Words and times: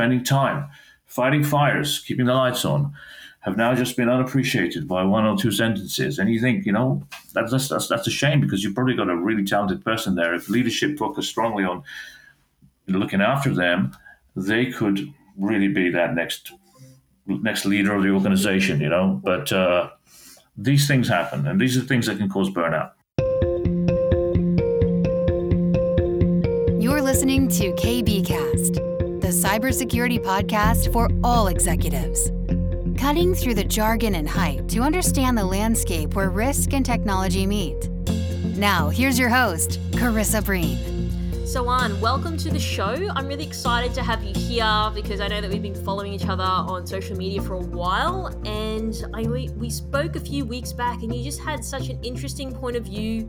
spending 0.00 0.24
time, 0.24 0.66
fighting 1.04 1.44
fires, 1.44 1.98
keeping 2.00 2.24
the 2.24 2.32
lights 2.32 2.64
on, 2.64 2.90
have 3.40 3.58
now 3.58 3.74
just 3.74 3.98
been 3.98 4.08
unappreciated 4.08 4.88
by 4.88 5.04
one 5.04 5.26
or 5.26 5.36
two 5.36 5.52
sentences. 5.52 6.18
And 6.18 6.32
you 6.32 6.40
think, 6.40 6.64
you 6.64 6.72
know, 6.72 7.02
that's, 7.34 7.68
that's, 7.68 7.86
that's 7.86 8.06
a 8.06 8.10
shame 8.10 8.40
because 8.40 8.64
you've 8.64 8.74
probably 8.74 8.94
got 8.94 9.10
a 9.10 9.16
really 9.16 9.44
talented 9.44 9.84
person 9.84 10.14
there. 10.14 10.34
If 10.34 10.48
leadership 10.48 10.96
focused 10.96 11.28
strongly 11.28 11.64
on 11.64 11.82
looking 12.86 13.20
after 13.20 13.54
them, 13.54 13.94
they 14.34 14.72
could 14.72 15.12
really 15.36 15.68
be 15.68 15.90
that 15.90 16.14
next 16.14 16.52
next 17.26 17.66
leader 17.66 17.94
of 17.94 18.02
the 18.02 18.08
organization, 18.10 18.80
you 18.80 18.88
know. 18.88 19.20
But 19.22 19.52
uh, 19.52 19.90
these 20.56 20.88
things 20.88 21.08
happen, 21.08 21.46
and 21.46 21.60
these 21.60 21.76
are 21.76 21.82
things 21.82 22.06
that 22.06 22.16
can 22.16 22.30
cause 22.30 22.48
burnout. 22.48 22.92
You're 26.82 27.02
listening 27.02 27.48
to 27.48 27.72
KBKast, 27.72 28.24
the 28.24 28.39
cybersecurity 29.30 30.18
podcast 30.18 30.92
for 30.92 31.08
all 31.24 31.48
executives. 31.48 32.30
Cutting 33.00 33.34
through 33.34 33.54
the 33.54 33.64
jargon 33.64 34.14
and 34.14 34.28
hype 34.28 34.68
to 34.68 34.80
understand 34.80 35.38
the 35.38 35.44
landscape 35.44 36.14
where 36.14 36.30
risk 36.30 36.72
and 36.74 36.84
technology 36.84 37.46
meet. 37.46 37.88
Now, 38.56 38.88
here's 38.88 39.18
your 39.18 39.28
host, 39.28 39.80
Karissa 39.92 40.44
Breen. 40.44 40.76
So, 41.46 41.64
Sohan, 41.64 41.98
welcome 42.00 42.36
to 42.36 42.50
the 42.50 42.58
show. 42.58 42.94
I'm 43.16 43.26
really 43.26 43.44
excited 43.44 43.94
to 43.94 44.02
have 44.02 44.22
you 44.22 44.32
here 44.34 44.90
because 44.94 45.20
I 45.20 45.28
know 45.28 45.40
that 45.40 45.50
we've 45.50 45.62
been 45.62 45.74
following 45.74 46.12
each 46.12 46.28
other 46.28 46.44
on 46.44 46.86
social 46.86 47.16
media 47.16 47.42
for 47.42 47.54
a 47.54 47.60
while, 47.60 48.26
and 48.44 48.94
I, 49.14 49.22
we, 49.22 49.48
we 49.50 49.70
spoke 49.70 50.14
a 50.14 50.20
few 50.20 50.44
weeks 50.44 50.72
back, 50.72 51.02
and 51.02 51.14
you 51.14 51.24
just 51.24 51.40
had 51.40 51.64
such 51.64 51.88
an 51.88 51.98
interesting 52.04 52.54
point 52.54 52.76
of 52.76 52.84
view 52.84 53.28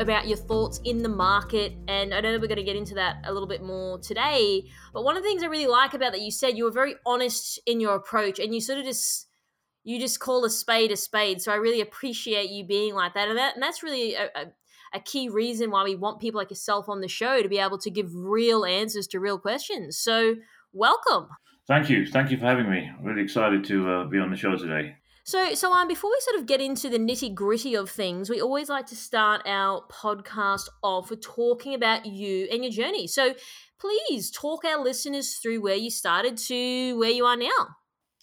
about 0.00 0.26
your 0.26 0.36
thoughts 0.36 0.80
in 0.84 1.02
the 1.02 1.08
market. 1.08 1.74
And 1.86 2.12
I 2.12 2.20
know 2.20 2.32
that 2.32 2.40
we're 2.40 2.48
going 2.48 2.56
to 2.56 2.64
get 2.64 2.74
into 2.74 2.94
that 2.94 3.18
a 3.24 3.32
little 3.32 3.48
bit 3.48 3.62
more 3.62 3.98
today. 3.98 4.64
But 4.92 5.04
one 5.04 5.16
of 5.16 5.22
the 5.22 5.28
things 5.28 5.42
I 5.42 5.46
really 5.46 5.66
like 5.66 5.94
about 5.94 6.12
that, 6.12 6.22
you 6.22 6.32
said 6.32 6.56
you 6.56 6.64
were 6.64 6.72
very 6.72 6.96
honest 7.06 7.60
in 7.66 7.80
your 7.80 7.94
approach, 7.94 8.38
and 8.40 8.54
you 8.54 8.60
sort 8.60 8.78
of 8.78 8.84
just 8.84 9.28
you 9.84 9.98
just 9.98 10.18
call 10.18 10.44
a 10.44 10.50
spade 10.50 10.90
a 10.90 10.96
spade. 10.96 11.40
So 11.40 11.52
I 11.52 11.56
really 11.56 11.80
appreciate 11.80 12.50
you 12.50 12.64
being 12.64 12.94
like 12.94 13.14
that, 13.14 13.28
and 13.28 13.38
that 13.38 13.54
and 13.54 13.62
that's 13.62 13.82
really 13.82 14.14
a, 14.14 14.24
a 14.34 14.46
a 14.92 15.00
key 15.00 15.28
reason 15.28 15.70
why 15.70 15.84
we 15.84 15.94
want 15.94 16.20
people 16.20 16.38
like 16.38 16.50
yourself 16.50 16.88
on 16.88 17.00
the 17.00 17.08
show 17.08 17.42
to 17.42 17.48
be 17.48 17.58
able 17.58 17.78
to 17.78 17.90
give 17.90 18.12
real 18.12 18.64
answers 18.64 19.06
to 19.06 19.20
real 19.20 19.38
questions. 19.38 19.96
So, 19.96 20.34
welcome. 20.72 21.28
Thank 21.68 21.88
you. 21.88 22.06
Thank 22.06 22.32
you 22.32 22.38
for 22.38 22.46
having 22.46 22.68
me. 22.68 22.90
Really 23.00 23.22
excited 23.22 23.64
to 23.66 23.88
uh, 23.88 24.04
be 24.06 24.18
on 24.18 24.30
the 24.30 24.36
show 24.36 24.56
today. 24.56 24.96
So, 25.24 25.54
so 25.54 25.72
um, 25.72 25.86
before 25.86 26.10
we 26.10 26.16
sort 26.20 26.40
of 26.40 26.46
get 26.46 26.60
into 26.60 26.88
the 26.88 26.98
nitty 26.98 27.34
gritty 27.34 27.74
of 27.74 27.90
things, 27.90 28.30
we 28.30 28.40
always 28.40 28.68
like 28.68 28.86
to 28.86 28.96
start 28.96 29.42
our 29.46 29.84
podcast 29.90 30.68
off 30.82 31.10
with 31.10 31.20
talking 31.20 31.74
about 31.74 32.06
you 32.06 32.48
and 32.50 32.64
your 32.64 32.72
journey. 32.72 33.06
So, 33.06 33.34
please 33.78 34.30
talk 34.30 34.64
our 34.64 34.82
listeners 34.82 35.36
through 35.36 35.60
where 35.60 35.76
you 35.76 35.90
started 35.90 36.36
to 36.36 36.98
where 36.98 37.10
you 37.10 37.24
are 37.24 37.36
now. 37.36 37.76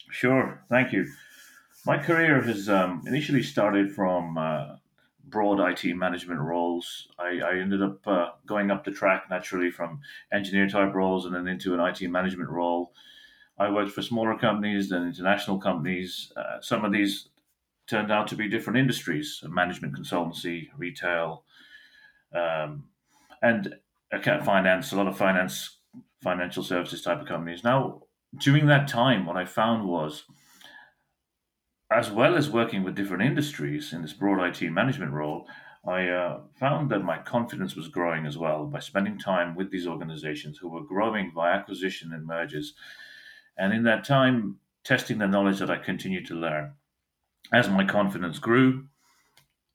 Sure. 0.09 0.63
Thank 0.69 0.93
you. 0.93 1.07
My 1.85 1.97
career 1.97 2.41
has 2.41 2.69
um, 2.69 3.03
initially 3.07 3.43
started 3.43 3.93
from 3.93 4.37
uh, 4.37 4.75
broad 5.25 5.59
IT 5.59 5.95
management 5.95 6.39
roles. 6.39 7.07
I, 7.19 7.39
I 7.39 7.59
ended 7.59 7.81
up 7.81 8.07
uh, 8.07 8.29
going 8.45 8.71
up 8.71 8.85
the 8.85 8.91
track 8.91 9.25
naturally 9.29 9.71
from 9.71 10.01
engineer 10.31 10.69
type 10.69 10.93
roles 10.93 11.25
and 11.25 11.35
then 11.35 11.47
into 11.47 11.73
an 11.73 11.79
IT 11.79 12.09
management 12.09 12.49
role. 12.49 12.93
I 13.59 13.71
worked 13.71 13.91
for 13.91 14.01
smaller 14.01 14.37
companies, 14.37 14.89
than 14.89 15.07
international 15.07 15.59
companies. 15.59 16.31
Uh, 16.35 16.61
some 16.61 16.85
of 16.85 16.91
these 16.91 17.29
turned 17.87 18.11
out 18.11 18.27
to 18.27 18.35
be 18.35 18.49
different 18.49 18.77
industries 18.77 19.41
management 19.47 19.95
consultancy, 19.97 20.67
retail, 20.77 21.43
um, 22.35 22.83
and 23.41 23.75
account 24.11 24.45
finance, 24.45 24.91
a 24.91 24.95
lot 24.95 25.07
of 25.07 25.17
finance, 25.17 25.77
financial 26.21 26.63
services 26.63 27.01
type 27.01 27.21
of 27.21 27.27
companies. 27.27 27.63
Now, 27.63 28.03
during 28.39 28.67
that 28.67 28.87
time, 28.87 29.25
what 29.25 29.37
I 29.37 29.45
found 29.45 29.87
was 29.87 30.23
as 31.91 32.11
well 32.11 32.35
as 32.35 32.49
working 32.49 32.83
with 32.83 32.95
different 32.95 33.23
industries 33.23 33.93
in 33.93 34.01
this 34.01 34.13
broad 34.13 34.43
IT 34.45 34.69
management 34.69 35.13
role, 35.13 35.47
I 35.87 36.09
uh, 36.09 36.39
found 36.59 36.89
that 36.91 37.03
my 37.03 37.17
confidence 37.19 37.75
was 37.75 37.87
growing 37.87 38.25
as 38.25 38.37
well 38.37 38.65
by 38.65 38.79
spending 38.79 39.17
time 39.17 39.55
with 39.55 39.71
these 39.71 39.87
organizations 39.87 40.57
who 40.57 40.67
were 40.67 40.83
growing 40.83 41.31
by 41.33 41.51
acquisition 41.51 42.11
and 42.11 42.27
mergers. 42.27 42.73
And 43.57 43.73
in 43.73 43.83
that 43.83 44.03
time, 44.03 44.59
testing 44.83 45.17
the 45.17 45.27
knowledge 45.27 45.59
that 45.59 45.69
I 45.69 45.77
continued 45.77 46.25
to 46.27 46.35
learn. 46.35 46.73
As 47.51 47.69
my 47.69 47.85
confidence 47.85 48.39
grew 48.39 48.85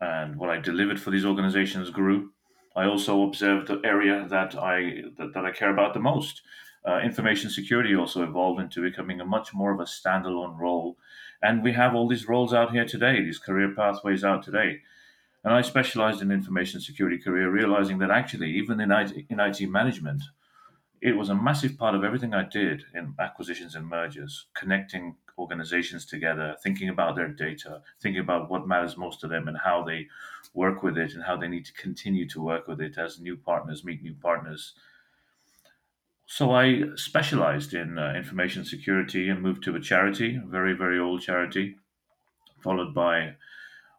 and 0.00 0.36
what 0.36 0.50
I 0.50 0.58
delivered 0.58 1.00
for 1.00 1.10
these 1.10 1.24
organizations 1.24 1.90
grew, 1.90 2.30
I 2.76 2.84
also 2.84 3.22
observed 3.22 3.68
the 3.68 3.80
area 3.84 4.26
that 4.28 4.54
I 4.56 5.02
that, 5.18 5.34
that 5.34 5.44
I 5.44 5.52
care 5.52 5.70
about 5.70 5.94
the 5.94 6.00
most. 6.00 6.42
Uh, 6.86 6.98
information 6.98 7.50
security 7.50 7.94
also 7.94 8.22
evolved 8.22 8.60
into 8.60 8.82
becoming 8.82 9.20
a 9.20 9.24
much 9.24 9.54
more 9.54 9.72
of 9.72 9.80
a 9.80 9.84
standalone 9.84 10.58
role 10.58 10.96
and 11.42 11.62
we 11.62 11.72
have 11.72 11.94
all 11.94 12.08
these 12.08 12.28
roles 12.28 12.54
out 12.54 12.70
here 12.70 12.84
today, 12.84 13.20
these 13.20 13.38
career 13.38 13.74
pathways 13.74 14.22
out 14.22 14.42
today. 14.42 14.80
And 15.44 15.52
I 15.52 15.62
specialized 15.62 16.22
in 16.22 16.30
information 16.30 16.80
security 16.80 17.18
career, 17.18 17.50
realizing 17.50 17.98
that 17.98 18.12
actually, 18.12 18.52
even 18.52 18.80
in 18.80 18.92
IT, 18.92 19.26
in 19.28 19.40
IT 19.40 19.68
management, 19.68 20.22
it 21.02 21.16
was 21.16 21.28
a 21.28 21.34
massive 21.34 21.76
part 21.76 21.94
of 21.94 22.04
everything 22.04 22.32
I 22.32 22.44
did 22.44 22.84
in 22.94 23.14
acquisitions 23.18 23.74
and 23.74 23.86
mergers, 23.86 24.46
connecting 24.54 25.16
organizations 25.38 26.06
together, 26.06 26.56
thinking 26.62 26.88
about 26.88 27.16
their 27.16 27.28
data, 27.28 27.82
thinking 28.00 28.22
about 28.22 28.50
what 28.50 28.68
matters 28.68 28.96
most 28.96 29.20
to 29.20 29.28
them 29.28 29.48
and 29.48 29.58
how 29.58 29.82
they 29.82 30.08
work 30.54 30.82
with 30.82 30.96
it 30.96 31.14
and 31.14 31.24
how 31.24 31.36
they 31.36 31.48
need 31.48 31.64
to 31.66 31.72
continue 31.74 32.28
to 32.28 32.40
work 32.40 32.68
with 32.68 32.80
it 32.80 32.98
as 32.98 33.20
new 33.20 33.36
partners 33.36 33.84
meet 33.84 34.02
new 34.02 34.14
partners 34.14 34.74
so 36.26 36.52
I 36.52 36.84
specialized 36.96 37.74
in 37.74 37.98
uh, 37.98 38.14
information 38.14 38.64
security 38.64 39.28
and 39.28 39.42
moved 39.42 39.62
to 39.64 39.76
a 39.76 39.80
charity, 39.80 40.36
a 40.36 40.46
very, 40.46 40.72
very 40.72 40.98
old 40.98 41.20
charity, 41.20 41.76
followed 42.62 42.94
by 42.94 43.36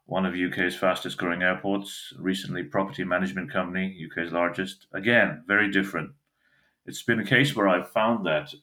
one 0.06 0.26
of 0.26 0.34
UK's 0.36 0.76
fastest 0.76 1.18
growing 1.18 1.44
airports, 1.44 2.14
recently 2.18 2.64
property 2.64 3.04
management 3.04 3.52
company, 3.52 3.96
UK's 4.06 4.32
largest. 4.32 4.88
Again, 4.94 5.44
very 5.48 5.70
different. 5.70 6.14
It's 6.86 7.04
been 7.04 7.20
a 7.20 7.26
case 7.26 7.56
where 7.56 7.68
I've 7.68 7.92
found 7.92 8.26
that 8.26 8.54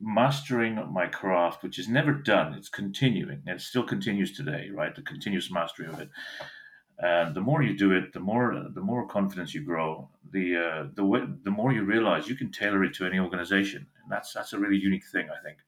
mastering 0.00 0.78
my 0.92 1.06
craft, 1.06 1.62
which 1.62 1.78
is 1.78 1.88
never 1.88 2.12
done, 2.12 2.54
it's 2.54 2.68
continuing, 2.68 3.42
and 3.46 3.56
it 3.56 3.62
still 3.62 3.82
continues 3.82 4.36
today, 4.36 4.70
right? 4.72 4.94
The 4.94 5.02
continuous 5.02 5.50
mastery 5.50 5.86
of 5.86 5.98
it 6.00 6.08
and 7.02 7.34
the 7.34 7.40
more 7.40 7.62
you 7.62 7.76
do 7.76 7.92
it, 7.92 8.12
the 8.12 8.20
more 8.20 8.64
the 8.74 8.80
more 8.80 9.06
confidence 9.06 9.54
you 9.54 9.62
grow. 9.62 10.08
The 10.30 10.56
uh, 10.56 10.86
the 10.94 11.04
way, 11.04 11.20
the 11.42 11.50
more 11.50 11.72
you 11.72 11.84
realize 11.84 12.28
you 12.28 12.36
can 12.36 12.50
tailor 12.50 12.84
it 12.84 12.94
to 12.94 13.06
any 13.06 13.18
organization, 13.18 13.86
and 14.02 14.10
that's 14.10 14.32
that's 14.32 14.52
a 14.52 14.58
really 14.58 14.76
unique 14.78 15.06
thing, 15.06 15.28
I 15.28 15.42
think. 15.42 15.58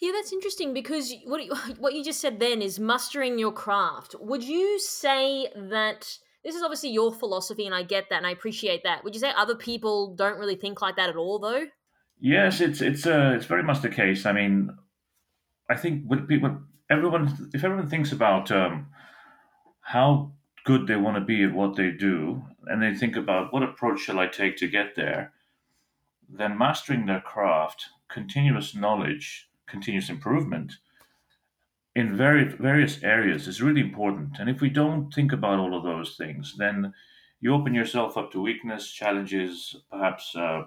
Yeah, 0.00 0.12
that's 0.14 0.32
interesting 0.32 0.72
because 0.72 1.12
what 1.24 1.44
you, 1.44 1.54
what 1.78 1.94
you 1.94 2.04
just 2.04 2.20
said 2.20 2.38
then 2.38 2.62
is 2.62 2.78
mastering 2.78 3.38
your 3.38 3.52
craft. 3.52 4.14
Would 4.20 4.44
you 4.44 4.78
say 4.78 5.48
that 5.56 6.18
this 6.48 6.56
is 6.56 6.62
obviously 6.62 6.88
your 6.88 7.12
philosophy, 7.12 7.66
and 7.66 7.74
I 7.74 7.82
get 7.82 8.08
that, 8.08 8.16
and 8.16 8.26
I 8.26 8.30
appreciate 8.30 8.82
that. 8.84 9.04
Would 9.04 9.14
you 9.14 9.20
say 9.20 9.32
other 9.36 9.54
people 9.54 10.14
don't 10.14 10.38
really 10.38 10.56
think 10.56 10.80
like 10.80 10.96
that 10.96 11.10
at 11.10 11.16
all, 11.16 11.38
though? 11.38 11.66
Yes, 12.18 12.62
it's 12.62 12.80
it's 12.80 13.06
uh, 13.06 13.32
it's 13.36 13.44
very 13.44 13.62
much 13.62 13.82
the 13.82 13.90
case. 13.90 14.24
I 14.24 14.32
mean, 14.32 14.70
I 15.68 15.76
think 15.76 16.04
when 16.06 16.26
people, 16.26 16.58
everyone, 16.88 17.50
if 17.52 17.64
everyone 17.64 17.86
thinks 17.90 18.12
about 18.12 18.50
um, 18.50 18.86
how 19.82 20.32
good 20.64 20.86
they 20.86 20.96
want 20.96 21.18
to 21.18 21.20
be 21.20 21.44
at 21.44 21.52
what 21.52 21.76
they 21.76 21.90
do, 21.90 22.42
and 22.66 22.82
they 22.82 22.94
think 22.94 23.14
about 23.14 23.52
what 23.52 23.62
approach 23.62 24.00
shall 24.00 24.18
I 24.18 24.26
take 24.26 24.56
to 24.56 24.68
get 24.68 24.96
there, 24.96 25.34
then 26.30 26.56
mastering 26.56 27.04
their 27.04 27.20
craft, 27.20 27.84
continuous 28.08 28.74
knowledge, 28.74 29.50
continuous 29.66 30.08
improvement 30.08 30.78
in 31.98 32.16
very 32.16 32.44
various 32.44 33.02
areas 33.02 33.48
is 33.48 33.62
really 33.62 33.80
important. 33.80 34.38
And 34.38 34.48
if 34.48 34.60
we 34.60 34.70
don't 34.70 35.12
think 35.12 35.32
about 35.32 35.58
all 35.58 35.76
of 35.76 35.84
those 35.84 36.16
things, 36.16 36.54
then 36.56 36.92
you 37.40 37.54
open 37.54 37.74
yourself 37.74 38.16
up 38.16 38.30
to 38.32 38.40
weakness, 38.40 38.90
challenges, 38.90 39.76
perhaps 39.90 40.34
uh, 40.36 40.62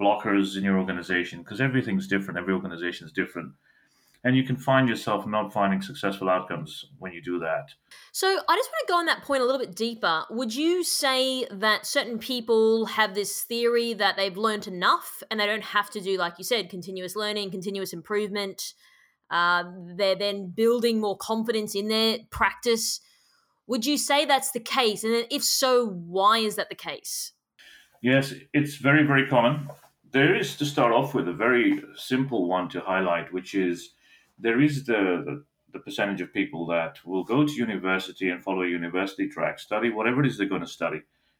blockers 0.00 0.56
in 0.56 0.64
your 0.64 0.78
organization, 0.78 1.38
because 1.40 1.60
everything's 1.60 2.06
different. 2.06 2.38
Every 2.38 2.54
organization 2.54 3.06
is 3.06 3.12
different 3.12 3.52
and 4.22 4.36
you 4.36 4.44
can 4.44 4.56
find 4.56 4.88
yourself 4.88 5.26
not 5.26 5.52
finding 5.52 5.80
successful 5.80 6.28
outcomes 6.28 6.86
when 6.98 7.12
you 7.12 7.22
do 7.22 7.38
that. 7.38 7.68
So, 8.12 8.26
I 8.26 8.56
just 8.56 8.70
want 8.70 8.86
to 8.86 8.92
go 8.92 8.98
on 8.98 9.06
that 9.06 9.22
point 9.22 9.42
a 9.42 9.46
little 9.46 9.60
bit 9.60 9.74
deeper. 9.74 10.24
Would 10.30 10.54
you 10.54 10.84
say 10.84 11.46
that 11.50 11.86
certain 11.86 12.18
people 12.18 12.86
have 12.86 13.14
this 13.14 13.42
theory 13.42 13.94
that 13.94 14.16
they've 14.16 14.36
learned 14.36 14.66
enough 14.66 15.22
and 15.30 15.40
they 15.40 15.46
don't 15.46 15.64
have 15.64 15.90
to 15.90 16.00
do, 16.00 16.18
like 16.18 16.34
you 16.38 16.44
said, 16.44 16.68
continuous 16.68 17.16
learning, 17.16 17.50
continuous 17.50 17.92
improvement? 17.92 18.74
Uh, 19.30 19.64
they're 19.96 20.16
then 20.16 20.48
building 20.48 21.00
more 21.00 21.16
confidence 21.16 21.74
in 21.74 21.88
their 21.88 22.18
practice. 22.30 23.00
Would 23.66 23.86
you 23.86 23.96
say 23.96 24.24
that's 24.24 24.50
the 24.50 24.60
case? 24.60 25.04
And 25.04 25.26
if 25.30 25.44
so, 25.44 25.86
why 25.86 26.38
is 26.38 26.56
that 26.56 26.68
the 26.68 26.74
case? 26.74 27.32
Yes, 28.02 28.34
it's 28.52 28.76
very, 28.76 29.04
very 29.04 29.26
common. 29.28 29.68
There 30.10 30.34
is, 30.34 30.56
to 30.56 30.64
start 30.64 30.92
off 30.92 31.14
with, 31.14 31.28
a 31.28 31.32
very 31.32 31.82
simple 31.94 32.48
one 32.48 32.68
to 32.70 32.80
highlight, 32.80 33.32
which 33.32 33.54
is 33.54 33.90
there 34.38 34.60
is 34.60 34.84
the, 34.86 35.22
the, 35.24 35.44
the 35.72 35.78
percentage 35.78 36.20
of 36.20 36.32
people 36.32 36.66
that 36.66 36.98
will 37.04 37.22
go 37.22 37.46
to 37.46 37.52
university 37.52 38.30
and 38.30 38.42
follow 38.42 38.62
a 38.62 38.68
university 38.68 39.28
track, 39.28 39.60
study 39.60 39.90
whatever 39.90 40.24
it 40.24 40.26
is 40.26 40.36
they're 40.36 40.48
going 40.48 40.62
to 40.62 40.66
study, 40.66 40.96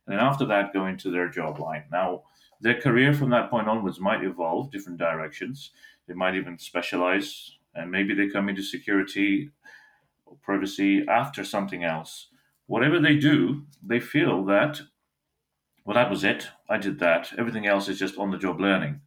and 0.07 0.17
then 0.17 0.21
after 0.21 0.45
that 0.47 0.73
go 0.73 0.87
into 0.87 1.11
their 1.11 1.29
job 1.29 1.59
line. 1.59 1.85
Now, 1.91 2.23
their 2.61 2.81
career 2.81 3.15
from 3.15 3.31
that 3.31 3.51
point 3.51 3.69
onwards 3.69 3.99
might 3.99 4.23
evolve 4.23 4.71
different 4.71 4.99
directions. 4.99 5.71
They 6.07 6.15
might 6.15 6.35
even 6.35 6.59
specialize, 6.59 7.57
and 7.75 7.91
maybe 7.91 8.15
they 8.15 8.29
come 8.29 8.49
into 8.49 8.63
security 8.63 9.51
or 10.27 10.37
privacy 10.43 11.05
after 11.09 11.45
something 11.45 11.85
else. 11.85 12.29
Whatever 12.67 13.01
they 13.01 13.17
do, 13.17 13.67
they 13.83 14.01
feel 14.01 14.45
that, 14.45 14.81
well, 15.85 15.95
that 15.95 16.11
was 16.11 16.25
it. 16.25 16.49
I 16.69 16.79
did 16.79 16.99
that. 17.01 17.33
Everything 17.39 17.67
else 17.67 17.89
is 17.89 17.99
just 17.99 18.19
on 18.19 18.31
the 18.31 18.39
job 18.39 18.61
learning. 18.61 19.01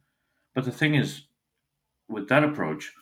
But 0.54 0.64
the 0.64 0.72
thing 0.72 0.94
is, 0.94 1.22
with 2.08 2.28
that 2.28 2.44
approach, 2.44 2.92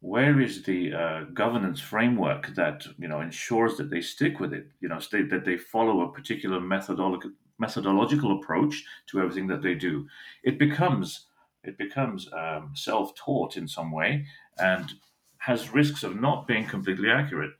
where 0.00 0.40
is 0.40 0.64
the 0.64 0.92
uh, 0.92 1.24
governance 1.32 1.80
framework 1.80 2.54
that 2.56 2.84
you 2.98 3.06
know 3.06 3.20
ensures 3.20 3.76
that 3.76 3.88
they 3.88 4.00
stick 4.00 4.40
with 4.40 4.52
it? 4.52 4.66
You 4.80 4.88
know, 4.88 4.98
that 4.98 5.42
they 5.44 5.56
follow 5.56 6.00
a 6.00 6.12
particular 6.12 6.60
methodological 6.60 7.30
methodological 7.58 8.38
approach 8.38 8.82
to 9.06 9.20
everything 9.20 9.46
that 9.46 9.62
they 9.62 9.74
do. 9.74 10.08
It 10.42 10.58
becomes 10.58 11.26
it 11.64 11.78
becomes 11.78 12.28
um, 12.32 12.72
self-taught 12.74 13.56
in 13.56 13.68
some 13.68 13.92
way 13.92 14.26
and 14.58 14.92
has 15.38 15.72
risks 15.72 16.02
of 16.02 16.20
not 16.20 16.46
being 16.46 16.66
completely 16.66 17.10
accurate, 17.10 17.52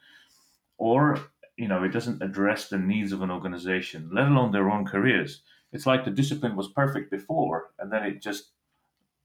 or 0.78 1.18
you 1.56 1.68
know, 1.68 1.84
it 1.84 1.92
doesn't 1.92 2.22
address 2.22 2.68
the 2.68 2.78
needs 2.78 3.12
of 3.12 3.22
an 3.22 3.30
organization, 3.30 4.10
let 4.12 4.26
alone 4.26 4.52
their 4.52 4.70
own 4.70 4.84
careers. 4.84 5.42
It's 5.72 5.86
like 5.86 6.04
the 6.04 6.10
discipline 6.10 6.56
was 6.56 6.68
perfect 6.68 7.10
before, 7.10 7.70
and 7.78 7.92
then 7.92 8.04
it 8.04 8.22
just 8.22 8.50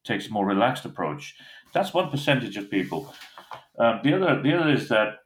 takes 0.03 0.27
a 0.27 0.31
more 0.31 0.45
relaxed 0.45 0.85
approach. 0.85 1.35
That's 1.73 1.93
one 1.93 2.09
percentage 2.09 2.57
of 2.57 2.69
people. 2.69 3.13
Um, 3.77 4.01
the 4.03 4.13
other, 4.13 4.41
the 4.41 4.53
other 4.57 4.71
is 4.71 4.89
that 4.89 5.19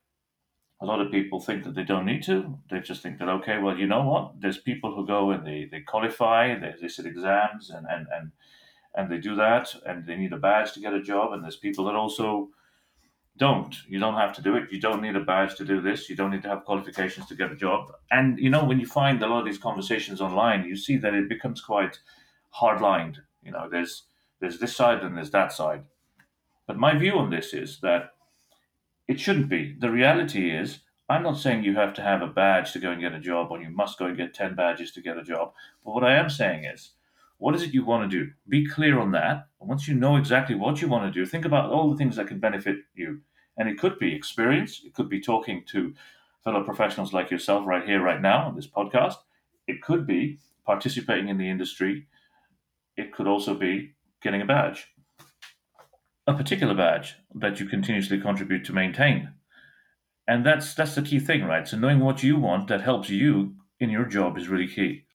a 0.82 0.86
lot 0.86 1.00
of 1.00 1.12
people 1.12 1.40
think 1.40 1.64
that 1.64 1.76
they 1.76 1.84
don't 1.84 2.06
need 2.06 2.24
to. 2.24 2.58
They 2.70 2.80
just 2.80 3.04
think 3.04 3.20
that 3.20 3.30
okay, 3.30 3.60
well, 3.60 3.78
you 3.78 3.88
know 3.88 4.04
what? 4.04 4.40
There's 4.40 4.58
people 4.58 4.96
who 4.96 5.06
go 5.06 5.32
and 5.32 5.46
they, 5.46 5.68
they 5.72 5.82
qualify, 5.82 6.58
they, 6.58 6.74
they 6.82 6.88
sit 6.88 7.06
exams, 7.06 7.70
and, 7.70 7.86
and 7.90 8.08
and 8.12 8.32
and 8.96 9.12
they 9.12 9.18
do 9.18 9.36
that, 9.36 9.74
and 9.86 10.06
they 10.06 10.16
need 10.16 10.34
a 10.34 10.38
badge 10.38 10.74
to 10.74 10.80
get 10.80 10.94
a 10.94 11.02
job. 11.02 11.34
And 11.34 11.44
there's 11.44 11.56
people 11.56 11.86
that 11.86 11.96
also 11.96 12.50
don't. 13.38 13.76
You 13.88 14.00
don't 14.00 14.16
have 14.16 14.34
to 14.34 14.42
do 14.42 14.56
it. 14.56 14.72
You 14.72 14.80
don't 14.80 15.02
need 15.02 15.16
a 15.16 15.24
badge 15.24 15.56
to 15.56 15.66
do 15.66 15.82
this. 15.82 16.10
You 16.10 16.16
don't 16.16 16.32
need 16.32 16.44
to 16.44 16.50
have 16.50 16.66
qualifications 16.66 17.28
to 17.28 17.36
get 17.36 17.52
a 17.52 17.56
job. 17.56 17.92
And 18.12 18.38
you 18.38 18.50
know, 18.50 18.64
when 18.66 18.80
you 18.80 18.86
find 18.86 19.22
a 19.22 19.28
lot 19.28 19.40
of 19.40 19.46
these 19.46 19.58
conversations 19.58 20.22
online, 20.22 20.66
you 20.66 20.76
see 20.76 20.98
that 20.98 21.14
it 21.14 21.30
becomes 21.30 21.62
quite 21.62 22.00
hard 22.50 22.82
lined. 22.82 23.20
You 23.42 23.52
know, 23.52 23.70
there's 23.70 24.04
there's 24.40 24.60
this 24.60 24.76
side 24.76 25.02
and 25.04 25.16
there's 25.16 25.32
that 25.32 25.54
side. 25.54 25.84
But 26.68 26.78
my 26.78 26.98
view 26.98 27.18
on 27.18 27.30
this 27.30 27.54
is 27.54 27.80
that 27.82 28.14
it 29.08 29.20
shouldn't 29.20 29.50
be. 29.50 29.76
The 29.80 29.92
reality 29.92 30.52
is, 30.52 30.80
I'm 31.10 31.24
not 31.24 31.38
saying 31.38 31.64
you 31.64 31.76
have 31.76 31.94
to 31.96 32.02
have 32.02 32.22
a 32.22 32.28
badge 32.28 32.72
to 32.74 32.80
go 32.80 32.92
and 32.92 33.02
get 33.02 33.14
a 33.14 33.20
job 33.20 33.52
or 33.52 33.62
you 33.62 33.70
must 33.70 34.00
go 34.00 34.06
and 34.06 34.16
get 34.16 34.34
10 34.34 34.56
badges 34.56 34.92
to 34.94 35.02
get 35.02 35.18
a 35.18 35.24
job. 35.24 35.54
But 35.84 35.94
what 35.94 36.04
I 36.04 36.16
am 36.16 36.30
saying 36.30 36.64
is, 36.64 36.92
what 37.42 37.56
is 37.56 37.64
it 37.64 37.74
you 37.74 37.84
want 37.84 38.10
to 38.10 38.18
do? 38.20 38.32
Be 38.48 38.68
clear 38.68 39.00
on 39.00 39.14
that. 39.14 39.48
And 39.60 39.68
once 39.68 39.88
you 39.88 39.96
know 39.96 40.16
exactly 40.16 40.54
what 40.54 40.80
you 40.80 40.88
want 40.88 41.12
to 41.12 41.20
do, 41.20 41.26
think 41.26 41.44
about 41.44 41.72
all 41.72 41.90
the 41.90 41.98
things 41.98 42.16
that 42.18 42.28
can 42.28 42.40
benefit 42.40 42.78
you. 42.94 43.22
And 43.58 43.68
it 43.68 43.80
could 43.80 43.98
be 43.98 44.14
experience, 44.14 44.84
it 44.86 44.94
could 44.94 45.10
be 45.10 45.20
talking 45.20 45.64
to 45.70 45.96
fellow 46.44 46.64
professionals 46.64 47.14
like 47.14 47.32
yourself 47.32 47.66
right 47.66 47.84
here, 47.84 48.00
right 48.00 48.22
now 48.22 48.46
on 48.46 48.56
this 48.56 48.68
podcast. 48.68 49.16
It 49.66 49.82
could 49.82 50.06
be 50.06 50.38
participating 50.68 51.30
in 51.30 51.40
the 51.40 51.50
industry. 51.50 52.06
It 52.96 53.12
could 53.12 53.26
also 53.26 53.56
be 53.56 53.96
getting 54.22 54.44
a 54.44 54.46
badge, 54.46 54.90
a 56.28 56.36
particular 56.36 56.76
badge 56.76 57.16
that 57.34 57.60
you 57.60 57.66
continuously 57.66 58.22
contribute 58.22 58.66
to 58.66 58.74
maintain. 58.74 59.34
And 60.28 60.46
that's 60.46 60.76
that's 60.76 60.94
the 60.94 61.02
key 61.02 61.20
thing, 61.20 61.46
right? 61.46 61.68
So 61.68 61.76
knowing 61.76 62.02
what 62.02 62.22
you 62.22 62.38
want 62.38 62.68
that 62.68 62.82
helps 62.82 63.10
you 63.10 63.56
in 63.80 63.90
your 63.90 64.06
job 64.06 64.38
is 64.38 64.48
really 64.48 64.68
key. 64.68 65.06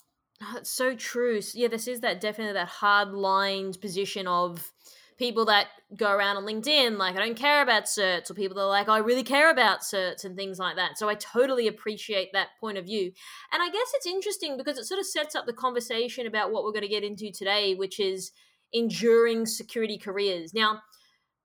That's 0.40 0.70
so 0.70 0.94
true. 0.94 1.40
Yeah, 1.54 1.68
this 1.68 1.88
is 1.88 2.00
that 2.00 2.20
definitely 2.20 2.54
that 2.54 2.68
hard 2.68 3.12
lined 3.12 3.80
position 3.80 4.26
of 4.26 4.70
people 5.18 5.46
that 5.46 5.68
go 5.96 6.10
around 6.10 6.36
on 6.36 6.44
LinkedIn 6.44 6.98
like 6.98 7.16
I 7.16 7.20
don't 7.24 7.36
care 7.36 7.62
about 7.62 7.84
certs, 7.84 8.30
or 8.30 8.34
people 8.34 8.56
that 8.56 8.62
are 8.62 8.68
like 8.68 8.88
I 8.88 8.98
really 8.98 9.22
care 9.22 9.50
about 9.50 9.80
certs 9.80 10.24
and 10.24 10.36
things 10.36 10.58
like 10.58 10.76
that. 10.76 10.98
So 10.98 11.08
I 11.08 11.14
totally 11.14 11.68
appreciate 11.68 12.30
that 12.32 12.48
point 12.60 12.76
of 12.76 12.84
view. 12.84 13.12
And 13.52 13.62
I 13.62 13.70
guess 13.70 13.92
it's 13.94 14.06
interesting 14.06 14.56
because 14.58 14.76
it 14.76 14.84
sort 14.84 15.00
of 15.00 15.06
sets 15.06 15.34
up 15.34 15.46
the 15.46 15.54
conversation 15.54 16.26
about 16.26 16.52
what 16.52 16.64
we're 16.64 16.72
going 16.72 16.82
to 16.82 16.88
get 16.88 17.04
into 17.04 17.32
today, 17.32 17.74
which 17.74 17.98
is 17.98 18.32
enduring 18.72 19.46
security 19.46 19.96
careers. 19.96 20.52
Now, 20.52 20.82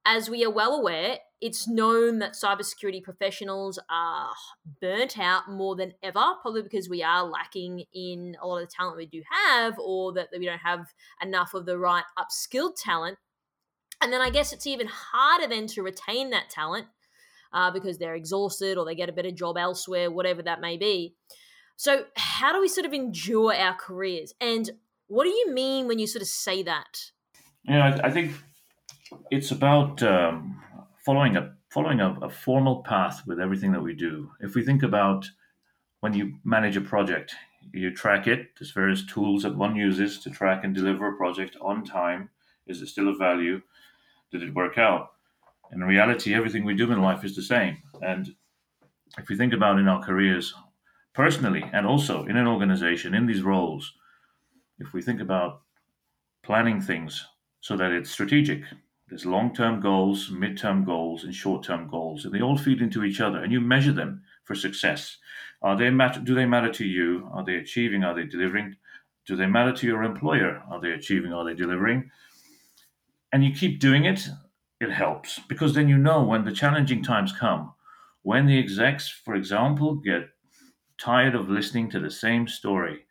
as 0.05 0.29
we 0.29 0.43
are 0.43 0.51
well 0.51 0.73
aware, 0.73 1.19
it's 1.41 1.67
known 1.67 2.19
that 2.19 2.33
cybersecurity 2.33 3.03
professionals 3.03 3.79
are 3.89 4.29
burnt 4.79 5.17
out 5.17 5.49
more 5.49 5.75
than 5.75 5.93
ever, 6.03 6.21
probably 6.41 6.61
because 6.61 6.87
we 6.87 7.01
are 7.01 7.25
lacking 7.25 7.85
in 7.93 8.37
a 8.39 8.47
lot 8.47 8.61
of 8.61 8.69
the 8.69 8.73
talent 8.73 8.97
we 8.97 9.07
do 9.07 9.23
have, 9.29 9.77
or 9.79 10.13
that 10.13 10.29
we 10.37 10.45
don't 10.45 10.59
have 10.59 10.93
enough 11.21 11.55
of 11.55 11.65
the 11.65 11.79
right 11.79 12.03
upskilled 12.17 12.75
talent. 12.77 13.17
And 14.01 14.13
then 14.13 14.21
I 14.21 14.29
guess 14.29 14.53
it's 14.53 14.67
even 14.67 14.87
harder 14.87 15.47
then 15.47 15.67
to 15.67 15.83
retain 15.83 16.29
that 16.29 16.49
talent 16.49 16.87
uh, 17.53 17.71
because 17.71 17.97
they're 17.97 18.15
exhausted 18.15 18.77
or 18.77 18.85
they 18.85 18.95
get 18.95 19.09
a 19.09 19.13
better 19.13 19.31
job 19.31 19.57
elsewhere, 19.57 20.11
whatever 20.11 20.43
that 20.43 20.61
may 20.61 20.77
be. 20.77 21.15
So, 21.75 22.05
how 22.15 22.53
do 22.53 22.61
we 22.61 22.67
sort 22.67 22.85
of 22.85 22.93
endure 22.93 23.53
our 23.53 23.73
careers? 23.73 24.33
And 24.39 24.69
what 25.07 25.23
do 25.23 25.31
you 25.31 25.51
mean 25.51 25.87
when 25.87 25.97
you 25.97 26.05
sort 26.05 26.21
of 26.21 26.27
say 26.27 26.61
that? 26.63 27.11
Yeah, 27.63 27.99
I, 28.03 28.07
I 28.07 28.11
think 28.11 28.33
it's 29.31 29.51
about 29.51 30.01
um, 30.03 30.61
following 31.05 31.37
a 31.37 31.53
following 31.69 32.01
a, 32.01 32.13
a, 32.21 32.29
formal 32.29 32.83
path 32.83 33.21
with 33.25 33.39
everything 33.39 33.71
that 33.71 33.81
we 33.81 33.93
do. 33.93 34.29
If 34.41 34.55
we 34.55 34.63
think 34.63 34.83
about 34.83 35.29
when 36.01 36.13
you 36.13 36.37
manage 36.43 36.75
a 36.75 36.81
project, 36.81 37.33
you 37.73 37.93
track 37.93 38.27
it. 38.27 38.49
There's 38.59 38.71
various 38.71 39.05
tools 39.05 39.43
that 39.43 39.55
one 39.55 39.75
uses 39.75 40.19
to 40.19 40.29
track 40.29 40.63
and 40.63 40.75
deliver 40.75 41.07
a 41.07 41.17
project 41.17 41.55
on 41.61 41.85
time. 41.85 42.29
Is 42.67 42.81
it 42.81 42.87
still 42.87 43.07
of 43.07 43.17
value? 43.17 43.61
Did 44.31 44.43
it 44.43 44.53
work 44.53 44.77
out? 44.77 45.11
In 45.71 45.79
reality, 45.81 46.33
everything 46.33 46.65
we 46.65 46.75
do 46.75 46.91
in 46.91 47.01
life 47.01 47.23
is 47.23 47.35
the 47.35 47.41
same. 47.41 47.77
And 48.01 48.35
if 49.17 49.29
we 49.29 49.37
think 49.37 49.53
about 49.53 49.79
in 49.79 49.87
our 49.87 50.03
careers, 50.03 50.53
personally, 51.13 51.63
and 51.71 51.85
also 51.85 52.25
in 52.25 52.35
an 52.35 52.47
organization, 52.47 53.13
in 53.13 53.25
these 53.25 53.41
roles, 53.41 53.93
if 54.79 54.91
we 54.93 55.01
think 55.01 55.21
about 55.21 55.61
planning 56.43 56.81
things 56.81 57.25
so 57.61 57.77
that 57.77 57.91
it's 57.91 58.09
strategic. 58.09 58.63
There's 59.11 59.25
long 59.25 59.53
term 59.53 59.81
goals, 59.81 60.31
mid 60.31 60.57
term 60.57 60.85
goals, 60.85 61.25
and 61.25 61.35
short 61.35 61.65
term 61.65 61.89
goals, 61.89 62.23
and 62.23 62.33
they 62.33 62.39
all 62.39 62.57
feed 62.57 62.81
into 62.81 63.03
each 63.03 63.19
other, 63.19 63.43
and 63.43 63.51
you 63.51 63.59
measure 63.59 63.91
them 63.91 64.23
for 64.45 64.55
success. 64.55 65.17
Are 65.61 65.75
they 65.75 65.89
matter, 65.89 66.21
do 66.21 66.33
they 66.33 66.45
matter 66.45 66.71
to 66.71 66.85
you? 66.85 67.29
Are 67.33 67.43
they 67.43 67.55
achieving? 67.55 68.05
Are 68.05 68.15
they 68.15 68.23
delivering? 68.23 68.77
Do 69.25 69.35
they 69.35 69.47
matter 69.47 69.73
to 69.73 69.85
your 69.85 70.03
employer? 70.03 70.63
Are 70.71 70.79
they 70.79 70.91
achieving? 70.91 71.33
Are 71.33 71.43
they 71.43 71.53
delivering? 71.53 72.09
And 73.33 73.43
you 73.43 73.53
keep 73.53 73.81
doing 73.81 74.05
it, 74.05 74.29
it 74.79 74.91
helps 74.91 75.39
because 75.39 75.75
then 75.75 75.89
you 75.89 75.97
know 75.97 76.23
when 76.23 76.45
the 76.45 76.53
challenging 76.53 77.03
times 77.03 77.33
come, 77.33 77.73
when 78.21 78.45
the 78.45 78.57
execs, 78.57 79.09
for 79.09 79.35
example, 79.35 79.95
get 79.95 80.29
tired 80.97 81.35
of 81.35 81.49
listening 81.49 81.89
to 81.89 81.99
the 81.99 82.09
same 82.09 82.47
story, 82.47 83.05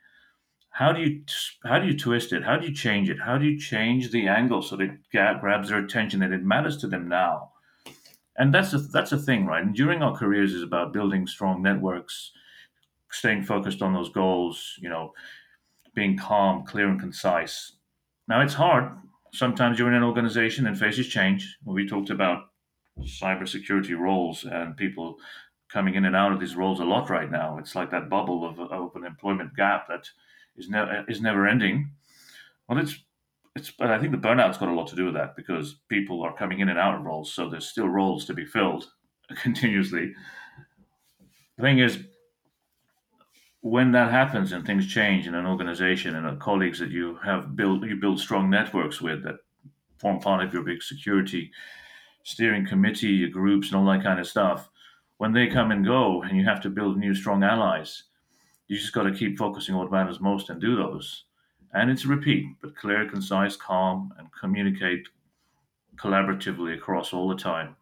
how 0.80 0.92
do 0.92 1.02
you 1.02 1.22
how 1.62 1.78
do 1.78 1.86
you 1.86 1.96
twist 1.96 2.32
it? 2.32 2.42
How 2.42 2.56
do 2.56 2.66
you 2.66 2.74
change 2.74 3.10
it? 3.10 3.18
How 3.20 3.36
do 3.36 3.44
you 3.44 3.58
change 3.58 4.10
the 4.10 4.26
angle 4.28 4.62
so 4.62 4.76
that 4.76 4.84
it 4.84 5.40
grabs 5.40 5.68
their 5.68 5.78
attention 5.78 6.22
and 6.22 6.32
it 6.32 6.42
matters 6.42 6.78
to 6.78 6.86
them 6.86 7.06
now? 7.06 7.50
And 8.38 8.54
that's 8.54 8.72
a, 8.72 8.78
that's 8.78 9.12
a 9.12 9.18
thing, 9.18 9.44
right? 9.44 9.62
And 9.62 9.74
during 9.74 10.00
our 10.00 10.16
careers 10.16 10.54
is 10.54 10.62
about 10.62 10.94
building 10.94 11.26
strong 11.26 11.62
networks, 11.62 12.32
staying 13.10 13.42
focused 13.42 13.82
on 13.82 13.92
those 13.92 14.08
goals. 14.08 14.74
You 14.80 14.88
know, 14.88 15.12
being 15.94 16.16
calm, 16.16 16.64
clear, 16.64 16.88
and 16.88 16.98
concise. 16.98 17.72
Now 18.26 18.40
it's 18.40 18.54
hard. 18.54 18.90
Sometimes 19.34 19.78
you're 19.78 19.88
in 19.88 20.02
an 20.02 20.02
organization 20.02 20.66
and 20.66 20.78
faces 20.78 21.08
change. 21.08 21.58
We 21.62 21.86
talked 21.86 22.08
about 22.08 22.44
cybersecurity 23.00 23.98
roles 23.98 24.44
and 24.44 24.78
people 24.78 25.16
coming 25.70 25.94
in 25.94 26.06
and 26.06 26.16
out 26.16 26.32
of 26.32 26.40
these 26.40 26.56
roles 26.56 26.80
a 26.80 26.84
lot 26.84 27.10
right 27.10 27.30
now. 27.30 27.58
It's 27.58 27.74
like 27.74 27.90
that 27.90 28.08
bubble 28.08 28.48
of, 28.48 28.58
of 28.58 28.96
an 28.96 29.04
employment 29.04 29.54
gap 29.54 29.86
that 29.88 30.08
is 30.56 30.68
never 30.68 31.04
is 31.08 31.20
never 31.20 31.46
ending. 31.46 31.90
Well, 32.68 32.78
it's 32.78 32.96
it's 33.56 33.70
but 33.70 33.90
I 33.90 33.98
think 33.98 34.12
the 34.12 34.18
burnout's 34.18 34.58
got 34.58 34.68
a 34.68 34.74
lot 34.74 34.88
to 34.88 34.96
do 34.96 35.06
with 35.06 35.14
that 35.14 35.36
because 35.36 35.76
people 35.88 36.22
are 36.22 36.36
coming 36.36 36.60
in 36.60 36.68
and 36.68 36.78
out 36.78 36.94
of 36.94 37.04
roles, 37.04 37.32
so 37.32 37.48
there's 37.48 37.68
still 37.68 37.88
roles 37.88 38.24
to 38.26 38.34
be 38.34 38.46
filled 38.46 38.90
continuously. 39.42 40.12
The 41.56 41.62
thing 41.62 41.78
is, 41.78 41.98
when 43.60 43.92
that 43.92 44.10
happens 44.10 44.52
and 44.52 44.64
things 44.64 44.86
change 44.86 45.26
in 45.26 45.34
an 45.34 45.46
organization 45.46 46.16
and 46.16 46.40
colleagues 46.40 46.78
that 46.78 46.90
you 46.90 47.18
have 47.24 47.56
built, 47.56 47.84
you 47.84 47.96
build 47.96 48.20
strong 48.20 48.48
networks 48.48 49.00
with 49.00 49.22
that 49.24 49.36
form 49.98 50.18
part 50.18 50.42
of 50.42 50.54
your 50.54 50.62
big 50.62 50.82
security 50.82 51.50
steering 52.24 52.66
committee, 52.66 53.08
your 53.08 53.28
groups, 53.28 53.68
and 53.68 53.76
all 53.76 53.92
that 53.92 54.02
kind 54.02 54.20
of 54.20 54.26
stuff. 54.26 54.68
When 55.18 55.32
they 55.32 55.48
come 55.48 55.70
and 55.70 55.84
go, 55.84 56.22
and 56.22 56.36
you 56.36 56.44
have 56.44 56.62
to 56.62 56.70
build 56.70 56.96
new 56.96 57.14
strong 57.14 57.42
allies, 57.42 58.04
you 58.70 58.76
just 58.76 58.92
got 58.92 59.02
to 59.02 59.12
keep 59.12 59.36
focusing 59.36 59.74
on 59.74 59.80
what 59.80 59.90
matters 59.90 60.20
most 60.20 60.48
and 60.48 60.60
do 60.60 60.76
those. 60.76 61.24
And 61.74 61.90
it's 61.90 62.04
a 62.04 62.08
repeat, 62.08 62.46
but 62.62 62.76
clear, 62.76 63.04
concise, 63.10 63.56
calm, 63.56 64.14
and 64.16 64.28
communicate 64.32 65.08
collaboratively 65.96 66.76
across 66.76 67.12
all 67.12 67.28
the 67.28 67.34
time. 67.34 67.74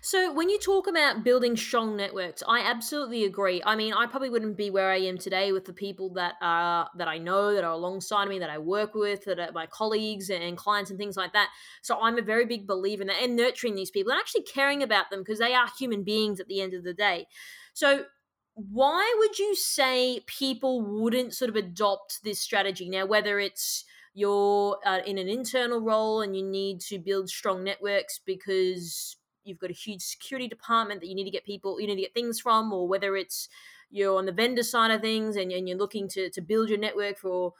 So 0.00 0.32
when 0.32 0.48
you 0.48 0.58
talk 0.58 0.86
about 0.86 1.22
building 1.22 1.54
strong 1.54 1.98
networks, 1.98 2.42
I 2.48 2.60
absolutely 2.60 3.24
agree. 3.24 3.62
I 3.66 3.76
mean, 3.76 3.92
I 3.92 4.06
probably 4.06 4.30
wouldn't 4.30 4.56
be 4.56 4.70
where 4.70 4.90
I 4.90 5.00
am 5.00 5.18
today 5.18 5.52
with 5.52 5.66
the 5.66 5.74
people 5.74 6.14
that 6.14 6.36
are 6.40 6.88
that 6.96 7.08
I 7.08 7.18
know 7.18 7.54
that 7.54 7.62
are 7.62 7.72
alongside 7.72 8.28
me, 8.28 8.38
that 8.38 8.48
I 8.48 8.56
work 8.56 8.94
with, 8.94 9.26
that 9.26 9.38
are 9.38 9.52
my 9.52 9.66
colleagues 9.66 10.30
and 10.30 10.56
clients 10.56 10.90
and 10.90 10.98
things 10.98 11.16
like 11.18 11.34
that. 11.34 11.50
So 11.82 12.00
I'm 12.00 12.16
a 12.16 12.22
very 12.22 12.46
big 12.46 12.66
believer 12.66 13.02
in 13.02 13.08
that 13.08 13.22
and 13.22 13.36
nurturing 13.36 13.74
these 13.74 13.90
people 13.90 14.12
and 14.12 14.18
actually 14.18 14.44
caring 14.44 14.82
about 14.82 15.10
them 15.10 15.20
because 15.20 15.40
they 15.40 15.52
are 15.52 15.68
human 15.78 16.04
beings 16.04 16.40
at 16.40 16.48
the 16.48 16.62
end 16.62 16.72
of 16.72 16.84
the 16.84 16.94
day. 16.94 17.26
So 17.74 18.06
why 18.54 19.14
would 19.18 19.38
you 19.38 19.54
say 19.54 20.20
people 20.26 20.82
wouldn't 20.82 21.34
sort 21.34 21.48
of 21.48 21.56
adopt 21.56 22.22
this 22.22 22.40
strategy 22.40 22.88
now 22.88 23.06
whether 23.06 23.38
it's 23.38 23.84
you're 24.14 24.78
uh, 24.84 25.00
in 25.06 25.18
an 25.18 25.28
internal 25.28 25.80
role 25.80 26.20
and 26.20 26.36
you 26.36 26.44
need 26.44 26.80
to 26.80 26.98
build 26.98 27.28
strong 27.28 27.64
networks 27.64 28.20
because 28.24 29.16
you've 29.44 29.58
got 29.58 29.70
a 29.70 29.74
huge 29.74 30.02
security 30.02 30.48
department 30.48 31.00
that 31.00 31.08
you 31.08 31.14
need 31.14 31.24
to 31.24 31.30
get 31.30 31.44
people, 31.44 31.80
you 31.80 31.86
need 31.86 31.96
to 31.96 32.02
get 32.02 32.14
things 32.14 32.38
from, 32.38 32.72
or 32.72 32.86
whether 32.86 33.16
it's 33.16 33.48
you're 33.90 34.16
on 34.16 34.26
the 34.26 34.32
vendor 34.32 34.62
side 34.62 34.90
of 34.90 35.00
things 35.00 35.36
and, 35.36 35.50
and 35.52 35.68
you're 35.68 35.78
looking 35.78 36.08
to, 36.08 36.30
to 36.30 36.40
build 36.40 36.68
your 36.68 36.78
network 36.78 37.18
for 37.18 37.52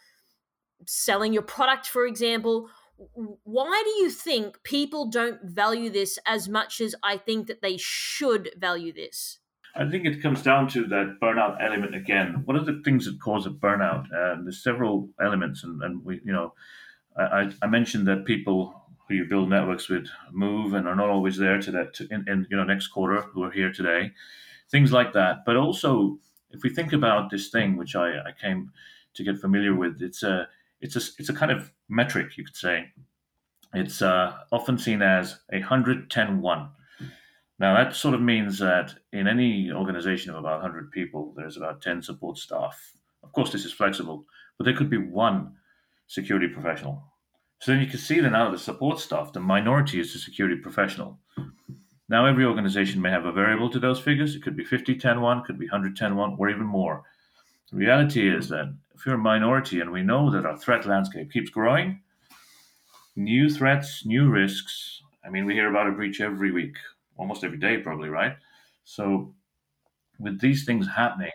selling 0.87 1.33
your 1.33 1.43
product, 1.43 1.87
for 1.87 2.07
example. 2.07 2.69
Why 3.15 3.83
do 3.85 3.91
you 4.03 4.11
think 4.11 4.63
people 4.63 5.11
don't 5.11 5.41
value 5.43 5.91
this 5.91 6.19
as 6.27 6.49
much 6.49 6.81
as 6.81 6.95
I 7.03 7.17
think 7.17 7.47
that 7.49 7.63
they 7.63 7.77
should 7.79 8.51
value 8.57 8.93
this? 8.93 9.39
I 9.75 9.89
think 9.89 10.05
it 10.05 10.23
comes 10.23 10.43
down 10.43 10.69
to 10.69 10.87
that 10.89 11.19
burnout 11.21 11.57
element 11.61 11.95
again. 11.95 12.43
What 12.45 12.57
are 12.57 12.65
the 12.65 12.83
things 12.85 13.07
that 13.07 13.21
cause 13.21 13.47
a 13.47 13.51
burnout? 13.51 14.07
There's 14.11 14.63
several 14.63 15.09
elements, 15.21 15.65
and, 15.65 15.83
and 15.83 16.05
we, 16.05 16.21
you 16.25 16.33
know, 16.33 16.53
I, 17.17 17.51
I 17.63 17.67
mentioned 17.67 18.07
that 18.09 18.25
people 18.25 18.83
who 19.09 19.15
you 19.15 19.25
build 19.25 19.51
networks 19.51 19.89
with 19.89 20.09
move 20.31 20.75
and 20.75 20.87
are 20.89 20.97
not 20.97 21.09
always 21.09 21.37
there 21.37 21.61
to 21.61 21.71
that 21.71 21.95
to, 21.95 22.09
in, 22.11 22.25
in 22.29 22.47
you 22.51 22.57
know 22.57 22.65
next 22.65 22.89
quarter 22.89 23.23
who 23.23 23.43
are 23.43 23.51
here 23.51 23.73
today 23.73 24.13
things 24.71 24.93
like 24.93 25.13
that 25.13 25.45
but 25.45 25.57
also 25.57 26.19
if 26.51 26.63
we 26.63 26.71
think 26.71 26.93
about 26.93 27.31
this 27.31 27.49
thing 27.51 27.77
which 27.77 27.95
I, 27.95 28.19
I 28.21 28.33
came 28.41 28.73
to 29.15 29.25
get 29.25 29.39
familiar 29.39 29.75
with 29.75 30.01
it's 30.01 30.23
a 30.23 30.49
it's 30.81 30.97
a 30.97 31.01
it's 31.19 31.29
a 31.29 31.35
kind 31.35 31.53
of 31.53 31.71
metric 31.89 32.37
you 32.37 32.45
could 32.45 32.57
say 32.57 32.87
it's 33.75 34.03
uh, 34.03 34.37
often 34.51 34.79
seen 34.79 35.03
as 35.03 35.39
a 35.53 35.61
110 35.61 36.41
1 36.41 36.69
now 37.63 37.75
that 37.75 37.97
sort 37.97 38.15
of 38.15 38.21
means 38.21 38.59
that 38.59 38.95
in 39.13 39.27
any 39.27 39.71
organization 39.73 40.31
of 40.31 40.37
about 40.37 40.61
100 40.61 40.91
people 40.91 41.33
there's 41.37 41.57
about 41.57 41.81
10 41.81 42.03
support 42.03 42.37
staff 42.37 42.93
of 43.23 43.33
course 43.33 43.53
this 43.53 43.65
is 43.65 43.73
flexible 43.73 44.27
but 44.59 44.65
there 44.65 44.77
could 44.77 44.91
be 44.91 44.99
one 44.99 45.55
security 46.09 46.49
professional 46.49 47.03
so 47.63 47.71
then 47.71 47.81
you 47.81 47.87
can 47.87 48.01
see 48.01 48.19
that 48.19 48.35
out 48.35 48.49
of 48.49 48.53
the 48.53 48.59
support 48.59 48.99
staff, 48.99 49.33
the 49.33 49.39
minority 49.39 50.01
is 50.01 50.13
the 50.13 50.19
security 50.19 50.57
professional. 50.57 51.21
Now, 52.09 52.27
every 52.27 52.45
organization 52.45 53.01
may 53.01 53.11
have 53.11 53.25
a 53.25 53.31
variable 53.31 53.71
to 53.71 53.79
those 53.79 54.01
figures. 54.01 54.35
It 54.35 54.43
could 54.43 54.57
be 54.57 54.65
50, 54.65 54.97
10, 54.97 55.21
1, 55.21 55.45
could 55.45 55.61
be 55.61 55.67
100, 55.67 55.97
10, 55.97 56.17
1, 56.17 56.37
or 56.41 56.51
even 56.51 56.65
more. 56.65 57.05
The 57.71 57.77
reality 57.77 58.29
is 58.29 58.49
that 58.49 58.75
if 58.97 59.07
you're 59.07 59.15
a 59.15 59.19
minority 59.19 59.81
and 59.81 59.93
we 59.93 60.03
know 60.03 60.29
that 60.33 60.45
our 60.45 60.59
threat 60.59 60.87
landscape 60.87 61.31
keeps 61.31 61.51
growing, 61.51 62.01
new 63.15 63.49
threats, 63.49 64.05
new 64.05 64.29
risks. 64.29 65.01
I 65.25 65.31
mean, 65.31 65.47
we 65.47 65.55
hear 65.55 65.71
about 65.71 65.87
a 65.87 65.93
breach 65.93 66.21
every 66.21 66.51
week, 66.51 66.75
almost 67.17 67.45
every 67.45 67.59
day, 67.59 67.79
probably, 67.79 68.09
right? 68.09 68.37
So, 68.85 69.35
with 70.19 70.41
these 70.41 70.65
things 70.65 70.87
happening, 70.87 71.31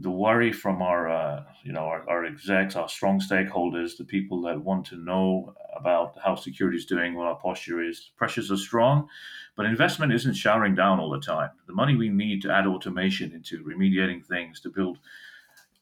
the 0.00 0.10
worry 0.10 0.52
from 0.52 0.80
our, 0.80 1.10
uh, 1.10 1.44
you 1.64 1.72
know, 1.72 1.84
our, 1.84 2.08
our, 2.08 2.24
execs, 2.24 2.76
our 2.76 2.88
strong 2.88 3.20
stakeholders, 3.20 3.96
the 3.96 4.04
people 4.04 4.40
that 4.42 4.62
want 4.62 4.86
to 4.86 4.96
know 4.96 5.52
about 5.76 6.16
how 6.22 6.36
security 6.36 6.76
is 6.76 6.86
doing, 6.86 7.14
what 7.14 7.26
our 7.26 7.34
posture 7.36 7.82
is. 7.82 8.10
Pressures 8.16 8.52
are 8.52 8.56
strong, 8.56 9.08
but 9.56 9.66
investment 9.66 10.12
isn't 10.12 10.34
showering 10.34 10.76
down 10.76 11.00
all 11.00 11.10
the 11.10 11.20
time. 11.20 11.50
The 11.66 11.74
money 11.74 11.96
we 11.96 12.08
need 12.08 12.42
to 12.42 12.52
add 12.52 12.66
automation 12.66 13.32
into 13.32 13.64
remediating 13.64 14.24
things, 14.24 14.60
to 14.60 14.70
build 14.70 14.98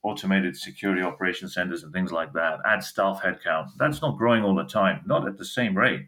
automated 0.03 0.57
security 0.57 1.03
operation 1.03 1.49
centers 1.49 1.83
and 1.83 1.93
things 1.93 2.13
like 2.13 2.33
that, 2.33 2.61
add 2.65 2.83
staff 2.83 3.21
headcount, 3.23 3.69
that's 3.77 4.01
not 4.01 4.17
growing 4.17 4.45
all 4.45 4.55
the 4.55 4.65
time, 4.65 5.03
not 5.05 5.27
at 5.29 5.37
the 5.37 5.45
same 5.45 5.77
rate. 5.77 6.07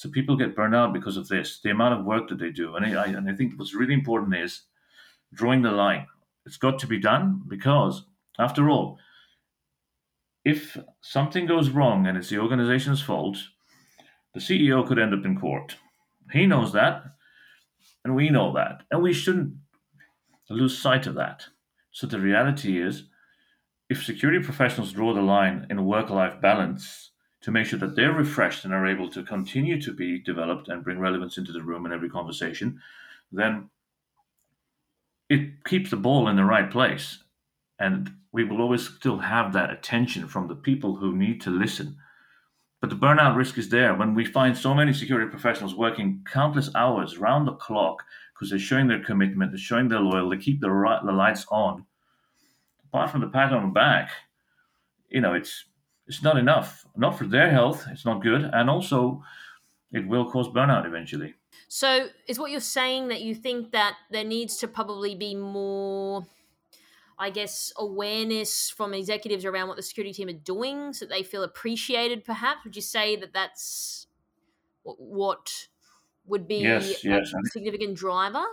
So 0.00 0.08
people 0.08 0.34
get 0.34 0.56
burned 0.56 0.74
out 0.74 0.94
because 0.94 1.18
of 1.18 1.28
this, 1.28 1.60
the 1.62 1.72
amount 1.72 2.00
of 2.00 2.06
work 2.06 2.26
that 2.30 2.38
they 2.38 2.48
do. 2.48 2.74
And 2.74 2.86
I, 2.86 3.04
and 3.04 3.28
I 3.28 3.34
think 3.34 3.58
what's 3.58 3.74
really 3.74 3.92
important 3.92 4.34
is 4.34 4.62
drawing 5.34 5.60
the 5.60 5.72
line 5.72 6.06
it's 6.46 6.56
got 6.56 6.78
to 6.78 6.86
be 6.86 6.98
done 6.98 7.42
because, 7.46 8.06
after 8.38 8.70
all, 8.70 8.96
if 10.42 10.78
something 11.02 11.44
goes 11.44 11.68
wrong 11.68 12.06
and 12.06 12.16
it's 12.16 12.30
the 12.30 12.38
organization's 12.38 13.02
fault, 13.02 13.36
the 14.32 14.40
CEO 14.40 14.88
could 14.88 14.98
end 14.98 15.12
up 15.12 15.26
in 15.26 15.38
court. 15.38 15.76
He 16.32 16.46
knows 16.46 16.72
that, 16.72 17.02
and 18.02 18.16
we 18.16 18.30
know 18.30 18.54
that, 18.54 18.84
and 18.90 19.02
we 19.02 19.12
shouldn't 19.12 19.52
lose 20.48 20.78
sight 20.78 21.06
of 21.06 21.14
that. 21.16 21.44
So 21.90 22.06
the 22.06 22.20
reality 22.20 22.80
is, 22.80 23.04
if 23.90 24.02
security 24.02 24.42
professionals 24.42 24.92
draw 24.92 25.12
the 25.12 25.20
line 25.20 25.66
in 25.68 25.84
work-life 25.84 26.40
balance 26.40 27.09
to 27.42 27.50
make 27.50 27.66
sure 27.66 27.78
that 27.78 27.96
they're 27.96 28.12
refreshed 28.12 28.64
and 28.64 28.74
are 28.74 28.86
able 28.86 29.08
to 29.10 29.22
continue 29.22 29.80
to 29.80 29.92
be 29.92 30.18
developed 30.18 30.68
and 30.68 30.84
bring 30.84 30.98
relevance 30.98 31.38
into 31.38 31.52
the 31.52 31.62
room 31.62 31.86
in 31.86 31.92
every 31.92 32.10
conversation, 32.10 32.80
then 33.32 33.70
it 35.28 35.64
keeps 35.64 35.90
the 35.90 35.96
ball 35.96 36.28
in 36.28 36.36
the 36.36 36.44
right 36.44 36.70
place. 36.70 37.18
And 37.78 38.10
we 38.32 38.44
will 38.44 38.60
always 38.60 38.88
still 38.88 39.18
have 39.18 39.52
that 39.54 39.70
attention 39.70 40.28
from 40.28 40.48
the 40.48 40.54
people 40.54 40.96
who 40.96 41.16
need 41.16 41.40
to 41.42 41.50
listen. 41.50 41.96
But 42.80 42.90
the 42.90 42.96
burnout 42.96 43.36
risk 43.36 43.58
is 43.58 43.68
there 43.68 43.94
when 43.94 44.14
we 44.14 44.24
find 44.24 44.56
so 44.56 44.74
many 44.74 44.92
security 44.92 45.30
professionals 45.30 45.74
working 45.74 46.24
countless 46.30 46.74
hours 46.74 47.18
round 47.18 47.46
the 47.46 47.52
clock 47.52 48.04
because 48.34 48.50
they're 48.50 48.58
showing 48.58 48.86
their 48.86 49.04
commitment, 49.04 49.52
they're 49.52 49.58
showing 49.58 49.88
their 49.88 50.00
loyalty, 50.00 50.36
they 50.36 50.42
keep 50.42 50.60
the, 50.60 50.70
right, 50.70 51.04
the 51.04 51.12
lights 51.12 51.46
on. 51.50 51.84
Apart 52.84 53.10
from 53.10 53.20
the 53.20 53.28
pat 53.28 53.52
on 53.52 53.66
the 53.66 53.72
back, 53.72 54.10
you 55.10 55.20
know, 55.20 55.34
it's 55.34 55.66
it's 56.10 56.24
not 56.24 56.36
enough. 56.36 56.84
Not 56.96 57.16
for 57.16 57.24
their 57.24 57.50
health, 57.50 57.86
it's 57.88 58.04
not 58.04 58.20
good, 58.20 58.42
and 58.42 58.68
also 58.68 59.22
it 59.92 60.06
will 60.08 60.28
cause 60.28 60.48
burnout 60.48 60.84
eventually. 60.84 61.34
So, 61.68 62.08
is 62.26 62.36
what 62.36 62.50
you're 62.50 62.58
saying 62.60 63.08
that 63.08 63.22
you 63.22 63.32
think 63.32 63.70
that 63.70 63.94
there 64.10 64.24
needs 64.24 64.56
to 64.56 64.66
probably 64.66 65.14
be 65.14 65.36
more, 65.36 66.26
I 67.16 67.30
guess, 67.30 67.72
awareness 67.76 68.70
from 68.70 68.92
executives 68.92 69.44
around 69.44 69.68
what 69.68 69.76
the 69.76 69.84
security 69.84 70.12
team 70.12 70.28
are 70.28 70.32
doing 70.32 70.92
so 70.92 71.04
that 71.04 71.14
they 71.14 71.22
feel 71.22 71.44
appreciated, 71.44 72.24
perhaps? 72.24 72.64
Would 72.64 72.74
you 72.74 72.82
say 72.82 73.14
that 73.14 73.32
that's 73.32 74.08
what 74.82 75.68
would 76.26 76.48
be 76.48 76.56
yes, 76.56 77.04
a 77.04 77.08
yes. 77.08 77.32
significant 77.52 77.96
driver? 77.96 78.44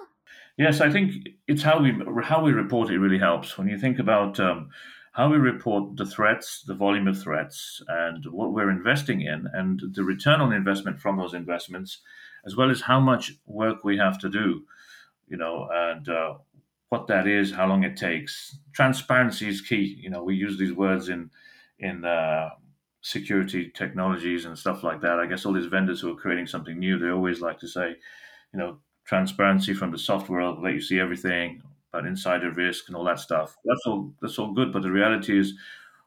Yes, 0.57 0.79
I 0.79 0.91
think 0.91 1.29
it's 1.47 1.63
how 1.63 1.81
we 1.81 1.95
how 2.23 2.43
we 2.43 2.51
report 2.51 2.91
it 2.91 2.99
really 2.99 3.19
helps. 3.19 3.57
When 3.57 3.67
you 3.67 3.79
think 3.79 3.97
about 3.97 4.39
um, 4.39 4.69
how 5.17 5.27
we 5.27 5.37
report 5.37 5.97
the 5.97 6.05
threats, 6.05 6.61
the 6.67 6.75
volume 6.75 7.07
of 7.07 7.19
threats, 7.19 7.81
and 7.87 8.23
what 8.27 8.53
we're 8.53 8.69
investing 8.69 9.21
in, 9.21 9.47
and 9.51 9.81
the 9.93 10.03
return 10.03 10.39
on 10.41 10.53
investment 10.53 11.01
from 11.01 11.17
those 11.17 11.33
investments, 11.33 12.01
as 12.45 12.55
well 12.55 12.69
as 12.69 12.81
how 12.81 12.99
much 12.99 13.31
work 13.47 13.83
we 13.83 13.97
have 13.97 14.19
to 14.19 14.29
do, 14.29 14.63
you 15.27 15.35
know, 15.35 15.67
and 15.71 16.07
uh, 16.07 16.35
what 16.89 17.07
that 17.07 17.25
is, 17.25 17.51
how 17.51 17.65
long 17.67 17.83
it 17.83 17.97
takes. 17.97 18.59
Transparency 18.73 19.49
is 19.49 19.59
key. 19.59 19.97
You 19.99 20.11
know, 20.11 20.23
we 20.23 20.35
use 20.35 20.55
these 20.55 20.73
words 20.73 21.09
in 21.09 21.31
in 21.79 22.05
uh, 22.05 22.49
security 23.01 23.71
technologies 23.73 24.45
and 24.45 24.55
stuff 24.55 24.83
like 24.83 25.01
that. 25.01 25.19
I 25.19 25.25
guess 25.25 25.47
all 25.47 25.53
these 25.53 25.65
vendors 25.65 25.99
who 25.99 26.11
are 26.11 26.21
creating 26.21 26.45
something 26.45 26.77
new, 26.77 26.99
they 26.99 27.09
always 27.09 27.41
like 27.41 27.59
to 27.61 27.67
say, 27.67 27.95
you 28.53 28.59
know, 28.59 28.77
transparency 29.05 29.73
from 29.73 29.89
the 29.91 29.97
software, 29.97 30.43
let 30.43 30.73
you 30.75 30.81
see 30.81 30.99
everything 30.99 31.63
about 31.97 32.07
insider 32.07 32.51
risk 32.51 32.87
and 32.87 32.95
all 32.95 33.03
that 33.05 33.19
stuff. 33.19 33.57
That's 33.65 33.81
all. 33.85 34.13
That's 34.21 34.37
all 34.37 34.53
good. 34.53 34.71
But 34.71 34.83
the 34.83 34.91
reality 34.91 35.37
is, 35.37 35.53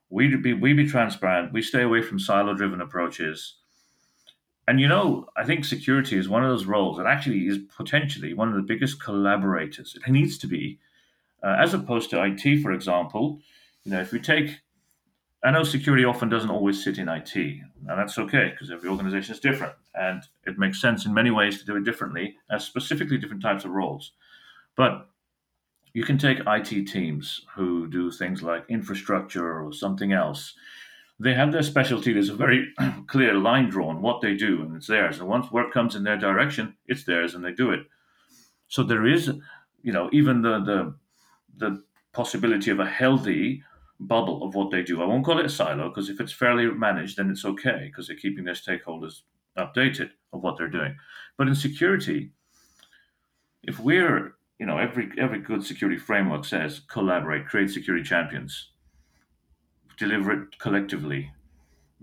we 0.08 0.34
be 0.36 0.52
we 0.54 0.72
be 0.72 0.86
transparent. 0.86 1.52
We 1.52 1.62
stay 1.62 1.82
away 1.82 2.02
from 2.02 2.18
silo 2.18 2.54
driven 2.54 2.80
approaches. 2.80 3.56
And 4.68 4.80
you 4.80 4.86
know, 4.86 5.26
I 5.36 5.44
think 5.44 5.64
security 5.64 6.16
is 6.16 6.28
one 6.28 6.44
of 6.44 6.50
those 6.50 6.66
roles 6.66 6.96
that 6.98 7.06
actually 7.06 7.46
is 7.48 7.58
potentially 7.76 8.34
one 8.34 8.48
of 8.48 8.54
the 8.54 8.62
biggest 8.62 9.02
collaborators. 9.02 9.96
It 10.06 10.10
needs 10.12 10.38
to 10.38 10.46
be, 10.46 10.78
uh, 11.42 11.56
as 11.58 11.74
opposed 11.74 12.10
to 12.10 12.24
IT, 12.24 12.62
for 12.62 12.70
example. 12.70 13.40
You 13.82 13.92
know, 13.92 14.00
if 14.00 14.12
we 14.12 14.20
take, 14.20 14.60
I 15.42 15.50
know 15.50 15.64
security 15.64 16.04
often 16.04 16.28
doesn't 16.28 16.50
always 16.50 16.84
sit 16.84 16.98
in 16.98 17.08
IT, 17.08 17.34
and 17.34 17.98
that's 17.98 18.18
okay 18.18 18.50
because 18.50 18.70
every 18.70 18.88
organization 18.88 19.34
is 19.34 19.40
different, 19.40 19.72
and 19.94 20.22
it 20.46 20.58
makes 20.58 20.80
sense 20.80 21.04
in 21.04 21.14
many 21.14 21.30
ways 21.30 21.58
to 21.58 21.64
do 21.64 21.76
it 21.76 21.84
differently, 21.84 22.36
as 22.50 22.64
specifically 22.64 23.18
different 23.18 23.42
types 23.42 23.64
of 23.64 23.72
roles. 23.72 24.12
But 24.76 25.08
you 25.92 26.04
can 26.04 26.18
take 26.18 26.38
IT 26.46 26.86
teams 26.86 27.44
who 27.54 27.88
do 27.88 28.10
things 28.10 28.42
like 28.42 28.64
infrastructure 28.68 29.60
or 29.60 29.72
something 29.72 30.12
else 30.12 30.54
they 31.20 31.34
have 31.34 31.52
their 31.52 31.62
specialty. 31.62 32.14
There's 32.14 32.30
a 32.30 32.34
very 32.34 32.72
clear 33.06 33.34
line 33.34 33.68
drawn 33.68 34.00
what 34.00 34.22
they 34.22 34.34
do, 34.34 34.62
and 34.62 34.74
it's 34.74 34.86
theirs. 34.86 35.20
And 35.20 35.28
once 35.28 35.52
work 35.52 35.72
comes 35.72 35.94
in 35.94 36.02
their 36.02 36.16
direction, 36.16 36.74
it's 36.86 37.04
theirs, 37.04 37.34
and 37.34 37.44
they 37.44 37.52
do 37.52 37.70
it. 37.70 37.80
So 38.68 38.82
there 38.82 39.06
is, 39.06 39.30
you 39.82 39.92
know, 39.92 40.08
even 40.12 40.40
the 40.40 40.60
the 40.60 40.94
the 41.58 41.82
possibility 42.12 42.70
of 42.70 42.80
a 42.80 42.86
healthy 42.86 43.62
bubble 44.00 44.42
of 44.42 44.54
what 44.54 44.70
they 44.70 44.82
do. 44.82 45.02
I 45.02 45.06
won't 45.06 45.24
call 45.24 45.38
it 45.38 45.44
a 45.44 45.50
silo 45.50 45.90
because 45.90 46.08
if 46.08 46.20
it's 46.20 46.32
fairly 46.32 46.66
managed, 46.66 47.18
then 47.18 47.30
it's 47.30 47.44
okay 47.44 47.84
because 47.84 48.08
they're 48.08 48.16
keeping 48.16 48.44
their 48.44 48.54
stakeholders 48.54 49.20
updated 49.58 50.10
of 50.32 50.42
what 50.42 50.56
they're 50.56 50.68
doing. 50.68 50.96
But 51.36 51.48
in 51.48 51.54
security, 51.54 52.30
if 53.62 53.78
we're, 53.78 54.36
you 54.60 54.66
know, 54.66 54.76
every 54.76 55.10
every 55.16 55.38
good 55.38 55.64
security 55.64 55.98
framework 55.98 56.44
says 56.44 56.80
collaborate, 56.80 57.46
create 57.46 57.70
security 57.70 58.04
champions, 58.04 58.68
deliver 59.96 60.32
it 60.32 60.58
collectively, 60.58 61.32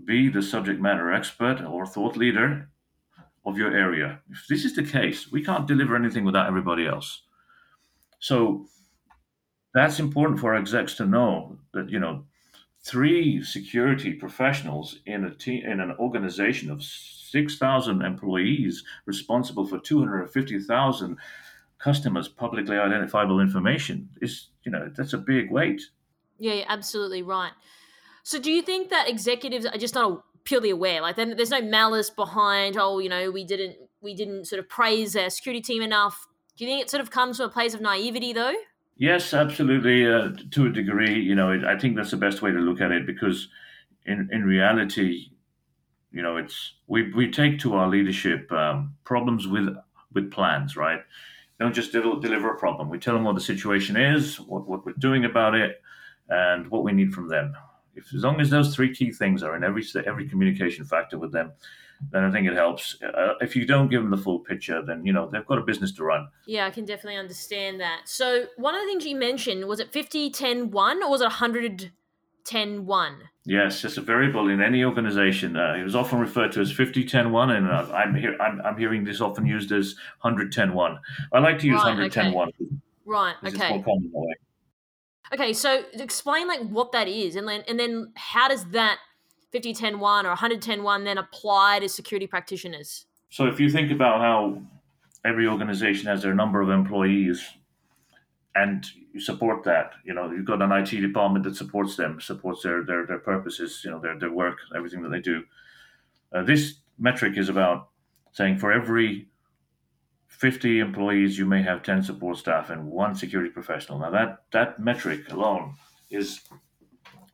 be 0.04 0.28
the 0.28 0.42
subject 0.42 0.80
matter 0.80 1.12
expert 1.12 1.62
or 1.62 1.86
thought 1.86 2.16
leader 2.16 2.68
of 3.46 3.56
your 3.56 3.72
area. 3.72 4.20
If 4.28 4.46
this 4.48 4.64
is 4.64 4.74
the 4.74 4.82
case, 4.82 5.30
we 5.30 5.44
can't 5.44 5.68
deliver 5.68 5.94
anything 5.94 6.24
without 6.24 6.48
everybody 6.48 6.84
else. 6.84 7.22
So 8.18 8.66
that's 9.72 10.00
important 10.00 10.40
for 10.40 10.52
our 10.52 10.60
execs 10.60 10.94
to 10.96 11.06
know 11.06 11.58
that 11.74 11.88
you 11.90 12.00
know 12.00 12.24
three 12.84 13.40
security 13.40 14.14
professionals 14.14 14.98
in 15.06 15.24
a 15.24 15.32
team 15.32 15.64
in 15.64 15.78
an 15.78 15.94
organization 16.00 16.72
of 16.72 16.82
6,000 16.82 18.02
employees 18.02 18.82
responsible 19.06 19.64
for 19.64 19.78
250,000 19.78 21.16
customers 21.78 22.28
publicly 22.28 22.76
identifiable 22.76 23.40
information 23.40 24.08
is 24.20 24.48
you 24.64 24.72
know 24.72 24.90
that's 24.96 25.12
a 25.12 25.18
big 25.18 25.50
weight. 25.50 25.82
Yeah 26.38 26.54
you're 26.54 26.64
absolutely 26.68 27.22
right. 27.22 27.52
So 28.22 28.38
do 28.38 28.50
you 28.50 28.62
think 28.62 28.90
that 28.90 29.08
executives 29.08 29.64
are 29.64 29.78
just 29.78 29.94
not 29.94 30.22
purely 30.44 30.70
aware? 30.70 31.00
Like 31.00 31.16
then 31.16 31.36
there's 31.36 31.50
no 31.50 31.62
malice 31.62 32.10
behind 32.10 32.76
oh 32.78 32.98
you 32.98 33.08
know 33.08 33.30
we 33.30 33.44
didn't 33.44 33.76
we 34.00 34.14
didn't 34.14 34.46
sort 34.46 34.60
of 34.60 34.68
praise 34.68 35.16
our 35.16 35.30
security 35.30 35.60
team 35.60 35.82
enough. 35.82 36.26
Do 36.56 36.64
you 36.64 36.70
think 36.70 36.82
it 36.82 36.90
sort 36.90 37.00
of 37.00 37.10
comes 37.10 37.36
from 37.36 37.46
a 37.46 37.50
place 37.50 37.74
of 37.74 37.80
naivety 37.80 38.32
though? 38.32 38.54
Yes, 38.98 39.32
absolutely. 39.32 40.04
Uh, 40.12 40.30
to 40.50 40.66
a 40.66 40.70
degree, 40.70 41.20
you 41.20 41.36
know, 41.36 41.52
I 41.64 41.78
think 41.78 41.94
that's 41.94 42.10
the 42.10 42.16
best 42.16 42.42
way 42.42 42.50
to 42.50 42.58
look 42.58 42.80
at 42.80 42.90
it 42.90 43.06
because, 43.06 43.48
in 44.04 44.28
in 44.32 44.44
reality, 44.44 45.30
you 46.10 46.20
know, 46.20 46.36
it's 46.36 46.74
we 46.88 47.12
we 47.12 47.30
take 47.30 47.60
to 47.60 47.74
our 47.74 47.88
leadership 47.88 48.50
um, 48.50 48.96
problems 49.04 49.46
with 49.46 49.68
with 50.12 50.32
plans, 50.32 50.76
right? 50.76 51.00
Don't 51.58 51.74
just 51.74 51.92
del- 51.92 52.20
deliver 52.20 52.52
a 52.52 52.58
problem. 52.58 52.88
We 52.88 52.98
tell 52.98 53.14
them 53.14 53.24
what 53.24 53.34
the 53.34 53.40
situation 53.40 53.96
is, 53.96 54.40
what 54.40 54.68
what 54.68 54.84
we're 54.84 54.92
doing 54.92 55.24
about 55.24 55.54
it, 55.54 55.82
and 56.28 56.68
what 56.68 56.84
we 56.84 56.92
need 56.92 57.12
from 57.12 57.28
them. 57.28 57.56
If 57.94 58.14
as 58.14 58.22
long 58.22 58.40
as 58.40 58.50
those 58.50 58.74
three 58.74 58.94
key 58.94 59.10
things 59.10 59.42
are 59.42 59.56
in 59.56 59.64
every 59.64 59.84
every 60.06 60.28
communication 60.28 60.84
factor 60.84 61.18
with 61.18 61.32
them, 61.32 61.52
then 62.12 62.24
I 62.24 62.30
think 62.30 62.46
it 62.46 62.54
helps. 62.54 62.96
Uh, 63.02 63.34
if 63.40 63.56
you 63.56 63.66
don't 63.66 63.88
give 63.88 64.02
them 64.02 64.10
the 64.10 64.16
full 64.16 64.38
picture, 64.38 64.82
then 64.84 65.04
you 65.04 65.12
know 65.12 65.28
they've 65.28 65.46
got 65.46 65.58
a 65.58 65.62
business 65.62 65.92
to 65.92 66.04
run. 66.04 66.28
Yeah, 66.46 66.66
I 66.66 66.70
can 66.70 66.84
definitely 66.84 67.18
understand 67.18 67.80
that. 67.80 68.02
So 68.04 68.46
one 68.56 68.74
of 68.74 68.82
the 68.82 68.86
things 68.86 69.06
you 69.06 69.16
mentioned 69.16 69.66
was 69.66 69.80
it 69.80 69.92
50 69.92 70.30
10 70.30 70.70
1 70.70 71.02
or 71.02 71.10
was 71.10 71.20
it 71.20 71.24
100 71.24 71.90
10 72.44 72.86
1? 72.86 73.16
Yes, 73.48 73.82
it's 73.82 73.96
a 73.96 74.02
variable 74.02 74.50
in 74.50 74.60
any 74.60 74.84
organization. 74.84 75.56
Uh, 75.56 75.72
it 75.72 75.82
was 75.82 75.94
often 75.94 76.18
referred 76.18 76.52
to 76.52 76.60
as 76.60 76.70
50 76.70 77.06
10 77.06 77.32
1, 77.32 77.50
and 77.50 77.66
uh, 77.66 77.90
I'm, 77.94 78.14
hear, 78.14 78.36
I'm, 78.42 78.60
I'm 78.60 78.76
hearing 78.76 79.04
this 79.04 79.22
often 79.22 79.46
used 79.46 79.72
as 79.72 79.94
100 80.20 80.52
10 80.52 80.74
1. 80.74 80.98
I 81.32 81.38
like 81.38 81.58
to 81.60 81.66
use 81.66 81.76
right, 81.76 81.96
110 81.96 82.26
okay. 82.26 82.36
1. 82.36 82.50
Right, 83.06 83.34
okay. 83.46 83.82
Okay, 85.32 85.52
so 85.54 85.82
explain 85.94 86.46
like 86.46 86.60
what 86.68 86.92
that 86.92 87.08
is 87.08 87.36
and 87.36 87.48
then 87.48 87.62
and 87.68 87.80
then 87.80 88.12
how 88.16 88.48
does 88.48 88.66
that 88.72 88.98
50 89.50 89.72
10 89.72 89.98
1 89.98 90.26
or 90.26 90.30
100 90.30 90.60
10 90.60 90.82
1 90.82 91.04
then 91.04 91.16
apply 91.16 91.78
to 91.80 91.88
security 91.88 92.26
practitioners? 92.26 93.06
So 93.30 93.46
if 93.46 93.58
you 93.58 93.70
think 93.70 93.90
about 93.90 94.20
how 94.20 94.62
every 95.24 95.46
organization 95.46 96.06
has 96.06 96.22
their 96.22 96.34
number 96.34 96.60
of 96.60 96.68
employees 96.68 97.42
and 98.58 98.86
you 99.12 99.20
support 99.20 99.64
that, 99.64 99.92
you 100.04 100.14
know, 100.14 100.30
you've 100.30 100.44
got 100.44 100.62
an 100.62 100.72
IT 100.72 100.90
department 101.00 101.44
that 101.44 101.56
supports 101.56 101.96
them, 101.96 102.20
supports 102.20 102.62
their 102.62 102.84
their, 102.84 103.06
their 103.06 103.18
purposes, 103.18 103.82
you 103.84 103.90
know, 103.90 104.00
their, 104.00 104.18
their 104.18 104.32
work, 104.32 104.58
everything 104.74 105.02
that 105.02 105.10
they 105.10 105.20
do. 105.20 105.44
Uh, 106.32 106.42
this 106.42 106.74
metric 106.98 107.36
is 107.36 107.48
about 107.48 107.88
saying 108.32 108.58
for 108.58 108.72
every 108.72 109.28
50 110.26 110.80
employees, 110.80 111.38
you 111.38 111.46
may 111.46 111.62
have 111.62 111.82
10 111.82 112.02
support 112.02 112.36
staff 112.38 112.70
and 112.70 112.86
one 112.86 113.14
security 113.14 113.50
professional. 113.50 113.98
Now, 113.98 114.10
that, 114.10 114.44
that 114.52 114.78
metric 114.78 115.32
alone 115.32 115.74
is 116.10 116.40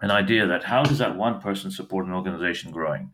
an 0.01 0.11
idea 0.11 0.47
that 0.47 0.65
how 0.65 0.83
does 0.83 0.99
that 0.99 1.17
one 1.17 1.41
person 1.41 1.71
support 1.71 2.07
an 2.07 2.13
organization 2.13 2.71
growing? 2.71 3.11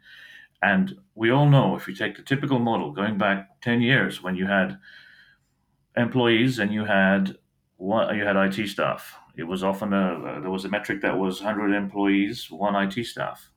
And 0.62 0.97
we 1.14 1.31
all 1.31 1.49
know 1.49 1.76
if 1.76 1.88
you 1.88 1.95
take 1.95 2.17
the 2.17 2.23
typical 2.23 2.59
model 2.59 2.93
going 2.93 3.19
back 3.19 3.61
10 3.62 3.81
years 3.81 4.23
when 4.23 4.37
you 4.37 4.47
had 4.47 4.79
employees 5.96 6.59
and 6.59 6.73
you 6.73 6.85
had 6.85 7.37
one, 7.81 8.14
you 8.14 8.25
had 8.25 8.37
IT 8.37 8.69
staff, 8.69 9.16
it 9.37 9.45
was 9.45 9.64
often 9.64 9.95
a, 9.95 10.40
there 10.43 10.51
was 10.51 10.66
a 10.66 10.69
metric 10.69 11.01
that 11.01 11.19
was 11.19 11.40
100 11.40 11.75
employees, 11.75 12.51
one 12.51 12.77
IT 12.77 13.05
staff. 13.07 13.51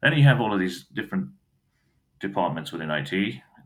Then 0.00 0.14
you 0.14 0.22
have 0.24 0.40
all 0.40 0.54
of 0.54 0.58
these 0.58 0.84
different 0.84 1.28
departments 2.20 2.72
within 2.72 2.90
IT, 2.90 3.10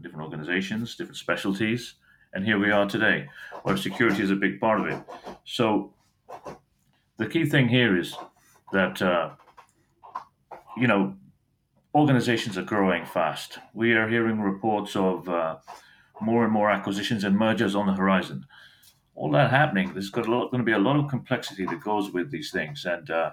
different 0.00 0.24
organizations, 0.24 0.96
different 0.96 1.16
specialties. 1.16 1.94
And 2.32 2.44
here 2.44 2.58
we 2.58 2.72
are 2.72 2.88
today, 2.88 3.28
where 3.62 3.76
security 3.76 4.22
is 4.24 4.32
a 4.32 4.36
big 4.36 4.58
part 4.58 4.80
of 4.80 4.86
it. 4.86 5.00
So 5.44 5.94
the 7.18 7.26
key 7.26 7.44
thing 7.44 7.68
here 7.68 7.96
is 7.96 8.16
that 8.72 9.00
uh, 9.00 9.30
you 10.76 10.88
know 10.88 11.14
organizations 11.94 12.58
are 12.58 12.62
growing 12.62 13.04
fast. 13.04 13.58
We 13.74 13.92
are 13.92 14.08
hearing 14.08 14.40
reports 14.40 14.96
of 14.96 15.28
uh, 15.28 15.58
more 16.20 16.42
and 16.42 16.52
more 16.52 16.70
acquisitions 16.70 17.22
and 17.22 17.38
mergers 17.38 17.76
on 17.76 17.86
the 17.86 17.92
horizon. 17.92 18.46
All 19.14 19.30
that 19.32 19.50
happening, 19.50 19.92
there's 19.92 20.10
got 20.10 20.26
a 20.26 20.30
lot, 20.30 20.50
going 20.50 20.60
to 20.60 20.64
be 20.64 20.72
a 20.72 20.78
lot 20.78 20.96
of 20.96 21.10
complexity 21.10 21.66
that 21.66 21.82
goes 21.82 22.10
with 22.12 22.30
these 22.30 22.50
things, 22.50 22.86
and 22.86 23.10
uh, 23.10 23.32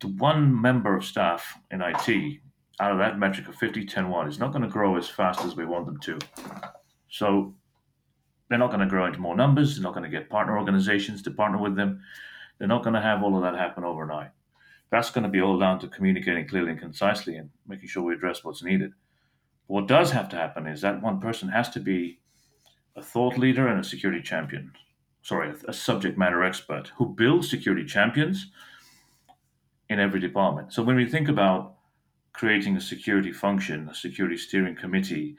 the 0.00 0.08
one 0.08 0.60
member 0.60 0.96
of 0.96 1.04
staff 1.04 1.58
in 1.70 1.80
IT 1.80 2.40
out 2.80 2.92
of 2.92 2.98
that 2.98 3.18
metric 3.18 3.48
of 3.48 3.54
50, 3.54 3.86
10, 3.86 4.08
1 4.08 4.28
is 4.28 4.38
not 4.38 4.52
going 4.52 4.62
to 4.62 4.68
grow 4.68 4.96
as 4.96 5.08
fast 5.08 5.44
as 5.44 5.56
we 5.56 5.64
want 5.64 5.86
them 5.86 5.98
to. 6.00 6.18
So 7.08 7.54
they're 8.48 8.58
not 8.58 8.70
going 8.70 8.80
to 8.80 8.86
grow 8.86 9.06
into 9.06 9.20
more 9.20 9.36
numbers. 9.36 9.74
They're 9.74 9.82
not 9.82 9.94
going 9.94 10.10
to 10.10 10.16
get 10.16 10.28
partner 10.28 10.58
organizations 10.58 11.22
to 11.22 11.30
partner 11.30 11.58
with 11.58 11.76
them. 11.76 12.02
They're 12.58 12.68
not 12.68 12.82
going 12.82 12.94
to 12.94 13.00
have 13.00 13.22
all 13.22 13.36
of 13.36 13.42
that 13.42 13.58
happen 13.58 13.84
overnight. 13.84 14.30
That's 14.90 15.10
going 15.10 15.24
to 15.24 15.30
be 15.30 15.40
all 15.40 15.58
down 15.58 15.78
to 15.80 15.88
communicating 15.88 16.46
clearly 16.46 16.70
and 16.70 16.80
concisely 16.80 17.36
and 17.36 17.50
making 17.66 17.88
sure 17.88 18.02
we 18.02 18.14
address 18.14 18.44
what's 18.44 18.62
needed. 18.62 18.92
What 19.66 19.88
does 19.88 20.10
have 20.10 20.28
to 20.30 20.36
happen 20.36 20.66
is 20.66 20.82
that 20.82 21.02
one 21.02 21.20
person 21.20 21.48
has 21.48 21.70
to 21.70 21.80
be 21.80 22.20
a 22.96 23.02
thought 23.02 23.38
leader 23.38 23.68
and 23.68 23.80
a 23.80 23.84
security 23.84 24.22
champion. 24.22 24.72
Sorry, 25.22 25.52
a 25.66 25.72
subject 25.72 26.18
matter 26.18 26.44
expert 26.44 26.92
who 26.96 27.06
builds 27.06 27.48
security 27.48 27.84
champions 27.84 28.50
in 29.88 29.98
every 29.98 30.20
department. 30.20 30.72
So 30.72 30.82
when 30.82 30.96
we 30.96 31.08
think 31.08 31.28
about 31.28 31.74
creating 32.32 32.76
a 32.76 32.80
security 32.80 33.32
function, 33.32 33.88
a 33.88 33.94
security 33.94 34.36
steering 34.36 34.76
committee, 34.76 35.36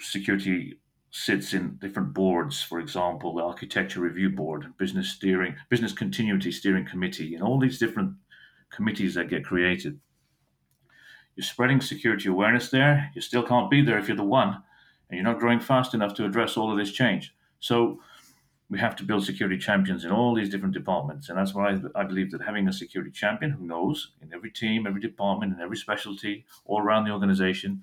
security 0.00 0.80
sits 1.10 1.54
in 1.54 1.76
different 1.76 2.14
boards, 2.14 2.62
for 2.62 2.80
example, 2.80 3.34
the 3.34 3.42
architecture 3.42 4.00
review 4.00 4.30
board, 4.30 4.66
business 4.78 5.10
steering, 5.10 5.56
business 5.68 5.92
continuity 5.92 6.52
steering 6.52 6.86
committee, 6.86 7.34
and 7.34 7.42
all 7.42 7.58
these 7.58 7.78
different 7.78 8.14
committees 8.70 9.14
that 9.14 9.28
get 9.28 9.44
created. 9.44 9.98
You're 11.36 11.44
spreading 11.44 11.80
security 11.80 12.28
awareness 12.28 12.70
there. 12.70 13.10
You 13.14 13.20
still 13.20 13.42
can't 13.42 13.70
be 13.70 13.82
there 13.82 13.98
if 13.98 14.08
you're 14.08 14.16
the 14.16 14.22
one, 14.22 14.62
and 15.10 15.16
you're 15.16 15.24
not 15.24 15.40
growing 15.40 15.60
fast 15.60 15.92
enough 15.92 16.14
to 16.14 16.24
address 16.24 16.56
all 16.56 16.70
of 16.70 16.78
this 16.78 16.92
change. 16.92 17.34
So 17.58 18.00
we 18.70 18.78
have 18.78 18.94
to 18.96 19.04
build 19.04 19.24
security 19.24 19.58
champions 19.58 20.04
in 20.04 20.12
all 20.12 20.34
these 20.34 20.48
different 20.48 20.74
departments. 20.74 21.28
And 21.28 21.36
that's 21.36 21.52
why 21.52 21.72
I, 21.72 22.00
I 22.00 22.04
believe 22.04 22.30
that 22.30 22.42
having 22.42 22.68
a 22.68 22.72
security 22.72 23.10
champion 23.10 23.50
who 23.50 23.66
knows 23.66 24.12
in 24.22 24.32
every 24.32 24.50
team, 24.50 24.86
every 24.86 25.00
department, 25.00 25.52
in 25.54 25.60
every 25.60 25.76
specialty, 25.76 26.44
all 26.64 26.80
around 26.80 27.04
the 27.04 27.10
organization, 27.10 27.82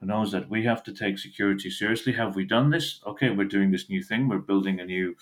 who 0.00 0.06
knows 0.06 0.32
that 0.32 0.50
we 0.50 0.64
have 0.64 0.82
to 0.82 0.92
take 0.92 1.18
security 1.18 1.70
seriously. 1.70 2.12
Have 2.14 2.34
we 2.34 2.44
done 2.44 2.70
this? 2.70 3.00
Okay, 3.06 3.30
we're 3.30 3.46
doing 3.46 3.70
this 3.70 3.88
new 3.88 4.02
thing. 4.02 4.28
We're 4.28 4.38
building 4.38 4.80
a 4.80 4.84
new 4.84 5.16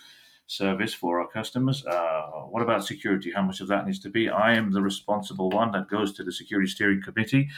service 0.46 0.92
for 0.92 1.20
our 1.20 1.28
customers. 1.28 1.84
Uh, 1.86 2.22
what 2.50 2.62
about 2.62 2.84
security? 2.84 3.32
How 3.32 3.42
much 3.42 3.60
of 3.60 3.68
that 3.68 3.86
needs 3.86 3.98
to 4.00 4.10
be? 4.10 4.28
I 4.28 4.54
am 4.54 4.72
the 4.72 4.82
responsible 4.82 5.50
one 5.50 5.72
that 5.72 5.88
goes 5.88 6.12
to 6.14 6.24
the 6.24 6.32
security 6.32 6.68
steering 6.68 7.02
committee 7.02 7.48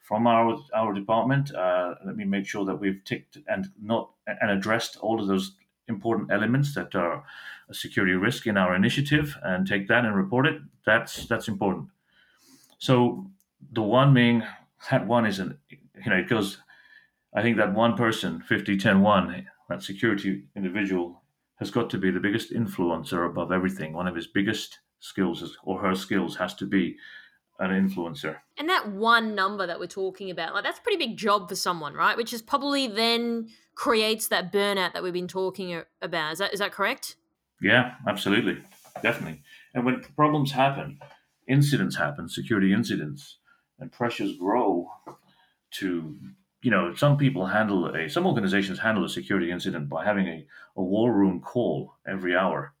from 0.00 0.26
our 0.26 0.58
our 0.74 0.92
department. 0.92 1.54
Uh, 1.54 1.94
let 2.04 2.16
me 2.16 2.24
make 2.24 2.46
sure 2.46 2.64
that 2.64 2.76
we've 2.76 3.02
ticked 3.04 3.38
and 3.48 3.68
not 3.80 4.10
and 4.26 4.50
addressed 4.50 4.96
all 4.98 5.20
of 5.20 5.26
those 5.26 5.52
important 5.88 6.30
elements 6.32 6.74
that 6.74 6.94
are 6.94 7.24
a 7.68 7.74
security 7.74 8.14
risk 8.14 8.46
in 8.46 8.56
our 8.56 8.74
initiative 8.74 9.36
and 9.42 9.66
take 9.66 9.88
that 9.88 10.04
and 10.04 10.14
report 10.14 10.46
it. 10.46 10.60
That's 10.84 11.26
that's 11.26 11.48
important. 11.48 11.88
So 12.78 13.26
the 13.72 13.82
one 13.82 14.14
being 14.14 14.42
that 14.90 15.06
one 15.06 15.26
is 15.26 15.40
an 15.40 15.58
you 15.70 16.10
know 16.10 16.16
it 16.16 16.28
goes 16.28 16.58
I 17.36 17.42
think 17.42 17.58
that 17.58 17.74
one 17.74 17.96
person, 17.96 18.40
50, 18.40 18.78
10, 18.78 19.02
1, 19.02 19.46
that 19.68 19.82
security 19.82 20.44
individual, 20.56 21.22
has 21.56 21.70
got 21.70 21.90
to 21.90 21.98
be 21.98 22.10
the 22.10 22.20
biggest 22.20 22.52
influencer 22.52 23.26
above 23.26 23.50
everything. 23.50 23.92
One 23.92 24.06
of 24.06 24.14
his 24.14 24.26
biggest 24.26 24.80
skills 25.00 25.42
is, 25.42 25.56
or 25.64 25.80
her 25.80 25.94
skills 25.94 26.36
has 26.36 26.54
to 26.54 26.66
be 26.66 26.96
an 27.58 27.70
influencer. 27.70 28.36
And 28.58 28.68
that 28.68 28.90
one 28.90 29.34
number 29.34 29.66
that 29.66 29.78
we're 29.78 29.86
talking 29.86 30.30
about, 30.30 30.54
like 30.54 30.64
that's 30.64 30.78
a 30.78 30.82
pretty 30.82 30.98
big 30.98 31.16
job 31.16 31.48
for 31.48 31.56
someone, 31.56 31.94
right? 31.94 32.16
Which 32.16 32.32
is 32.32 32.42
probably 32.42 32.86
then 32.86 33.48
creates 33.74 34.28
that 34.28 34.52
burnout 34.52 34.92
that 34.92 35.02
we've 35.02 35.12
been 35.12 35.28
talking 35.28 35.82
about. 36.02 36.32
Is 36.32 36.38
that 36.38 36.52
is 36.52 36.60
that 36.60 36.72
correct? 36.72 37.16
Yeah, 37.62 37.94
absolutely. 38.06 38.58
Definitely. 39.02 39.42
And 39.74 39.84
when 39.84 40.02
problems 40.16 40.52
happen, 40.52 40.98
incidents 41.48 41.96
happen, 41.96 42.28
security 42.28 42.72
incidents, 42.72 43.38
and 43.78 43.92
pressures 43.92 44.36
grow 44.36 44.90
to 45.72 46.16
you 46.66 46.72
know, 46.72 46.92
some 46.96 47.16
people 47.16 47.46
handle 47.46 47.94
a, 47.94 48.10
some 48.10 48.26
organizations 48.26 48.80
handle 48.80 49.04
a 49.04 49.08
security 49.08 49.52
incident 49.52 49.88
by 49.88 50.04
having 50.04 50.26
a, 50.26 50.44
a 50.76 50.82
war 50.82 51.12
room 51.12 51.40
call 51.40 51.94
every 52.08 52.34
hour 52.34 52.74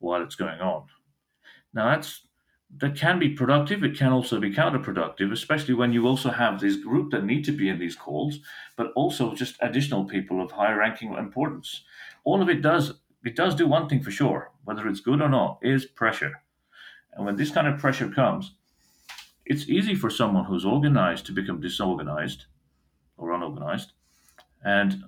while 0.00 0.20
it's 0.20 0.34
going 0.34 0.60
on. 0.60 0.86
Now 1.72 1.90
that's 1.90 2.26
that 2.78 2.96
can 2.96 3.20
be 3.20 3.28
productive. 3.28 3.84
It 3.84 3.96
can 3.96 4.10
also 4.12 4.40
be 4.40 4.52
counterproductive, 4.52 5.30
especially 5.30 5.74
when 5.74 5.92
you 5.92 6.04
also 6.04 6.30
have 6.30 6.58
this 6.58 6.74
group 6.78 7.12
that 7.12 7.24
need 7.24 7.44
to 7.44 7.52
be 7.52 7.68
in 7.68 7.78
these 7.78 7.94
calls, 7.94 8.40
but 8.76 8.90
also 8.96 9.36
just 9.36 9.54
additional 9.60 10.04
people 10.04 10.42
of 10.42 10.50
high 10.50 10.72
ranking 10.72 11.14
importance. 11.14 11.84
All 12.24 12.42
of 12.42 12.48
it 12.48 12.60
does 12.60 12.94
it 13.24 13.36
does 13.36 13.54
do 13.54 13.68
one 13.68 13.88
thing 13.88 14.02
for 14.02 14.10
sure, 14.10 14.50
whether 14.64 14.88
it's 14.88 14.98
good 15.08 15.22
or 15.22 15.28
not, 15.28 15.60
is 15.62 15.86
pressure. 15.86 16.42
And 17.12 17.24
when 17.24 17.36
this 17.36 17.52
kind 17.52 17.68
of 17.68 17.78
pressure 17.78 18.08
comes, 18.08 18.56
it's 19.46 19.68
easy 19.68 19.94
for 19.94 20.10
someone 20.10 20.46
who's 20.46 20.64
organized 20.64 21.24
to 21.26 21.32
become 21.32 21.60
disorganized 21.60 22.46
or 23.18 23.32
unorganized 23.32 23.92
and 24.64 25.04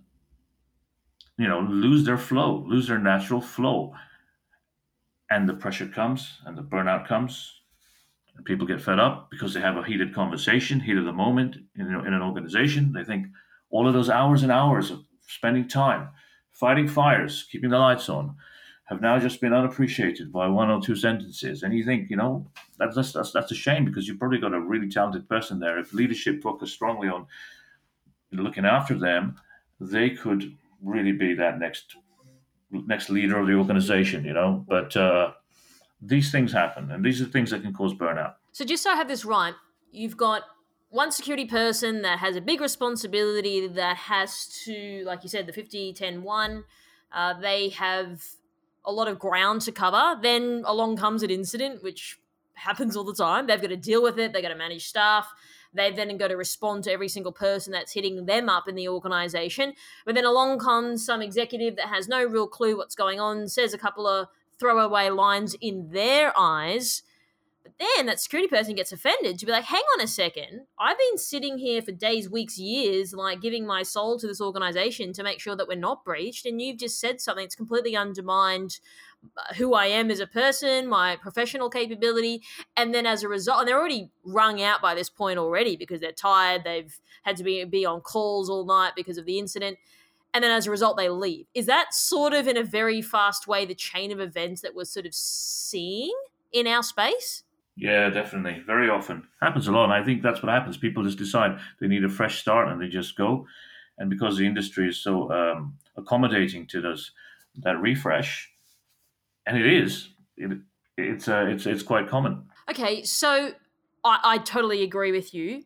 you 1.38 1.48
know 1.48 1.60
lose 1.60 2.04
their 2.04 2.18
flow 2.18 2.64
lose 2.66 2.88
their 2.88 2.98
natural 2.98 3.40
flow. 3.40 3.94
And 5.32 5.48
the 5.48 5.54
pressure 5.54 5.86
comes 5.86 6.40
and 6.44 6.58
the 6.58 6.62
burnout 6.62 7.06
comes 7.06 7.60
and 8.34 8.44
people 8.44 8.66
get 8.66 8.82
fed 8.82 8.98
up 8.98 9.30
because 9.30 9.54
they 9.54 9.60
have 9.60 9.76
a 9.76 9.84
heated 9.84 10.12
conversation 10.12 10.80
heat 10.80 10.96
of 10.96 11.04
the 11.04 11.12
moment 11.12 11.56
in, 11.76 11.86
in 11.86 12.12
an 12.14 12.22
organization. 12.22 12.92
They 12.92 13.04
think 13.04 13.26
all 13.70 13.86
of 13.86 13.94
those 13.94 14.10
hours 14.10 14.42
and 14.42 14.50
hours 14.50 14.90
of 14.90 15.04
spending 15.28 15.68
time 15.68 16.08
fighting 16.50 16.88
fires 16.88 17.46
keeping 17.50 17.70
the 17.70 17.78
lights 17.78 18.08
on 18.08 18.34
have 18.86 19.00
now 19.00 19.20
just 19.20 19.40
been 19.40 19.52
unappreciated 19.52 20.32
by 20.32 20.48
one 20.48 20.68
or 20.68 20.82
two 20.82 20.96
sentences. 20.96 21.62
And 21.62 21.72
you 21.72 21.84
think 21.84 22.10
you 22.10 22.16
know 22.16 22.50
that's 22.76 22.96
that's, 23.12 23.30
that's 23.30 23.52
a 23.52 23.54
shame 23.54 23.84
because 23.84 24.08
you've 24.08 24.18
probably 24.18 24.38
got 24.38 24.52
a 24.52 24.60
really 24.60 24.88
talented 24.88 25.28
person 25.28 25.60
there. 25.60 25.78
If 25.78 25.94
leadership 25.94 26.42
focused 26.42 26.74
strongly 26.74 27.08
on 27.08 27.26
looking 28.32 28.64
after 28.64 28.94
them 28.94 29.36
they 29.80 30.10
could 30.10 30.56
really 30.82 31.12
be 31.12 31.34
that 31.34 31.58
next 31.58 31.96
next 32.70 33.10
leader 33.10 33.38
of 33.38 33.46
the 33.46 33.54
organization, 33.54 34.24
you 34.24 34.32
know. 34.32 34.64
But 34.68 34.96
uh, 34.96 35.32
these 36.00 36.30
things 36.30 36.52
happen, 36.52 36.90
and 36.90 37.04
these 37.04 37.20
are 37.20 37.24
things 37.24 37.50
that 37.50 37.62
can 37.62 37.72
cause 37.72 37.94
burnout. 37.94 38.34
So, 38.52 38.64
just 38.64 38.82
so 38.82 38.90
I 38.90 38.94
have 38.96 39.08
this 39.08 39.24
right, 39.24 39.54
you've 39.90 40.16
got 40.16 40.42
one 40.90 41.10
security 41.10 41.46
person 41.46 42.02
that 42.02 42.18
has 42.18 42.36
a 42.36 42.40
big 42.40 42.60
responsibility 42.60 43.66
that 43.68 43.96
has 43.96 44.46
to, 44.64 45.02
like 45.06 45.22
you 45.22 45.28
said, 45.28 45.46
the 45.46 45.52
50 45.52 45.94
10 45.94 46.22
1, 46.22 46.64
uh, 47.12 47.40
they 47.40 47.70
have 47.70 48.24
a 48.84 48.92
lot 48.92 49.08
of 49.08 49.18
ground 49.18 49.62
to 49.62 49.72
cover. 49.72 50.18
Then 50.20 50.62
along 50.66 50.96
comes 50.96 51.22
an 51.22 51.30
incident, 51.30 51.82
which 51.82 52.18
happens 52.54 52.96
all 52.96 53.04
the 53.04 53.14
time. 53.14 53.46
They've 53.46 53.60
got 53.60 53.68
to 53.68 53.76
deal 53.76 54.02
with 54.02 54.18
it, 54.18 54.32
they've 54.32 54.42
got 54.42 54.48
to 54.50 54.56
manage 54.56 54.86
staff. 54.86 55.32
They've 55.72 55.94
then 55.94 56.16
got 56.16 56.28
to 56.28 56.36
respond 56.36 56.84
to 56.84 56.92
every 56.92 57.08
single 57.08 57.32
person 57.32 57.72
that's 57.72 57.92
hitting 57.92 58.26
them 58.26 58.48
up 58.48 58.68
in 58.68 58.74
the 58.74 58.88
organization. 58.88 59.74
But 60.04 60.14
then 60.14 60.24
along 60.24 60.58
comes 60.58 61.04
some 61.04 61.22
executive 61.22 61.76
that 61.76 61.88
has 61.88 62.08
no 62.08 62.24
real 62.24 62.48
clue 62.48 62.76
what's 62.76 62.94
going 62.94 63.20
on, 63.20 63.48
says 63.48 63.72
a 63.72 63.78
couple 63.78 64.06
of 64.06 64.28
throwaway 64.58 65.08
lines 65.08 65.54
in 65.60 65.90
their 65.90 66.32
eyes. 66.38 67.02
But 67.62 67.72
then 67.78 68.06
that 68.06 68.20
security 68.20 68.48
person 68.48 68.74
gets 68.74 68.92
offended 68.92 69.38
to 69.38 69.46
be 69.46 69.52
like, 69.52 69.64
hang 69.64 69.82
on 69.94 70.02
a 70.02 70.06
second. 70.06 70.62
I've 70.78 70.98
been 70.98 71.18
sitting 71.18 71.58
here 71.58 71.82
for 71.82 71.92
days, 71.92 72.30
weeks, 72.30 72.58
years, 72.58 73.12
like 73.12 73.42
giving 73.42 73.66
my 73.66 73.82
soul 73.82 74.18
to 74.18 74.26
this 74.26 74.40
organization 74.40 75.12
to 75.12 75.22
make 75.22 75.40
sure 75.40 75.54
that 75.56 75.68
we're 75.68 75.76
not 75.76 76.04
breached. 76.04 76.46
And 76.46 76.60
you've 76.60 76.78
just 76.78 76.98
said 76.98 77.20
something 77.20 77.44
that's 77.44 77.54
completely 77.54 77.96
undermined 77.96 78.80
uh, 79.36 79.54
who 79.54 79.74
I 79.74 79.86
am 79.86 80.10
as 80.10 80.20
a 80.20 80.26
person, 80.26 80.88
my 80.88 81.16
professional 81.16 81.68
capability, 81.68 82.42
and 82.76 82.94
then 82.94 83.04
as 83.04 83.22
a 83.22 83.28
result, 83.28 83.60
and 83.60 83.68
they're 83.68 83.78
already 83.78 84.10
wrung 84.24 84.62
out 84.62 84.80
by 84.80 84.94
this 84.94 85.10
point 85.10 85.38
already 85.38 85.76
because 85.76 86.00
they're 86.00 86.12
tired, 86.12 86.64
they've 86.64 86.98
had 87.22 87.36
to 87.36 87.44
be 87.44 87.62
be 87.64 87.84
on 87.84 88.00
calls 88.00 88.48
all 88.48 88.64
night 88.64 88.92
because 88.96 89.18
of 89.18 89.26
the 89.26 89.38
incident, 89.38 89.76
and 90.32 90.42
then 90.42 90.50
as 90.50 90.66
a 90.66 90.70
result 90.70 90.96
they 90.96 91.10
leave. 91.10 91.46
Is 91.52 91.66
that 91.66 91.92
sort 91.92 92.32
of 92.32 92.48
in 92.48 92.56
a 92.56 92.64
very 92.64 93.02
fast 93.02 93.46
way 93.46 93.66
the 93.66 93.74
chain 93.74 94.10
of 94.10 94.20
events 94.20 94.62
that 94.62 94.74
we're 94.74 94.84
sort 94.84 95.04
of 95.04 95.14
seeing 95.14 96.14
in 96.50 96.66
our 96.66 96.82
space? 96.82 97.42
Yeah, 97.80 98.10
definitely. 98.10 98.62
Very 98.66 98.90
often 98.90 99.26
happens 99.40 99.66
a 99.66 99.72
lot, 99.72 99.84
and 99.84 99.92
I 99.94 100.04
think 100.04 100.22
that's 100.22 100.42
what 100.42 100.52
happens. 100.52 100.76
People 100.76 101.02
just 101.02 101.16
decide 101.16 101.58
they 101.80 101.88
need 101.88 102.04
a 102.04 102.10
fresh 102.10 102.38
start, 102.38 102.68
and 102.68 102.80
they 102.80 102.88
just 102.88 103.16
go. 103.16 103.46
And 103.96 104.10
because 104.10 104.36
the 104.36 104.46
industry 104.46 104.90
is 104.90 105.02
so 105.02 105.32
um, 105.32 105.78
accommodating 105.96 106.66
to 106.68 106.82
those 106.82 107.12
that 107.56 107.80
refresh, 107.80 108.50
and 109.46 109.56
it 109.56 109.66
is. 109.66 110.10
It, 110.36 110.58
it's 110.98 111.26
uh, 111.26 111.46
it's 111.48 111.64
it's 111.64 111.82
quite 111.82 112.06
common. 112.06 112.50
Okay, 112.68 113.02
so 113.02 113.52
I, 114.04 114.18
I 114.24 114.38
totally 114.38 114.82
agree 114.82 115.10
with 115.10 115.32
you. 115.32 115.62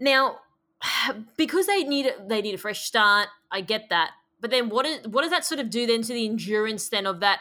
Now, 0.00 0.38
because 1.36 1.68
they 1.68 1.84
need 1.84 2.12
they 2.26 2.42
need 2.42 2.56
a 2.56 2.58
fresh 2.58 2.84
start, 2.84 3.28
I 3.52 3.60
get 3.60 3.88
that. 3.90 4.10
But 4.40 4.50
then, 4.50 4.68
what 4.68 4.84
is 4.84 5.06
what 5.06 5.22
does 5.22 5.30
that 5.30 5.44
sort 5.44 5.60
of 5.60 5.70
do 5.70 5.86
then 5.86 6.02
to 6.02 6.12
the 6.12 6.26
endurance 6.26 6.88
then 6.88 7.06
of 7.06 7.20
that 7.20 7.38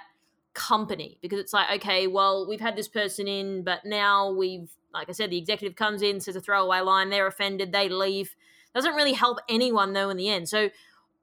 company? 0.54 1.18
Because 1.22 1.40
it's 1.40 1.54
like, 1.54 1.82
okay, 1.82 2.08
well, 2.08 2.48
we've 2.48 2.60
had 2.60 2.76
this 2.76 2.88
person 2.88 3.28
in, 3.28 3.64
but 3.64 3.86
now 3.86 4.32
we've, 4.32 4.72
like 4.94 5.10
I 5.10 5.14
said, 5.14 5.30
the 5.30 5.38
executive 5.38 5.76
comes 5.76 6.02
in, 6.02 6.20
says 6.20 6.36
a 6.36 6.42
throwaway 6.42 6.80
line, 6.80 7.10
they're 7.10 7.28
offended, 7.28 7.72
they 7.72 7.90
leave. 7.90 8.36
Doesn't 8.74 8.96
really 8.96 9.14
help 9.14 9.40
anyone 9.50 9.94
though 9.94 10.10
in 10.10 10.18
the 10.18 10.30
end. 10.30 10.48
So, 10.48 10.70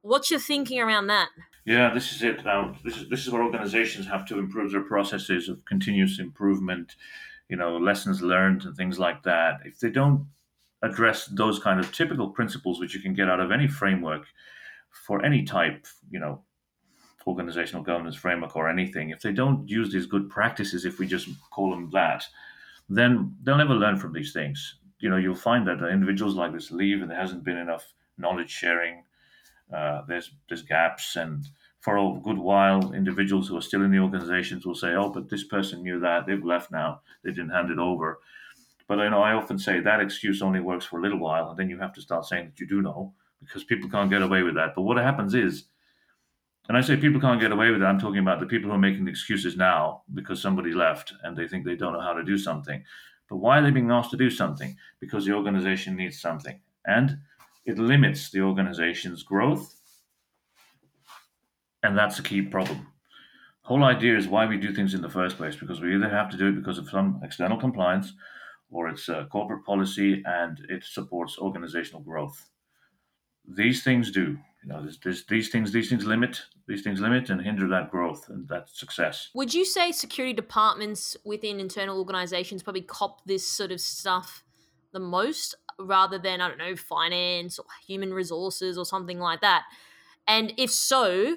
what's 0.02 0.30
your 0.30 0.40
thinking 0.40 0.80
around 0.80 1.06
that? 1.06 1.28
Yeah, 1.64 1.92
this 1.92 2.12
is 2.12 2.22
it. 2.22 2.44
Now, 2.44 2.74
this 2.84 2.96
is 2.96 3.08
this 3.08 3.26
is 3.26 3.30
where 3.30 3.42
organizations 3.42 4.06
have 4.06 4.26
to 4.26 4.38
improve 4.38 4.72
their 4.72 4.82
processes 4.82 5.48
of 5.48 5.64
continuous 5.64 6.18
improvement, 6.18 6.96
you 7.48 7.56
know, 7.56 7.76
lessons 7.76 8.22
learned 8.22 8.64
and 8.64 8.76
things 8.76 8.98
like 8.98 9.22
that. 9.24 9.60
If 9.64 9.78
they 9.78 9.90
don't 9.90 10.28
address 10.82 11.26
those 11.26 11.58
kind 11.58 11.80
of 11.80 11.92
typical 11.92 12.30
principles 12.30 12.80
which 12.80 12.94
you 12.94 13.00
can 13.00 13.14
get 13.14 13.28
out 13.28 13.40
of 13.40 13.50
any 13.50 13.66
framework 13.66 14.26
for 14.90 15.24
any 15.24 15.42
type, 15.42 15.86
you 16.10 16.20
know, 16.20 16.42
organizational 17.28 17.82
governance 17.82 18.16
framework 18.16 18.56
or 18.56 18.68
anything, 18.68 19.10
if 19.10 19.20
they 19.20 19.32
don't 19.32 19.68
use 19.68 19.92
these 19.92 20.06
good 20.06 20.28
practices, 20.28 20.84
if 20.84 20.98
we 20.98 21.06
just 21.06 21.28
call 21.50 21.70
them 21.70 21.90
that, 21.92 22.24
then 22.88 23.36
they'll 23.42 23.56
never 23.56 23.74
learn 23.74 23.98
from 23.98 24.12
these 24.12 24.32
things. 24.32 24.76
You 25.00 25.10
know, 25.10 25.16
you'll 25.16 25.34
find 25.34 25.66
that 25.66 25.86
individuals 25.88 26.34
like 26.34 26.52
this 26.52 26.70
leave 26.70 27.02
and 27.02 27.10
there 27.10 27.20
hasn't 27.20 27.44
been 27.44 27.58
enough 27.58 27.92
knowledge 28.16 28.50
sharing. 28.50 29.04
Uh, 29.72 30.02
there's 30.08 30.32
there's 30.48 30.62
gaps 30.62 31.16
and 31.16 31.46
for 31.80 31.96
a 31.96 32.20
good 32.22 32.38
while, 32.38 32.92
individuals 32.92 33.48
who 33.48 33.56
are 33.56 33.62
still 33.62 33.84
in 33.84 33.92
the 33.92 33.98
organizations 33.98 34.66
will 34.66 34.74
say, 34.74 34.94
"Oh, 34.94 35.10
but 35.10 35.28
this 35.28 35.44
person 35.44 35.82
knew 35.82 36.00
that; 36.00 36.26
they've 36.26 36.44
left 36.44 36.72
now; 36.72 37.02
they 37.22 37.30
didn't 37.30 37.50
hand 37.50 37.70
it 37.70 37.78
over." 37.78 38.18
But 38.88 39.00
I 39.00 39.08
know 39.08 39.22
I 39.22 39.34
often 39.34 39.58
say 39.58 39.80
that 39.80 40.00
excuse 40.00 40.42
only 40.42 40.60
works 40.60 40.84
for 40.86 40.98
a 40.98 41.02
little 41.02 41.18
while, 41.18 41.50
and 41.50 41.58
then 41.58 41.70
you 41.70 41.78
have 41.78 41.92
to 41.94 42.00
start 42.00 42.24
saying 42.26 42.46
that 42.46 42.60
you 42.60 42.66
do 42.66 42.82
know 42.82 43.14
because 43.40 43.62
people 43.62 43.88
can't 43.88 44.10
get 44.10 44.22
away 44.22 44.42
with 44.42 44.54
that. 44.56 44.74
But 44.74 44.82
what 44.82 44.96
happens 44.96 45.34
is, 45.34 45.64
and 46.68 46.76
I 46.76 46.80
say 46.80 46.96
people 46.96 47.20
can't 47.20 47.40
get 47.40 47.52
away 47.52 47.70
with 47.70 47.80
that. 47.80 47.86
I'm 47.86 47.98
talking 47.98 48.20
about 48.20 48.40
the 48.40 48.46
people 48.46 48.70
who 48.70 48.76
are 48.76 48.78
making 48.78 49.08
excuses 49.08 49.56
now 49.56 50.02
because 50.12 50.40
somebody 50.40 50.72
left 50.72 51.12
and 51.22 51.36
they 51.36 51.48
think 51.48 51.64
they 51.64 51.76
don't 51.76 51.94
know 51.94 52.00
how 52.00 52.12
to 52.12 52.24
do 52.24 52.38
something. 52.38 52.84
But 53.28 53.36
why 53.36 53.58
are 53.58 53.62
they 53.62 53.70
being 53.70 53.90
asked 53.90 54.10
to 54.12 54.16
do 54.16 54.30
something? 54.30 54.76
Because 55.00 55.24
the 55.24 55.32
organization 55.32 55.96
needs 55.96 56.20
something, 56.20 56.60
and 56.86 57.18
it 57.64 57.78
limits 57.78 58.30
the 58.30 58.40
organization's 58.40 59.22
growth 59.22 59.74
and 61.82 61.96
that's 61.96 62.18
a 62.18 62.22
key 62.22 62.42
problem. 62.42 62.88
Whole 63.62 63.84
idea 63.84 64.16
is 64.16 64.28
why 64.28 64.46
we 64.46 64.56
do 64.56 64.74
things 64.74 64.94
in 64.94 65.02
the 65.02 65.10
first 65.10 65.36
place 65.36 65.56
because 65.56 65.80
we 65.80 65.94
either 65.94 66.08
have 66.08 66.30
to 66.30 66.36
do 66.36 66.48
it 66.48 66.56
because 66.56 66.78
of 66.78 66.88
some 66.88 67.20
external 67.22 67.58
compliance 67.58 68.14
or 68.70 68.88
it's 68.88 69.08
a 69.08 69.28
corporate 69.30 69.64
policy 69.64 70.22
and 70.24 70.58
it 70.68 70.84
supports 70.84 71.38
organizational 71.38 72.02
growth. 72.02 72.48
These 73.46 73.82
things 73.82 74.10
do. 74.10 74.38
You 74.62 74.70
know, 74.70 74.82
there's, 74.82 74.98
there's, 74.98 75.24
these 75.26 75.48
things, 75.50 75.72
these 75.72 75.88
things 75.88 76.04
limit, 76.04 76.42
these 76.66 76.82
things 76.82 77.00
limit 77.00 77.30
and 77.30 77.40
hinder 77.40 77.68
that 77.68 77.90
growth 77.90 78.28
and 78.28 78.48
that 78.48 78.68
success. 78.68 79.28
Would 79.34 79.54
you 79.54 79.64
say 79.64 79.92
security 79.92 80.34
departments 80.34 81.16
within 81.24 81.60
internal 81.60 81.98
organizations 81.98 82.62
probably 82.62 82.82
cop 82.82 83.24
this 83.24 83.46
sort 83.46 83.70
of 83.70 83.80
stuff 83.80 84.42
the 84.92 85.00
most, 85.00 85.54
rather 85.78 86.18
than 86.18 86.40
I 86.40 86.48
don't 86.48 86.58
know, 86.58 86.74
finance 86.74 87.58
or 87.58 87.66
human 87.86 88.12
resources 88.12 88.76
or 88.76 88.84
something 88.84 89.20
like 89.20 89.40
that? 89.42 89.64
And 90.26 90.52
if 90.56 90.70
so, 90.70 91.36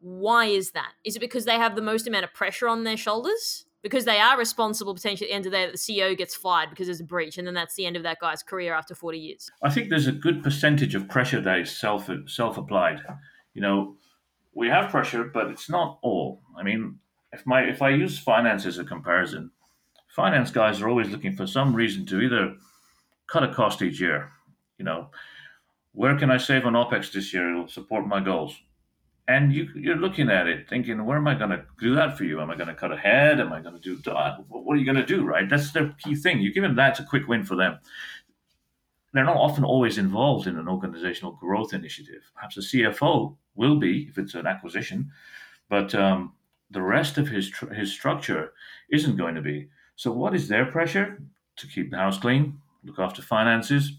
why 0.00 0.46
is 0.46 0.72
that? 0.72 0.92
Is 1.04 1.16
it 1.16 1.20
because 1.20 1.44
they 1.44 1.56
have 1.56 1.76
the 1.76 1.82
most 1.82 2.06
amount 2.06 2.24
of 2.24 2.34
pressure 2.34 2.68
on 2.68 2.84
their 2.84 2.96
shoulders? 2.96 3.66
Because 3.88 4.04
they 4.04 4.20
are 4.20 4.38
responsible 4.38 4.94
potentially 4.94 5.28
at 5.28 5.32
the 5.32 5.34
end 5.36 5.46
of 5.46 5.52
the 5.52 5.58
day 5.58 5.66
that 5.66 5.72
the 5.72 5.78
CEO 5.78 6.16
gets 6.16 6.34
fired 6.34 6.70
because 6.70 6.86
there's 6.86 7.00
a 7.00 7.04
breach, 7.04 7.38
and 7.38 7.46
then 7.46 7.54
that's 7.54 7.74
the 7.74 7.86
end 7.86 7.96
of 7.96 8.02
that 8.02 8.18
guy's 8.20 8.42
career 8.42 8.74
after 8.74 8.94
40 8.94 9.18
years. 9.18 9.50
I 9.62 9.70
think 9.70 9.88
there's 9.88 10.06
a 10.06 10.12
good 10.12 10.42
percentage 10.42 10.94
of 10.94 11.08
pressure 11.08 11.40
that 11.40 11.58
is 11.58 11.70
self 11.70 12.10
self 12.26 12.58
applied. 12.58 13.00
You 13.54 13.62
know, 13.62 13.96
we 14.54 14.68
have 14.68 14.90
pressure, 14.90 15.24
but 15.24 15.48
it's 15.48 15.70
not 15.70 15.98
all. 16.02 16.42
I 16.56 16.62
mean, 16.62 16.98
if 17.32 17.46
my 17.46 17.62
if 17.62 17.80
I 17.80 17.90
use 17.90 18.18
finance 18.18 18.66
as 18.66 18.78
a 18.78 18.84
comparison, 18.84 19.50
finance 20.08 20.50
guys 20.50 20.80
are 20.82 20.88
always 20.88 21.08
looking 21.08 21.34
for 21.34 21.46
some 21.46 21.74
reason 21.74 22.04
to 22.06 22.20
either 22.20 22.56
cut 23.26 23.44
a 23.44 23.54
cost 23.54 23.82
each 23.82 24.00
year. 24.00 24.32
You 24.78 24.84
know, 24.84 25.10
where 25.92 26.16
can 26.18 26.30
I 26.30 26.36
save 26.36 26.66
on 26.66 26.74
OPEX 26.74 27.12
this 27.12 27.32
year? 27.32 27.50
It'll 27.50 27.68
support 27.68 28.06
my 28.06 28.20
goals 28.20 28.54
and 29.28 29.52
you, 29.52 29.68
you're 29.74 29.96
looking 29.96 30.30
at 30.30 30.48
it 30.48 30.68
thinking, 30.70 31.04
where 31.04 31.18
am 31.18 31.28
I 31.28 31.34
going 31.34 31.50
to 31.50 31.62
do 31.78 31.94
that 31.94 32.16
for 32.16 32.24
you? 32.24 32.40
Am 32.40 32.50
I 32.50 32.56
going 32.56 32.68
to 32.68 32.74
cut 32.74 32.90
ahead? 32.92 33.40
Am 33.40 33.52
I 33.52 33.60
going 33.60 33.74
to 33.74 33.80
do 33.80 33.96
dot? 33.98 34.42
What 34.48 34.74
are 34.74 34.78
you 34.78 34.86
going 34.86 34.96
to 34.96 35.04
do, 35.06 35.22
right? 35.24 35.48
That's 35.48 35.70
their 35.70 35.94
key 36.02 36.14
thing. 36.14 36.40
You 36.40 36.52
give 36.52 36.62
them 36.62 36.74
that's 36.74 36.98
a 36.98 37.04
quick 37.04 37.28
win 37.28 37.44
for 37.44 37.54
them. 37.54 37.78
they're 39.12 39.24
not 39.24 39.36
often 39.36 39.64
always 39.64 39.98
involved 39.98 40.46
in 40.46 40.58
an 40.58 40.66
organizational 40.68 41.32
growth 41.32 41.74
initiative. 41.74 42.22
Perhaps 42.34 42.56
a 42.56 42.60
CFO 42.60 43.36
will 43.54 43.76
be 43.76 44.08
if 44.08 44.18
it's 44.18 44.34
an 44.34 44.46
acquisition, 44.46 45.10
but 45.68 45.94
um, 45.94 46.32
the 46.70 46.82
rest 46.82 47.18
of 47.18 47.28
his 47.28 47.50
tr- 47.50 47.72
his 47.72 47.92
structure 47.92 48.52
isn't 48.90 49.16
going 49.16 49.34
to 49.34 49.42
be. 49.42 49.68
So, 49.96 50.12
what 50.12 50.34
is 50.34 50.48
their 50.48 50.66
pressure 50.66 51.20
to 51.56 51.66
keep 51.66 51.90
the 51.90 51.96
house 51.96 52.18
clean, 52.18 52.60
look 52.84 52.98
after 52.98 53.22
finances? 53.22 53.92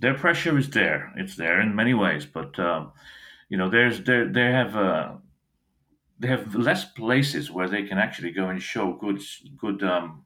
Their 0.00 0.14
pressure 0.14 0.58
is 0.58 0.68
there. 0.70 1.12
It's 1.16 1.36
there 1.36 1.60
in 1.60 1.76
many 1.76 1.94
ways, 1.94 2.26
but 2.26 2.58
um, 2.58 2.92
you 3.52 3.58
know, 3.58 3.68
there's 3.68 4.02
there 4.04 4.26
they 4.32 4.50
have 4.50 4.74
uh, 4.74 5.12
they 6.18 6.28
have 6.28 6.54
less 6.54 6.86
places 6.86 7.50
where 7.50 7.68
they 7.68 7.82
can 7.82 7.98
actually 7.98 8.30
go 8.30 8.48
and 8.48 8.62
show 8.62 8.94
good 8.94 9.20
good 9.58 9.82
um, 9.82 10.24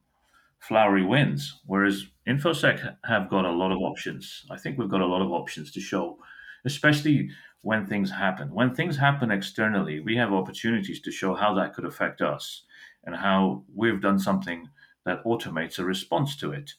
flowery 0.59 1.03
wins, 1.03 1.59
whereas 1.65 2.05
infosec 2.25 2.95
have 3.03 3.29
got 3.29 3.43
a 3.43 3.51
lot 3.51 3.73
of 3.73 3.79
options. 3.79 4.45
I 4.49 4.57
think 4.57 4.77
we've 4.77 4.95
got 4.95 5.01
a 5.01 5.13
lot 5.13 5.21
of 5.21 5.33
options 5.33 5.73
to 5.73 5.81
show, 5.81 6.19
especially 6.63 7.29
when 7.63 7.85
things 7.85 8.11
happen. 8.11 8.53
When 8.53 8.73
things 8.73 8.95
happen 8.95 9.29
externally, 9.29 9.99
we 9.99 10.15
have 10.15 10.31
opportunities 10.31 11.01
to 11.01 11.11
show 11.11 11.35
how 11.35 11.53
that 11.55 11.73
could 11.73 11.85
affect 11.85 12.21
us 12.21 12.63
and 13.03 13.13
how 13.13 13.65
we've 13.75 14.01
done 14.01 14.19
something 14.19 14.69
that 15.05 15.25
automates 15.25 15.79
a 15.79 15.83
response 15.83 16.37
to 16.37 16.53
it, 16.53 16.75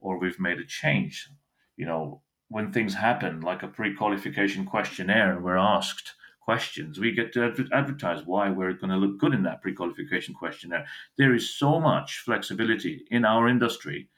or 0.00 0.18
we've 0.18 0.40
made 0.40 0.60
a 0.60 0.64
change. 0.64 1.28
You 1.76 1.84
know, 1.84 2.22
when 2.50 2.72
things 2.72 2.94
happen, 2.94 3.40
like 3.40 3.62
a 3.62 3.68
pre-qualification 3.68 4.66
questionnaire, 4.66 5.32
and 5.32 5.44
we're 5.44 5.56
asked 5.56 6.14
questions, 6.40 6.98
we 6.98 7.12
get 7.12 7.32
to 7.32 7.68
advertise 7.72 8.26
why 8.26 8.50
we're 8.50 8.72
going 8.72 8.90
to 8.90 8.96
look 8.96 9.18
good 9.18 9.32
in 9.32 9.44
that 9.44 9.62
pre-qualification 9.62 10.34
questionnaire. 10.34 10.84
There 11.16 11.32
is 11.32 11.54
so 11.56 11.78
much 11.78 12.18
flexibility 12.24 13.04
in 13.12 13.24
our 13.24 13.48
industry 13.48 14.08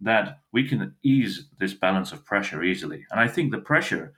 that 0.00 0.40
we 0.52 0.68
can 0.68 0.96
ease 1.04 1.46
this 1.60 1.72
balance 1.72 2.10
of 2.10 2.24
pressure 2.24 2.64
easily. 2.64 3.06
And 3.12 3.20
I 3.20 3.28
think 3.28 3.52
the 3.52 3.58
pressure 3.58 4.12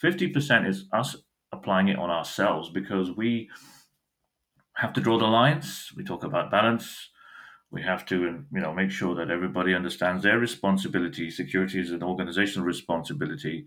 50% 0.00 0.68
is 0.68 0.84
us 0.92 1.16
applying 1.50 1.88
it 1.88 1.98
on 1.98 2.10
ourselves 2.10 2.70
because 2.70 3.10
we 3.10 3.50
have 4.74 4.92
to 4.92 5.00
draw 5.00 5.18
the 5.18 5.26
lines. 5.26 5.90
We 5.96 6.04
talk 6.04 6.22
about 6.22 6.52
balance. 6.52 7.10
We 7.74 7.82
have 7.82 8.06
to, 8.06 8.44
you 8.52 8.60
know, 8.60 8.72
make 8.72 8.92
sure 8.92 9.16
that 9.16 9.30
everybody 9.30 9.74
understands 9.74 10.22
their 10.22 10.38
responsibility. 10.38 11.28
Security 11.28 11.80
is 11.80 11.90
an 11.90 12.04
organizational 12.04 12.64
responsibility. 12.64 13.66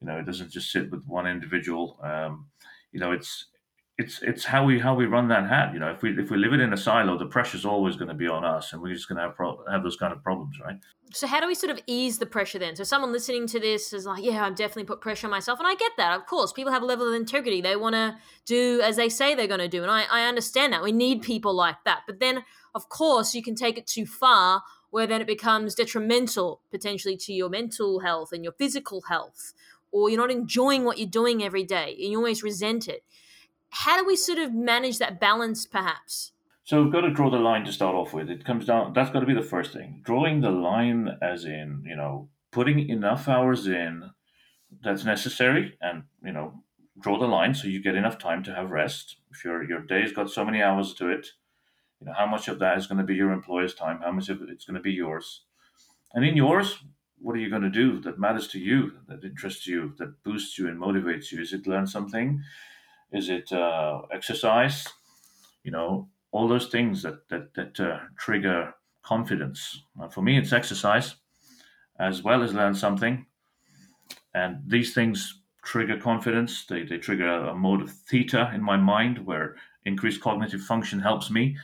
You 0.00 0.06
know, 0.06 0.18
it 0.18 0.26
doesn't 0.26 0.52
just 0.52 0.70
sit 0.70 0.92
with 0.92 1.04
one 1.06 1.26
individual. 1.26 1.98
Um, 2.02 2.46
you 2.92 3.00
know, 3.00 3.10
it's 3.10 3.46
it's 3.98 4.22
it's 4.22 4.44
how 4.44 4.64
we 4.64 4.78
how 4.78 4.94
we 4.94 5.06
run 5.06 5.26
that 5.28 5.48
hat. 5.48 5.74
You 5.74 5.80
know, 5.80 5.90
if 5.90 6.02
we 6.02 6.10
if 6.18 6.30
we 6.30 6.38
live 6.38 6.52
it 6.52 6.60
in 6.60 6.72
a 6.72 6.76
silo, 6.76 7.18
the 7.18 7.26
pressure's 7.26 7.64
always 7.64 7.96
going 7.96 8.08
to 8.08 8.14
be 8.14 8.28
on 8.28 8.44
us, 8.44 8.72
and 8.72 8.80
we're 8.80 8.94
just 8.94 9.08
going 9.08 9.16
to 9.16 9.22
have 9.22 9.34
pro- 9.34 9.64
have 9.70 9.82
those 9.82 9.96
kind 9.96 10.12
of 10.12 10.22
problems, 10.22 10.58
right? 10.64 10.76
So 11.12 11.26
how 11.26 11.40
do 11.40 11.46
we 11.46 11.54
sort 11.54 11.70
of 11.70 11.80
ease 11.86 12.18
the 12.18 12.26
pressure 12.26 12.58
then? 12.58 12.74
So 12.74 12.84
someone 12.84 13.12
listening 13.12 13.46
to 13.48 13.60
this 13.60 13.92
is 13.92 14.06
like, 14.06 14.24
yeah, 14.24 14.44
I'm 14.44 14.54
definitely 14.54 14.84
put 14.84 15.00
pressure 15.00 15.26
on 15.26 15.30
myself, 15.32 15.58
and 15.58 15.68
I 15.68 15.74
get 15.74 15.92
that. 15.98 16.16
Of 16.16 16.26
course, 16.26 16.52
people 16.52 16.72
have 16.72 16.82
a 16.82 16.86
level 16.86 17.08
of 17.08 17.14
integrity; 17.14 17.60
they 17.60 17.76
want 17.76 17.94
to 17.94 18.16
do 18.46 18.80
as 18.82 18.96
they 18.96 19.08
say 19.08 19.34
they're 19.34 19.46
going 19.46 19.60
to 19.60 19.68
do, 19.68 19.82
and 19.82 19.90
I 19.90 20.04
I 20.10 20.26
understand 20.26 20.72
that. 20.72 20.82
We 20.82 20.92
need 20.92 21.22
people 21.22 21.54
like 21.54 21.76
that, 21.84 22.02
but 22.06 22.20
then 22.20 22.44
of 22.74 22.88
course 22.88 23.34
you 23.34 23.42
can 23.42 23.54
take 23.54 23.78
it 23.78 23.86
too 23.86 24.06
far, 24.06 24.62
where 24.90 25.06
then 25.06 25.20
it 25.20 25.26
becomes 25.26 25.74
detrimental 25.74 26.60
potentially 26.70 27.16
to 27.16 27.32
your 27.32 27.48
mental 27.48 28.00
health 28.00 28.32
and 28.32 28.44
your 28.44 28.52
physical 28.52 29.02
health, 29.02 29.52
or 29.90 30.08
you're 30.10 30.20
not 30.20 30.30
enjoying 30.30 30.84
what 30.84 30.98
you're 30.98 31.08
doing 31.08 31.42
every 31.42 31.64
day, 31.64 31.96
and 31.98 32.10
you 32.10 32.18
always 32.18 32.42
resent 32.42 32.88
it 32.88 33.04
how 33.72 33.98
do 33.98 34.06
we 34.06 34.16
sort 34.16 34.38
of 34.38 34.52
manage 34.52 34.98
that 34.98 35.18
balance 35.18 35.66
perhaps? 35.66 36.32
So 36.64 36.82
we've 36.82 36.92
got 36.92 37.00
to 37.00 37.10
draw 37.10 37.30
the 37.30 37.38
line 37.38 37.64
to 37.64 37.72
start 37.72 37.94
off 37.94 38.12
with. 38.12 38.30
It 38.30 38.44
comes 38.44 38.66
down 38.66 38.92
that's 38.92 39.10
got 39.10 39.20
to 39.20 39.26
be 39.26 39.34
the 39.34 39.42
first 39.42 39.72
thing. 39.72 40.02
Drawing 40.04 40.40
the 40.40 40.50
line 40.50 41.08
as 41.20 41.44
in, 41.44 41.82
you 41.86 41.96
know, 41.96 42.28
putting 42.50 42.88
enough 42.88 43.28
hours 43.28 43.66
in 43.66 44.10
that's 44.82 45.04
necessary 45.04 45.76
and, 45.80 46.04
you 46.22 46.32
know, 46.32 46.62
draw 47.00 47.18
the 47.18 47.26
line 47.26 47.54
so 47.54 47.66
you 47.66 47.82
get 47.82 47.94
enough 47.94 48.18
time 48.18 48.42
to 48.44 48.54
have 48.54 48.70
rest. 48.70 49.16
If 49.30 49.44
your 49.44 49.64
your 49.64 49.80
day's 49.80 50.12
got 50.12 50.30
so 50.30 50.44
many 50.44 50.62
hours 50.62 50.92
to 50.94 51.08
it, 51.08 51.28
you 52.02 52.06
know, 52.06 52.14
how 52.14 52.26
much 52.26 52.48
of 52.48 52.58
that 52.58 52.76
is 52.76 52.88
going 52.88 52.98
to 52.98 53.04
be 53.04 53.14
your 53.14 53.30
employer's 53.30 53.74
time, 53.74 54.00
how 54.00 54.10
much 54.10 54.28
of 54.28 54.42
it's 54.42 54.64
going 54.64 54.74
to 54.74 54.80
be 54.80 54.90
yours. 54.90 55.42
And 56.14 56.24
in 56.24 56.36
yours, 56.36 56.82
what 57.20 57.36
are 57.36 57.38
you 57.38 57.48
going 57.48 57.62
to 57.62 57.70
do 57.70 58.00
that 58.00 58.18
matters 58.18 58.48
to 58.48 58.58
you, 58.58 58.90
that 59.06 59.22
interests 59.22 59.68
you, 59.68 59.94
that 59.98 60.20
boosts 60.24 60.58
you 60.58 60.66
and 60.66 60.80
motivates 60.80 61.30
you? 61.30 61.40
Is 61.40 61.52
it 61.52 61.68
learn 61.68 61.86
something? 61.86 62.42
Is 63.12 63.28
it 63.28 63.52
uh, 63.52 64.02
exercise? 64.12 64.88
You 65.62 65.70
know, 65.70 66.08
all 66.32 66.48
those 66.48 66.66
things 66.66 67.02
that 67.02 67.28
that 67.28 67.54
that 67.54 67.78
uh, 67.78 68.00
trigger 68.18 68.74
confidence. 69.04 69.84
For 70.10 70.22
me, 70.22 70.38
it's 70.38 70.52
exercise 70.52 71.14
as 72.00 72.24
well 72.24 72.42
as 72.42 72.52
learn 72.52 72.74
something, 72.74 73.26
and 74.34 74.58
these 74.66 74.92
things 74.92 75.40
trigger 75.62 75.98
confidence. 76.00 76.66
They 76.66 76.82
they 76.82 76.98
trigger 76.98 77.28
a 77.28 77.54
mode 77.54 77.82
of 77.82 77.92
theta 77.92 78.50
in 78.52 78.60
my 78.60 78.76
mind 78.76 79.24
where 79.24 79.54
increased 79.84 80.20
cognitive 80.20 80.62
function 80.62 81.00
helps 81.00 81.30
me. 81.30 81.56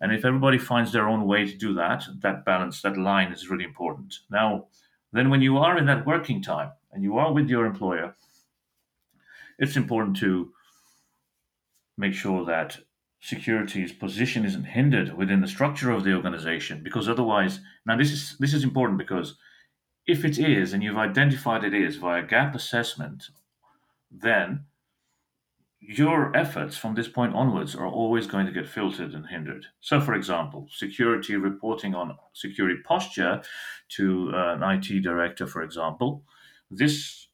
And 0.00 0.12
if 0.12 0.24
everybody 0.24 0.58
finds 0.58 0.92
their 0.92 1.08
own 1.08 1.26
way 1.26 1.46
to 1.46 1.56
do 1.56 1.72
that, 1.74 2.04
that 2.20 2.44
balance, 2.44 2.82
that 2.82 2.98
line 2.98 3.32
is 3.32 3.48
really 3.48 3.64
important. 3.64 4.14
Now, 4.30 4.66
then 5.12 5.30
when 5.30 5.40
you 5.40 5.56
are 5.58 5.78
in 5.78 5.86
that 5.86 6.06
working 6.06 6.42
time 6.42 6.72
and 6.92 7.02
you 7.02 7.16
are 7.16 7.32
with 7.32 7.48
your 7.48 7.64
employer, 7.64 8.14
it's 9.58 9.76
important 9.76 10.16
to 10.18 10.52
make 11.96 12.12
sure 12.12 12.44
that 12.44 12.78
security's 13.20 13.92
position 13.92 14.44
isn't 14.44 14.64
hindered 14.64 15.16
within 15.16 15.40
the 15.40 15.48
structure 15.48 15.90
of 15.90 16.04
the 16.04 16.14
organization 16.14 16.82
because 16.82 17.08
otherwise 17.08 17.60
now 17.86 17.96
this 17.96 18.12
is 18.12 18.36
this 18.38 18.52
is 18.52 18.62
important 18.62 18.98
because 18.98 19.36
if 20.06 20.24
it 20.24 20.38
is 20.38 20.72
and 20.72 20.82
you've 20.82 20.98
identified 20.98 21.64
it 21.64 21.72
is 21.72 21.96
via 21.96 22.22
gap 22.22 22.54
assessment 22.54 23.24
then 24.10 24.64
your 25.80 26.36
efforts 26.36 26.76
from 26.76 26.94
this 26.94 27.08
point 27.08 27.34
onwards 27.34 27.74
are 27.74 27.86
always 27.86 28.26
going 28.26 28.46
to 28.46 28.52
get 28.52 28.68
filtered 28.68 29.14
and 29.14 29.26
hindered. 29.26 29.66
So, 29.80 30.00
for 30.00 30.14
example, 30.14 30.68
security 30.70 31.36
reporting 31.36 31.94
on 31.94 32.16
security 32.32 32.80
posture 32.84 33.42
to 33.90 34.30
an 34.34 34.62
IT 34.62 35.02
director, 35.02 35.46
for 35.46 35.62
example, 35.62 36.24
this 36.70 37.26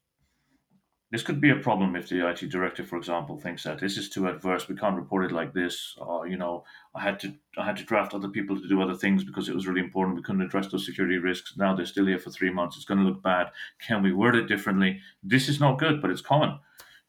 this 1.13 1.21
could 1.21 1.39
be 1.39 1.51
a 1.51 1.55
problem 1.55 1.95
if 1.95 2.09
the 2.09 2.27
IT 2.27 2.49
director, 2.49 2.83
for 2.83 2.97
example, 2.97 3.37
thinks 3.37 3.61
that 3.65 3.77
this 3.77 3.97
is 3.97 4.09
too 4.09 4.27
adverse. 4.27 4.67
We 4.67 4.75
can't 4.75 4.95
report 4.95 5.25
it 5.25 5.31
like 5.31 5.53
this. 5.53 5.95
Or 5.99 6.27
you 6.27 6.37
know, 6.37 6.63
I 6.95 7.03
had 7.03 7.19
to 7.19 7.35
I 7.55 7.65
had 7.65 7.77
to 7.77 7.83
draft 7.83 8.15
other 8.15 8.29
people 8.29 8.59
to 8.59 8.67
do 8.67 8.81
other 8.81 8.95
things 8.95 9.23
because 9.23 9.47
it 9.47 9.53
was 9.53 9.67
really 9.67 9.81
important. 9.81 10.17
We 10.17 10.23
couldn't 10.23 10.41
address 10.41 10.69
those 10.69 10.87
security 10.87 11.17
risks. 11.17 11.53
Now 11.55 11.75
they're 11.75 11.85
still 11.85 12.07
here 12.07 12.17
for 12.17 12.31
three 12.31 12.49
months. 12.49 12.75
It's 12.75 12.85
going 12.85 12.99
to 12.99 13.05
look 13.05 13.21
bad. 13.21 13.51
Can 13.79 14.01
we 14.01 14.11
word 14.11 14.35
it 14.35 14.47
differently? 14.47 15.01
This 15.21 15.49
is 15.49 15.59
not 15.59 15.77
good, 15.77 16.01
but 16.01 16.09
it's 16.09 16.21
common. 16.21 16.57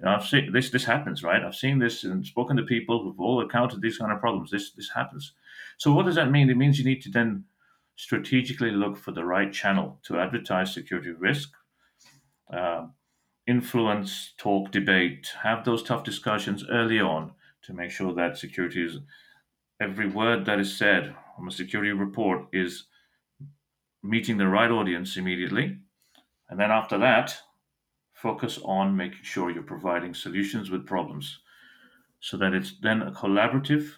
Know, 0.04 0.10
I've 0.10 0.26
seen 0.26 0.52
this. 0.52 0.70
This 0.70 0.84
happens, 0.84 1.22
right? 1.22 1.42
I've 1.42 1.54
seen 1.54 1.78
this 1.78 2.04
and 2.04 2.26
spoken 2.26 2.56
to 2.56 2.62
people 2.62 3.02
who've 3.02 3.20
all 3.20 3.40
encountered 3.40 3.80
these 3.80 3.98
kind 3.98 4.12
of 4.12 4.20
problems. 4.20 4.50
This 4.50 4.72
this 4.72 4.90
happens. 4.90 5.32
So 5.78 5.92
what 5.92 6.06
does 6.06 6.16
that 6.16 6.30
mean? 6.30 6.50
It 6.50 6.56
means 6.56 6.78
you 6.78 6.84
need 6.84 7.02
to 7.02 7.10
then 7.10 7.44
strategically 7.96 8.70
look 8.70 8.96
for 8.96 9.12
the 9.12 9.24
right 9.24 9.52
channel 9.52 10.00
to 10.04 10.18
advertise 10.18 10.74
security 10.74 11.10
risk. 11.10 11.52
Uh, 12.52 12.86
influence, 13.46 14.32
talk, 14.38 14.70
debate, 14.70 15.28
have 15.42 15.64
those 15.64 15.82
tough 15.82 16.04
discussions 16.04 16.64
early 16.70 17.00
on 17.00 17.32
to 17.62 17.72
make 17.72 17.90
sure 17.90 18.12
that 18.14 18.38
security 18.38 18.84
is 18.84 18.98
every 19.80 20.08
word 20.08 20.44
that 20.46 20.60
is 20.60 20.76
said 20.76 21.14
from 21.36 21.48
a 21.48 21.52
security 21.52 21.92
report 21.92 22.46
is 22.52 22.84
meeting 24.02 24.36
the 24.36 24.46
right 24.46 24.70
audience 24.70 25.16
immediately. 25.16 25.78
And 26.48 26.60
then 26.60 26.70
after 26.70 26.98
that, 26.98 27.38
focus 28.14 28.58
on 28.64 28.96
making 28.96 29.22
sure 29.22 29.50
you're 29.50 29.62
providing 29.62 30.14
solutions 30.14 30.70
with 30.70 30.86
problems 30.86 31.40
so 32.20 32.38
that 32.38 32.54
it's 32.54 32.72
then 32.80 33.02
a 33.02 33.10
collaborative, 33.10 33.90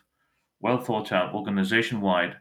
well 0.61 0.79
thought 0.79 1.12
out, 1.12 1.35
organization 1.35 2.00
wide 2.00 2.37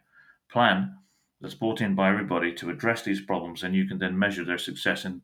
plan 0.49 0.95
that's 1.41 1.53
brought 1.53 1.81
in 1.81 1.93
by 1.93 2.09
everybody 2.09 2.53
to 2.53 2.71
address 2.71 3.03
these 3.03 3.21
problems. 3.21 3.61
And 3.61 3.75
you 3.75 3.87
can 3.87 3.99
then 3.99 4.17
measure 4.17 4.43
their 4.43 4.57
success 4.57 5.05
and 5.05 5.21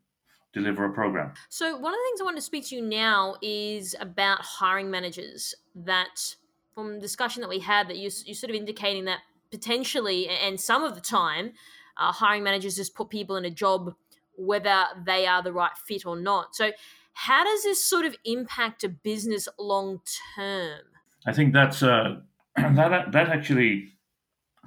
deliver 0.52 0.84
a 0.84 0.92
program. 0.92 1.32
So, 1.48 1.76
one 1.76 1.92
of 1.92 1.98
the 1.98 2.04
things 2.10 2.20
I 2.20 2.24
want 2.24 2.36
to 2.36 2.42
speak 2.42 2.66
to 2.68 2.76
you 2.76 2.82
now 2.82 3.36
is 3.42 3.96
about 3.98 4.40
hiring 4.40 4.90
managers. 4.90 5.54
That 5.74 6.36
from 6.74 6.94
the 6.94 7.00
discussion 7.00 7.40
that 7.40 7.48
we 7.48 7.58
had, 7.58 7.88
that 7.88 7.96
you, 7.96 8.10
you're 8.24 8.34
sort 8.34 8.50
of 8.50 8.56
indicating 8.56 9.06
that 9.06 9.20
potentially, 9.50 10.28
and 10.28 10.60
some 10.60 10.84
of 10.84 10.94
the 10.94 11.00
time, 11.00 11.52
uh, 11.96 12.12
hiring 12.12 12.42
managers 12.42 12.76
just 12.76 12.94
put 12.94 13.10
people 13.10 13.36
in 13.36 13.44
a 13.44 13.50
job 13.50 13.94
whether 14.36 14.84
they 15.04 15.26
are 15.26 15.42
the 15.42 15.52
right 15.52 15.76
fit 15.86 16.06
or 16.06 16.16
not. 16.16 16.54
So, 16.54 16.72
how 17.14 17.44
does 17.44 17.62
this 17.62 17.84
sort 17.84 18.04
of 18.04 18.16
impact 18.24 18.84
a 18.84 18.88
business 18.88 19.48
long 19.58 20.00
term? 20.36 20.80
I 21.26 21.32
think 21.32 21.52
that's 21.52 21.82
uh, 21.82 22.20
that 22.56 23.12
that 23.12 23.28
actually 23.28 23.88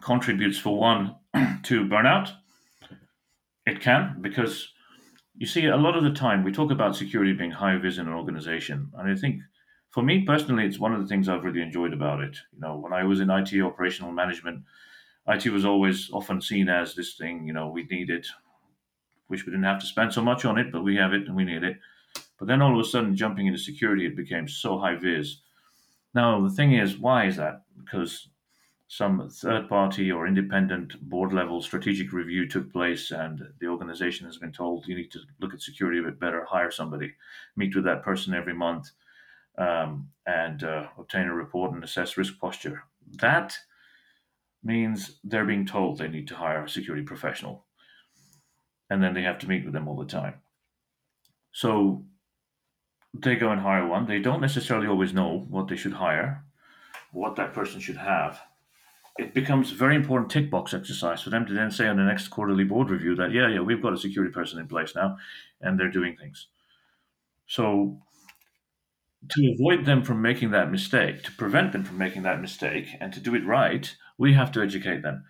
contributes 0.02 0.58
for 0.58 0.78
one 0.78 1.16
to 1.64 1.86
burnout. 1.86 2.32
It 3.66 3.82
can 3.82 4.18
because 4.22 4.70
you 5.38 5.48
see, 5.48 5.66
a 5.66 5.76
lot 5.76 5.98
of 5.98 6.04
the 6.04 6.14
time 6.14 6.44
we 6.44 6.52
talk 6.52 6.72
about 6.72 6.96
security 6.96 7.34
being 7.34 7.52
high 7.52 7.78
vis 7.78 7.98
in 7.98 8.08
an 8.08 8.14
organization, 8.14 8.92
and 8.98 9.12
I 9.12 9.16
think 9.16 9.42
for 9.90 10.02
me 10.02 10.24
personally, 10.26 10.66
it's 10.66 10.80
one 10.80 10.94
of 10.94 11.02
the 11.02 11.08
things 11.08 11.28
I've 11.28 11.44
really 11.44 11.62
enjoyed 11.62 11.94
about 11.94 12.22
it. 12.22 12.38
You 12.54 12.62
know, 12.62 12.78
when 12.78 12.94
I 12.94 13.04
was 13.04 13.20
in 13.20 13.30
IT 13.30 13.54
operational 13.62 14.12
management, 14.12 14.64
IT 15.28 15.46
was 15.48 15.66
always 15.66 16.10
often 16.12 16.42
seen 16.42 16.70
as 16.70 16.96
this 16.96 17.16
thing. 17.16 17.48
You 17.48 17.54
know, 17.54 17.70
we 17.70 17.84
need 17.86 18.10
it. 18.10 18.28
Wish 19.30 19.46
we 19.46 19.52
didn't 19.52 19.66
have 19.66 19.80
to 19.82 19.88
spend 19.88 20.14
so 20.14 20.22
much 20.22 20.46
on 20.46 20.58
it, 20.58 20.72
but 20.72 20.84
we 20.84 20.96
have 20.96 21.14
it 21.14 21.28
and 21.28 21.36
we 21.36 21.46
need 21.46 21.64
it. 21.64 21.78
But 22.38 22.48
then 22.48 22.62
all 22.62 22.80
of 22.80 22.86
a 22.86 22.90
sudden, 22.90 23.16
jumping 23.16 23.48
into 23.48 23.60
security, 23.60 24.06
it 24.06 24.16
became 24.16 24.48
so 24.48 24.78
high 24.78 24.96
vis. 24.96 25.38
Now, 26.14 26.42
the 26.42 26.54
thing 26.54 26.74
is, 26.74 26.98
why 26.98 27.26
is 27.26 27.38
that? 27.38 27.64
Because 27.78 28.30
some 28.88 29.30
third 29.30 29.68
party 29.68 30.12
or 30.12 30.28
independent 30.28 31.00
board 31.10 31.34
level 31.34 31.62
strategic 31.62 32.14
review 32.14 32.48
took 32.48 32.72
place, 32.72 33.12
and 33.12 33.42
the 33.60 33.68
organization 33.68 34.26
has 34.28 34.38
been 34.38 34.52
told 34.52 34.88
you 34.88 34.96
need 34.96 35.12
to 35.12 35.20
look 35.40 35.54
at 35.54 35.62
security 35.62 36.00
a 36.00 36.04
bit 36.04 36.20
better, 36.20 36.46
hire 36.46 36.72
somebody, 36.72 37.14
meet 37.56 37.76
with 37.76 37.86
that 37.86 38.04
person 38.04 38.34
every 38.34 38.54
month, 38.54 38.92
um, 39.58 40.10
and 40.28 40.64
uh, 40.64 40.88
obtain 40.98 41.28
a 41.28 41.34
report 41.34 41.74
and 41.74 41.84
assess 41.84 42.18
risk 42.18 42.40
posture. 42.40 42.84
That 43.18 43.58
means 44.64 45.20
they're 45.24 45.46
being 45.46 45.66
told 45.66 45.98
they 45.98 46.08
need 46.08 46.28
to 46.28 46.36
hire 46.36 46.64
a 46.64 46.70
security 46.70 47.04
professional, 47.04 47.65
and 48.90 49.02
then 49.02 49.14
they 49.14 49.24
have 49.24 49.40
to 49.40 49.48
meet 49.48 49.66
with 49.66 49.74
them 49.74 49.88
all 49.88 49.98
the 49.98 50.06
time. 50.06 50.36
So 51.52 52.06
they 53.14 53.36
go 53.36 53.52
and 53.52 53.62
hire 53.62 53.88
one. 53.88 54.06
They 54.06 54.20
don't 54.20 54.42
necessarily 54.42 54.88
always 54.88 55.14
know 55.14 55.46
what 55.50 55.68
they 55.68 55.76
should 55.76 55.94
hire, 55.94 56.44
what 57.12 57.36
that 57.38 57.54
person 57.54 57.80
should 57.80 57.98
have. 57.98 58.42
It 59.18 59.34
becomes 59.34 59.72
a 59.72 59.76
very 59.76 59.96
important 59.96 60.30
tick 60.30 60.52
box 60.52 60.74
exercise 60.74 61.22
for 61.22 61.30
them 61.30 61.46
to 61.46 61.54
then 61.54 61.72
say 61.72 61.88
on 61.88 61.96
the 61.96 62.04
next 62.04 62.28
quarterly 62.28 62.66
board 62.66 62.90
review 62.90 63.16
that, 63.16 63.32
yeah, 63.32 63.48
yeah, 63.48 63.62
we've 63.62 63.82
got 63.82 63.94
a 63.94 63.98
security 63.98 64.34
person 64.34 64.60
in 64.60 64.68
place 64.68 64.94
now 64.94 65.18
and 65.62 65.80
they're 65.80 65.90
doing 65.90 66.18
things. 66.18 66.48
So, 67.48 68.02
to 69.30 69.54
avoid 69.54 69.86
them 69.86 70.04
from 70.04 70.22
making 70.22 70.52
that 70.52 70.72
mistake, 70.72 71.24
to 71.24 71.32
prevent 71.32 71.72
them 71.72 71.84
from 71.84 71.98
making 71.98 72.24
that 72.24 72.42
mistake, 72.42 72.90
and 73.00 73.14
to 73.14 73.20
do 73.20 73.34
it 73.34 73.46
right, 73.46 73.96
we 74.18 74.34
have 74.34 74.52
to 74.52 74.62
educate 74.62 75.02
them. 75.02 75.24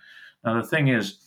Now, 0.44 0.60
the 0.62 0.68
thing 0.68 0.88
is, 0.88 1.20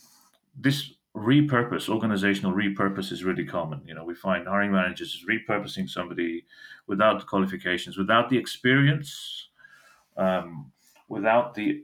this 0.55 0.93
repurpose, 1.19 1.89
organizational 1.89 2.53
repurpose 2.53 3.11
is 3.11 3.23
really 3.23 3.45
common. 3.45 3.81
You 3.85 3.93
know, 3.93 4.03
we 4.03 4.15
find 4.15 4.47
hiring 4.47 4.71
managers 4.71 5.09
is 5.09 5.25
repurposing 5.29 5.89
somebody 5.89 6.45
without 6.87 7.19
the 7.19 7.25
qualifications, 7.25 7.97
without 7.97 8.29
the 8.29 8.37
experience, 8.37 9.49
um, 10.17 10.71
without 11.07 11.53
the 11.55 11.83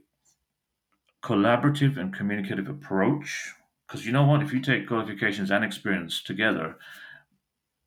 collaborative 1.22 1.98
and 1.98 2.14
communicative 2.14 2.68
approach. 2.68 3.52
Because 3.86 4.04
you 4.04 4.12
know 4.12 4.24
what, 4.24 4.42
if 4.42 4.52
you 4.52 4.60
take 4.60 4.88
qualifications 4.88 5.50
and 5.50 5.64
experience 5.64 6.22
together, 6.22 6.76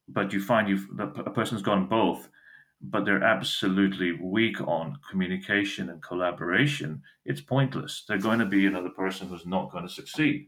but 0.08 0.32
you 0.32 0.42
find 0.42 0.70
you've 0.70 0.88
a 0.98 1.30
person's 1.30 1.62
gone 1.62 1.88
both, 1.88 2.30
but 2.82 3.04
they're 3.04 3.24
absolutely 3.24 4.14
weak 4.14 4.62
on 4.62 4.98
communication 5.10 5.90
and 5.90 6.02
collaboration, 6.02 7.02
it's 7.26 7.42
pointless. 7.42 8.06
They're 8.08 8.18
going 8.18 8.40
to 8.40 8.46
be 8.46 8.66
another 8.66 8.90
person 8.90 9.28
who's 9.28 9.46
not 9.46 9.72
going 9.72 9.86
to 9.86 9.94
succeed 9.94 10.48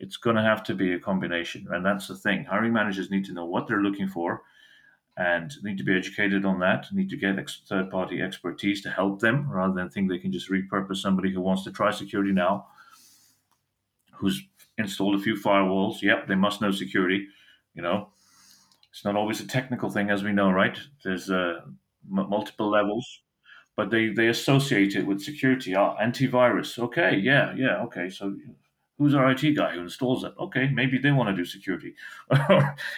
it's 0.00 0.16
going 0.16 0.36
to 0.36 0.42
have 0.42 0.62
to 0.64 0.74
be 0.74 0.94
a 0.94 0.98
combination. 0.98 1.68
And 1.70 1.84
that's 1.84 2.08
the 2.08 2.16
thing. 2.16 2.44
Hiring 2.44 2.72
managers 2.72 3.10
need 3.10 3.26
to 3.26 3.32
know 3.32 3.44
what 3.44 3.68
they're 3.68 3.82
looking 3.82 4.08
for 4.08 4.42
and 5.16 5.52
need 5.62 5.76
to 5.76 5.84
be 5.84 5.96
educated 5.96 6.44
on 6.46 6.58
that, 6.60 6.86
need 6.92 7.10
to 7.10 7.16
get 7.16 7.38
ex- 7.38 7.60
third 7.68 7.90
party 7.90 8.22
expertise 8.22 8.80
to 8.82 8.90
help 8.90 9.20
them 9.20 9.50
rather 9.50 9.74
than 9.74 9.90
think 9.90 10.08
they 10.08 10.18
can 10.18 10.32
just 10.32 10.50
repurpose 10.50 10.96
somebody 10.96 11.30
who 11.32 11.42
wants 11.42 11.64
to 11.64 11.70
try 11.70 11.90
security 11.90 12.32
now, 12.32 12.66
who's 14.14 14.42
installed 14.78 15.14
a 15.14 15.18
few 15.18 15.34
firewalls. 15.34 16.00
Yep, 16.00 16.26
they 16.26 16.34
must 16.34 16.62
know 16.62 16.70
security. 16.70 17.26
You 17.74 17.82
know, 17.82 18.08
it's 18.90 19.04
not 19.04 19.16
always 19.16 19.40
a 19.40 19.46
technical 19.46 19.90
thing, 19.90 20.08
as 20.08 20.24
we 20.24 20.32
know, 20.32 20.50
right? 20.50 20.78
There's 21.04 21.30
uh, 21.30 21.60
m- 21.66 22.30
multiple 22.30 22.70
levels. 22.70 23.20
But 23.76 23.90
they, 23.90 24.08
they 24.08 24.28
associate 24.28 24.96
it 24.96 25.06
with 25.06 25.22
security. 25.22 25.74
Ah, 25.74 25.96
antivirus. 26.02 26.78
Okay, 26.78 27.16
yeah, 27.16 27.54
yeah, 27.54 27.82
okay. 27.84 28.10
So 28.10 28.36
who's 29.00 29.14
our 29.14 29.30
IT 29.30 29.56
guy 29.56 29.72
who 29.72 29.80
installs 29.80 30.24
it? 30.24 30.34
Okay, 30.38 30.68
maybe 30.68 30.98
they 30.98 31.10
want 31.10 31.30
to 31.30 31.34
do 31.34 31.44
security. 31.44 31.94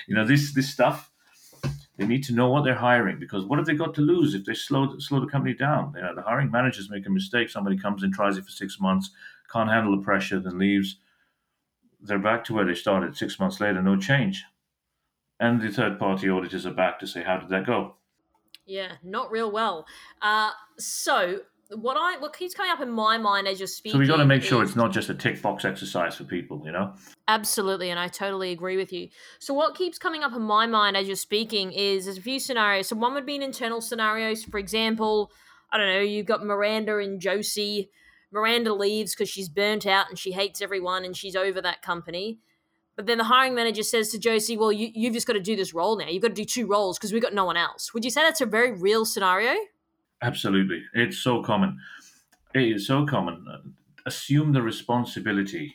you 0.09 0.15
know, 0.17 0.27
this 0.27 0.53
this 0.53 0.69
stuff. 0.69 1.11
They 1.97 2.07
need 2.07 2.25
to 2.25 2.33
know 2.33 2.51
what 2.51 2.65
they're 2.65 2.75
hiring 2.75 3.21
because 3.21 3.45
what 3.45 3.59
have 3.59 3.67
they 3.67 3.75
got 3.75 3.95
to 3.95 4.01
lose 4.01 4.35
if 4.35 4.45
they 4.45 4.55
slow 4.55 4.99
slow 4.99 5.21
the 5.21 5.29
company 5.29 5.55
down? 5.55 5.93
You 5.95 6.03
know, 6.03 6.15
the 6.17 6.23
hiring 6.23 6.51
managers 6.51 6.91
make 6.91 7.07
a 7.07 7.11
mistake. 7.11 7.51
Somebody 7.51 7.79
comes 7.79 8.03
in, 8.03 8.13
tries 8.13 8.37
it 8.37 8.45
for 8.45 8.51
six 8.51 8.81
months, 8.81 9.11
can't 9.53 9.71
handle 9.71 9.97
the 9.97 10.03
pressure, 10.03 10.41
then 10.41 10.59
leaves. 10.59 10.97
They're 12.01 12.19
back 12.19 12.43
to 12.47 12.55
where 12.55 12.65
they 12.65 12.75
started 12.75 13.17
six 13.17 13.39
months 13.39 13.61
later, 13.61 13.81
no 13.81 13.97
change. 13.97 14.45
And 15.39 15.61
the 15.61 15.71
third 15.71 16.01
party 16.01 16.29
auditors 16.29 16.67
are 16.67 16.75
back 16.75 16.99
to 16.99 17.07
say, 17.07 17.23
how 17.23 17.37
did 17.37 17.51
that 17.51 17.65
go? 17.65 17.95
Yeah, 18.67 18.95
not 19.05 19.31
real 19.31 19.53
well. 19.53 19.87
Uh, 20.21 20.51
so 20.79 21.43
what 21.77 21.97
I 21.97 22.19
what 22.19 22.37
keeps 22.37 22.55
coming 22.55 22.73
up 22.73 22.81
in 22.81 22.91
my 22.91 23.19
mind 23.19 23.47
as 23.47 23.59
you're 23.59 23.67
speaking. 23.67 23.97
So 23.97 23.99
we 23.99 24.07
got 24.07 24.17
to 24.17 24.25
make 24.25 24.43
sure 24.43 24.63
it's 24.63 24.77
not 24.77 24.93
just 24.93 25.09
a 25.09 25.15
tick 25.15 25.41
box 25.41 25.65
exercise 25.65 26.15
for 26.15 26.25
people, 26.25 26.63
you 26.65 26.73
know. 26.73 26.95
Absolutely, 27.29 27.91
and 27.91 27.99
I 27.99 28.09
totally 28.09 28.53
agree 28.53 28.77
with 28.77 28.93
you. 28.93 29.09
So 29.39 29.55
what 29.55 29.75
keeps 29.75 29.99
coming 29.99 30.23
up 30.23 30.33
in 30.33 30.43
my 30.43 30.67
mind 30.67 30.97
as 30.97 31.07
you're 31.07 31.17
speaking 31.17 31.73
is 31.73 32.05
there's 32.05 32.19
a 32.19 32.23
few 32.23 32.39
scenarios. 32.39 32.89
So 32.89 32.97
one 32.97 33.15
would 33.15 33.27
be 33.27 33.37
an 33.37 33.43
internal 33.43 33.81
scenarios. 33.81 34.45
For 34.45 34.59
example, 34.59 35.31
I 35.71 35.79
don't 35.79 35.89
know, 35.89 36.01
you've 36.01 36.27
got 36.27 36.45
Miranda 36.45 36.99
and 36.99 37.21
Josie. 37.21 37.91
Miranda 38.31 38.73
leaves 38.73 39.15
because 39.15 39.29
she's 39.29 39.49
burnt 39.49 39.87
out 39.87 40.09
and 40.09 40.19
she 40.19 40.33
hates 40.33 40.63
everyone 40.63 41.05
and 41.05 41.17
she's 41.17 41.37
over 41.37 41.61
that 41.61 41.83
company. 41.83 42.39
But 42.97 43.07
then 43.07 43.19
the 43.19 43.25
hiring 43.25 43.55
manager 43.55 43.83
says 43.83 44.11
to 44.11 44.19
Josie, 44.19 44.57
"Well, 44.57 44.73
you, 44.73 44.91
you've 44.95 45.15
just 45.15 45.27
got 45.27 45.33
to 45.33 45.41
do 45.41 45.57
this 45.57 45.73
role 45.73 45.97
now. 45.97 46.09
You've 46.09 46.23
got 46.23 46.29
to 46.29 46.35
do 46.35 46.45
two 46.45 46.67
roles 46.67 46.99
because 46.99 47.13
we've 47.13 47.23
got 47.23 47.35
no 47.35 47.45
one 47.45 47.57
else." 47.57 47.95
Would 47.95 48.05
you 48.05 48.11
say 48.11 48.23
that's 48.23 48.43
a 48.43 48.47
very 48.47 48.73
real 48.73 49.07
scenario? 49.07 49.55
Absolutely. 50.23 50.85
It's 50.95 51.19
so 51.19 51.43
common. 51.43 51.79
It 52.55 52.63
is 52.63 52.87
so 52.87 53.05
common. 53.05 53.75
Assume 54.07 54.53
the 54.53 54.63
responsibility 54.63 55.75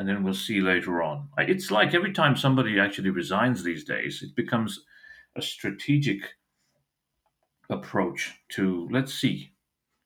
and 0.00 0.08
then 0.08 0.22
we'll 0.22 0.32
see 0.32 0.60
later 0.62 1.02
on. 1.02 1.28
It's 1.36 1.70
like 1.70 1.94
every 1.94 2.12
time 2.12 2.34
somebody 2.34 2.80
actually 2.80 3.10
resigns 3.10 3.62
these 3.62 3.84
days, 3.84 4.22
it 4.22 4.34
becomes 4.34 4.80
a 5.36 5.42
strategic 5.42 6.22
approach 7.68 8.34
to 8.52 8.88
let's 8.90 9.12
see, 9.14 9.52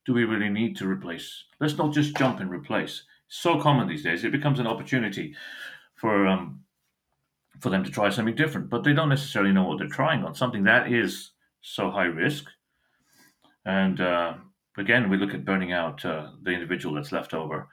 do 0.05 0.13
we 0.13 0.25
really 0.25 0.51
need 0.51 0.77
to 0.79 0.89
replace? 0.89 1.45
Let's 1.61 1.79
not 1.79 1.93
just 1.95 2.17
jump 2.17 2.41
and 2.41 2.51
replace. 2.51 3.05
So 3.29 3.61
common 3.61 3.87
these 3.87 4.03
days, 4.03 4.25
it 4.25 4.33
becomes 4.33 4.59
an 4.59 4.67
opportunity 4.67 5.37
for 5.95 6.27
um, 6.27 6.65
for 7.61 7.71
them 7.71 7.85
to 7.85 7.91
try 7.91 8.11
something 8.11 8.35
different, 8.35 8.69
but 8.69 8.83
they 8.83 8.93
don't 8.93 9.09
necessarily 9.09 9.53
know 9.53 9.63
what 9.63 9.79
they're 9.79 9.87
trying 9.87 10.25
on. 10.25 10.35
Something 10.35 10.65
that 10.65 10.93
is 10.93 11.31
so 11.61 11.91
high 11.91 12.05
risk 12.05 12.47
and 13.65 14.01
uh, 14.01 14.35
again, 14.77 15.09
we 15.09 15.17
look 15.17 15.35
at 15.35 15.45
burning 15.45 15.73
out 15.73 16.05
uh, 16.05 16.31
the 16.43 16.51
individual 16.53 16.95
that's 16.95 17.13
left 17.13 17.35
over, 17.35 17.69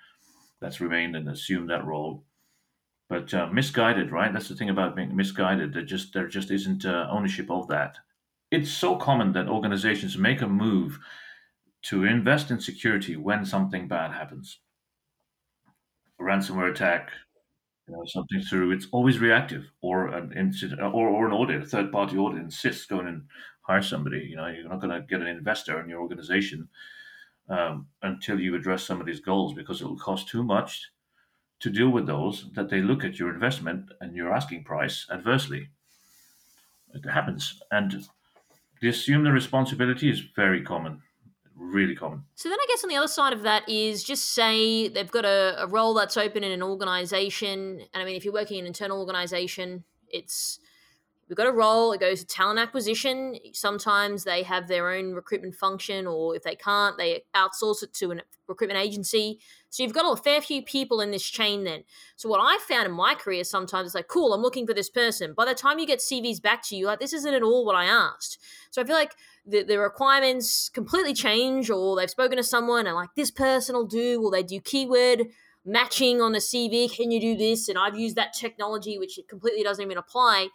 that's 0.60 0.82
remained 0.82 1.16
and 1.16 1.30
assumed 1.30 1.70
that 1.70 1.86
role. 1.86 2.24
But 3.10 3.34
uh, 3.34 3.48
misguided, 3.48 4.12
right? 4.12 4.32
That's 4.32 4.48
the 4.48 4.56
thing 4.56 4.70
about 4.70 4.96
being 4.96 5.16
misguided. 5.16 5.74
There 5.74 5.84
just 5.84 6.14
there 6.14 6.28
just 6.28 6.50
isn't 6.50 6.86
uh, 6.86 7.08
ownership 7.12 7.52
of 7.52 7.68
that. 7.68 7.98
It's 8.52 8.72
so 8.72 8.96
common 8.96 9.34
that 9.34 9.50
organizations 9.50 10.18
make 10.18 10.42
a 10.42 10.48
move 10.48 11.00
to 11.84 12.06
invest 12.06 12.52
in 12.52 12.60
security 12.60 13.18
when 13.18 13.46
something 13.46 13.88
bad 13.88 14.12
happens. 14.12 14.60
A 16.20 16.24
ransomware 16.24 16.72
attack, 16.72 17.12
you 17.88 17.94
know, 17.94 18.04
something 18.06 18.42
through. 18.42 18.72
It's 18.72 18.88
always 18.92 19.20
reactive, 19.20 19.66
or 19.82 20.10
an 20.10 20.32
incident, 20.34 20.80
or, 20.80 21.10
or 21.10 21.26
an 21.26 21.34
audit, 21.34 21.64
a 21.64 21.66
third 21.66 21.92
party 21.92 22.18
audit 22.18 22.40
insists 22.40 22.86
going 22.86 23.08
and 23.08 23.24
hire 23.62 23.82
somebody. 23.82 24.20
You 24.30 24.36
know, 24.36 24.48
you're 24.48 24.68
not 24.68 24.82
going 24.82 24.94
to 24.94 25.06
get 25.08 25.22
an 25.22 25.28
investor 25.28 25.80
in 25.82 25.90
your 25.90 26.02
organization 26.02 26.68
um, 27.50 27.88
until 28.02 28.40
you 28.40 28.56
address 28.56 28.84
some 28.84 29.00
of 29.00 29.08
these 29.08 29.20
goals 29.20 29.54
because 29.54 29.82
it 29.82 29.86
will 29.86 29.98
cost 29.98 30.28
too 30.28 30.44
much 30.44 30.92
to 31.60 31.70
deal 31.70 31.90
with 31.90 32.08
those 32.08 32.48
that 32.56 32.70
they 32.70 32.82
look 32.82 33.04
at 33.04 33.20
your 33.20 33.34
investment 33.34 33.86
and 34.00 34.16
your 34.16 34.34
asking 34.34 34.64
price 34.64 35.06
adversely. 35.12 35.70
It 36.94 37.10
happens, 37.10 37.62
and 37.72 38.06
the 38.82 38.90
assume 38.90 39.24
the 39.24 39.32
responsibility 39.32 40.10
is 40.10 40.22
very 40.36 40.62
common 40.62 41.02
really 41.62 41.96
common. 41.96 42.24
So 42.36 42.50
then 42.50 42.58
I 42.60 42.66
guess 42.68 42.84
on 42.84 42.90
the 42.90 42.96
other 42.96 43.08
side 43.08 43.34
of 43.34 43.44
that 43.44 43.68
is 43.70 44.04
just 44.04 44.34
say 44.34 44.88
they've 44.88 45.12
got 45.12 45.26
a, 45.26 45.64
a, 45.64 45.68
role 45.68 45.94
that's 45.94 46.18
open 46.18 46.44
in 46.44 46.52
an 46.52 46.64
organization. 46.64 47.82
And 47.94 48.02
I 48.02 48.06
mean, 48.06 48.16
if 48.16 48.26
you're 48.26 48.34
working 48.34 48.58
in 48.58 48.66
an 48.66 48.68
internal 48.68 49.00
organization, 49.00 49.84
it's 50.08 50.60
we've 51.32 51.38
got 51.38 51.48
a 51.48 51.52
role, 51.54 51.94
it 51.94 52.02
goes 52.02 52.20
to 52.20 52.26
talent 52.26 52.60
acquisition. 52.60 53.38
Sometimes 53.54 54.26
they 54.26 54.44
have 54.44 54.68
their 54.68 54.92
own 54.92 55.14
recruitment 55.14 55.56
function, 55.56 56.06
or 56.06 56.36
if 56.36 56.44
they 56.44 56.56
can't, 56.56 56.98
they 56.98 57.24
outsource 57.34 57.82
it 57.84 57.94
to 57.94 58.12
a 58.12 58.16
recruitment 58.50 58.78
agency. 58.78 59.40
So 59.70 59.82
you've 59.82 59.94
got 59.94 60.12
a 60.12 60.22
fair 60.22 60.42
few 60.42 60.62
people 60.62 61.00
in 61.00 61.12
this 61.12 61.24
chain 61.24 61.64
then. 61.64 61.86
So 62.18 62.28
what 62.28 62.42
I 62.42 62.58
found 62.68 62.86
in 62.86 62.92
my 62.92 63.16
career 63.16 63.46
sometimes 63.46 63.88
is 63.88 63.96
like, 63.96 64.10
cool, 64.10 64.34
I'm 64.34 64.42
looking 64.42 64.68
for 64.68 64.74
this 64.74 64.90
person. 64.90 65.34
By 65.34 65.46
the 65.46 65.56
time 65.56 65.80
you 65.80 65.88
get 65.88 66.00
CVs 66.00 66.42
back 66.42 66.64
to 66.64 66.76
you, 66.76 66.88
like 66.88 67.00
this 67.00 67.14
isn't 67.14 67.34
at 67.34 67.44
all 67.44 67.66
what 67.66 67.78
I 67.78 67.86
asked. 67.86 68.38
So 68.70 68.82
I 68.82 68.86
feel 68.86 68.98
like 68.98 69.16
the, 69.46 69.64
the 69.64 69.80
requirements 69.80 70.68
completely 70.68 71.14
change, 71.14 71.70
or 71.70 71.96
they've 71.96 72.10
spoken 72.10 72.36
to 72.40 72.44
someone 72.44 72.88
and 72.88 72.96
like 72.96 73.16
this 73.16 73.32
person 73.32 73.74
will 73.74 73.88
do, 73.88 74.22
or 74.22 74.32
they 74.32 74.44
do 74.44 74.60
keyword 74.60 75.28
matching 75.64 76.20
on 76.20 76.34
the 76.34 76.40
CV. 76.40 76.94
Can 76.94 77.10
you 77.10 77.22
do 77.22 77.38
this? 77.38 77.70
And 77.70 77.78
I've 77.78 77.98
used 77.98 78.18
that 78.18 78.34
technology, 78.34 79.00
which 79.00 79.18
it 79.18 79.30
completely 79.30 79.64
doesn't 79.64 79.82
even 79.82 79.98
apply. 79.98 80.50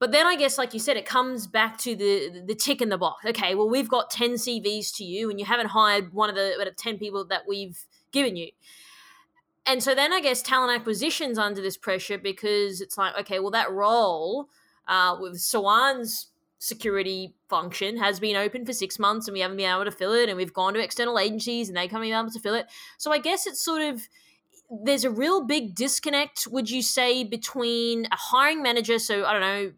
But 0.00 0.12
then 0.12 0.26
I 0.26 0.36
guess, 0.36 0.58
like 0.58 0.74
you 0.74 0.80
said, 0.80 0.96
it 0.96 1.06
comes 1.06 1.46
back 1.46 1.76
to 1.78 1.96
the 1.96 2.42
the 2.46 2.54
tick 2.54 2.80
in 2.80 2.88
the 2.88 2.98
box. 2.98 3.24
Okay, 3.26 3.54
well, 3.54 3.68
we've 3.68 3.88
got 3.88 4.10
ten 4.10 4.32
CVs 4.34 4.94
to 4.96 5.04
you, 5.04 5.28
and 5.30 5.40
you 5.40 5.46
haven't 5.46 5.68
hired 5.68 6.12
one 6.12 6.28
of 6.30 6.36
the 6.36 6.72
ten 6.76 6.98
people 6.98 7.24
that 7.26 7.42
we've 7.48 7.84
given 8.12 8.36
you. 8.36 8.50
and 9.66 9.82
so 9.82 9.94
then 9.94 10.12
I 10.12 10.20
guess 10.20 10.40
talent 10.40 10.78
acquisition's 10.78 11.38
under 11.38 11.60
this 11.60 11.76
pressure 11.76 12.16
because 12.18 12.80
it's 12.80 12.96
like, 12.96 13.14
okay, 13.20 13.38
well, 13.38 13.50
that 13.50 13.70
role 13.70 14.48
uh, 14.86 15.16
with 15.20 15.38
Sawan's 15.40 16.28
security 16.60 17.34
function 17.48 17.98
has 17.98 18.18
been 18.18 18.34
open 18.34 18.64
for 18.66 18.72
six 18.72 18.98
months 18.98 19.28
and 19.28 19.34
we 19.34 19.40
haven't 19.40 19.56
been 19.58 19.70
able 19.70 19.84
to 19.84 19.90
fill 19.90 20.12
it, 20.14 20.28
and 20.28 20.36
we've 20.38 20.54
gone 20.54 20.74
to 20.74 20.80
external 20.80 21.18
agencies 21.18 21.68
and 21.68 21.76
they 21.76 21.82
haven't 21.86 22.02
been 22.02 22.18
able 22.18 22.30
to 22.30 22.40
fill 22.40 22.54
it. 22.54 22.66
So 22.98 23.12
I 23.12 23.18
guess 23.18 23.46
it's 23.46 23.60
sort 23.64 23.82
of 23.82 24.08
there's 24.70 25.04
a 25.04 25.10
real 25.10 25.44
big 25.44 25.74
disconnect, 25.74 26.46
would 26.50 26.70
you 26.70 26.82
say, 26.82 27.24
between 27.24 28.06
a 28.06 28.16
hiring 28.16 28.62
manager, 28.62 28.98
so 28.98 29.24
I 29.24 29.32
don't 29.32 29.40
know, 29.40 29.72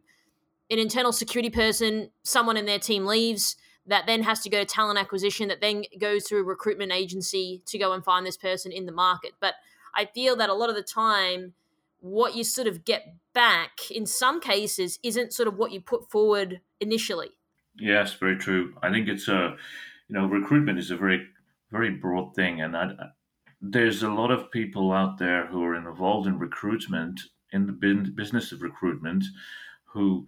an 0.70 0.78
internal 0.78 1.12
security 1.12 1.50
person, 1.50 2.10
someone 2.22 2.56
in 2.56 2.66
their 2.66 2.78
team 2.78 3.04
leaves, 3.06 3.56
that 3.86 4.06
then 4.06 4.22
has 4.22 4.40
to 4.40 4.50
go 4.50 4.60
to 4.60 4.64
talent 4.64 4.98
acquisition, 4.98 5.48
that 5.48 5.60
then 5.60 5.84
goes 5.98 6.26
through 6.26 6.40
a 6.40 6.44
recruitment 6.44 6.92
agency 6.92 7.62
to 7.66 7.78
go 7.78 7.92
and 7.92 8.04
find 8.04 8.24
this 8.24 8.36
person 8.36 8.70
in 8.70 8.86
the 8.86 8.92
market. 8.92 9.32
But 9.40 9.54
I 9.94 10.04
feel 10.04 10.36
that 10.36 10.48
a 10.48 10.54
lot 10.54 10.70
of 10.70 10.76
the 10.76 10.82
time, 10.82 11.54
what 11.98 12.36
you 12.36 12.44
sort 12.44 12.68
of 12.68 12.84
get 12.84 13.14
back 13.34 13.90
in 13.90 14.06
some 14.06 14.40
cases 14.40 14.98
isn't 15.02 15.32
sort 15.32 15.48
of 15.48 15.56
what 15.56 15.72
you 15.72 15.80
put 15.80 16.10
forward 16.10 16.60
initially. 16.78 17.30
Yes, 17.76 18.14
very 18.14 18.36
true. 18.36 18.74
I 18.82 18.90
think 18.90 19.08
it's 19.08 19.28
a, 19.28 19.56
you 20.08 20.14
know, 20.14 20.26
recruitment 20.26 20.78
is 20.78 20.90
a 20.90 20.96
very, 20.96 21.26
very 21.70 21.90
broad 21.90 22.34
thing, 22.34 22.60
and 22.60 22.76
I, 22.76 22.92
there's 23.60 24.02
a 24.02 24.08
lot 24.08 24.30
of 24.30 24.50
people 24.50 24.92
out 24.92 25.18
there 25.18 25.46
who 25.46 25.62
are 25.64 25.74
involved 25.74 26.26
in 26.26 26.38
recruitment 26.38 27.20
in 27.52 27.66
the 27.66 27.72
business 28.16 28.52
of 28.52 28.62
recruitment 28.62 29.24
who 29.84 30.26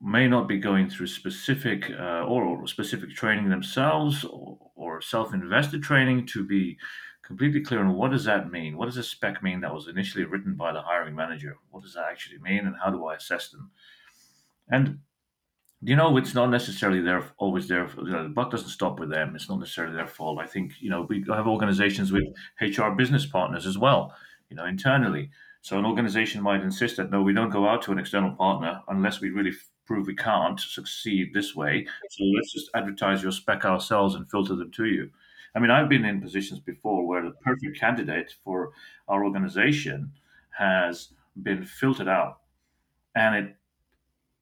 may 0.00 0.28
not 0.28 0.46
be 0.46 0.58
going 0.58 0.88
through 0.90 1.06
specific 1.06 1.90
uh, 1.90 2.24
or 2.24 2.66
specific 2.66 3.10
training 3.14 3.48
themselves 3.48 4.24
or, 4.24 4.58
or 4.74 5.00
self-invested 5.00 5.82
training 5.82 6.26
to 6.26 6.44
be 6.44 6.76
completely 7.22 7.60
clear 7.60 7.80
on 7.80 7.94
what 7.94 8.12
does 8.12 8.24
that 8.24 8.52
mean 8.52 8.76
what 8.76 8.86
does 8.86 8.98
a 8.98 9.02
spec 9.02 9.42
mean 9.42 9.60
that 9.60 9.74
was 9.74 9.88
initially 9.88 10.24
written 10.24 10.54
by 10.54 10.72
the 10.72 10.82
hiring 10.82 11.16
manager 11.16 11.56
what 11.70 11.82
does 11.82 11.94
that 11.94 12.06
actually 12.08 12.38
mean 12.38 12.66
and 12.66 12.76
how 12.82 12.90
do 12.90 13.04
i 13.06 13.16
assess 13.16 13.48
them 13.48 13.70
and 14.68 14.98
you 15.82 15.94
know, 15.94 16.16
it's 16.16 16.34
not 16.34 16.50
necessarily 16.50 17.00
their 17.00 17.24
always 17.36 17.68
their 17.68 17.88
you 17.98 18.10
know, 18.10 18.22
the 18.22 18.28
buck 18.30 18.50
doesn't 18.50 18.68
stop 18.68 18.98
with 18.98 19.10
them. 19.10 19.34
It's 19.36 19.48
not 19.48 19.58
necessarily 19.58 19.94
their 19.94 20.06
fault. 20.06 20.38
I 20.40 20.46
think 20.46 20.72
you 20.80 20.90
know 20.90 21.06
we 21.08 21.24
have 21.28 21.46
organizations 21.46 22.12
with 22.12 22.24
HR 22.60 22.90
business 22.96 23.26
partners 23.26 23.66
as 23.66 23.76
well. 23.76 24.14
You 24.48 24.56
know, 24.56 24.64
internally. 24.64 25.30
So 25.60 25.78
an 25.78 25.84
organization 25.84 26.42
might 26.42 26.62
insist 26.62 26.96
that 26.96 27.10
no, 27.10 27.22
we 27.22 27.34
don't 27.34 27.50
go 27.50 27.68
out 27.68 27.82
to 27.82 27.92
an 27.92 27.98
external 27.98 28.32
partner 28.32 28.80
unless 28.88 29.20
we 29.20 29.30
really 29.30 29.52
prove 29.86 30.06
we 30.06 30.14
can't 30.14 30.58
succeed 30.60 31.32
this 31.32 31.54
way. 31.54 31.86
So 32.10 32.24
let's 32.24 32.52
just 32.52 32.70
advertise 32.74 33.22
your 33.22 33.32
spec 33.32 33.64
ourselves 33.64 34.14
and 34.14 34.28
filter 34.30 34.54
them 34.54 34.70
to 34.72 34.84
you. 34.84 35.10
I 35.54 35.58
mean, 35.58 35.70
I've 35.70 35.88
been 35.88 36.04
in 36.04 36.20
positions 36.20 36.60
before 36.60 37.06
where 37.06 37.22
the 37.22 37.30
perfect 37.30 37.78
candidate 37.78 38.34
for 38.44 38.72
our 39.08 39.24
organization 39.24 40.12
has 40.50 41.08
been 41.42 41.64
filtered 41.64 42.08
out, 42.08 42.40
and 43.14 43.34
it 43.34 43.56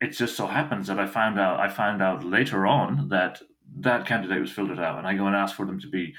it 0.01 0.11
just 0.11 0.37
so 0.37 0.47
happens 0.47 0.89
that 0.89 0.99
I 0.99 1.07
found 1.07 1.39
out 1.39 1.61
I 1.61 1.69
found 1.69 2.03
out 2.03 2.25
later 2.25 2.67
on 2.67 3.09
that 3.11 3.41
that 3.79 4.07
candidate 4.07 4.41
was 4.41 4.51
filtered 4.51 4.81
out, 4.81 4.99
and 4.99 5.07
I 5.07 5.15
go 5.15 5.27
and 5.27 5.37
ask 5.37 5.55
for 5.55 5.67
them 5.67 5.81
to 5.81 5.89
be 5.89 6.15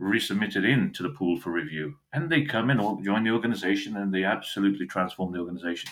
resubmitted 0.00 0.66
in 0.66 0.92
to 0.94 1.02
the 1.02 1.10
pool 1.10 1.38
for 1.38 1.50
review, 1.50 1.96
and 2.14 2.30
they 2.30 2.44
come 2.44 2.70
in 2.70 2.80
or 2.80 3.02
join 3.02 3.24
the 3.24 3.30
organization, 3.30 3.96
and 3.96 4.14
they 4.14 4.24
absolutely 4.24 4.86
transform 4.86 5.32
the 5.32 5.40
organization 5.40 5.90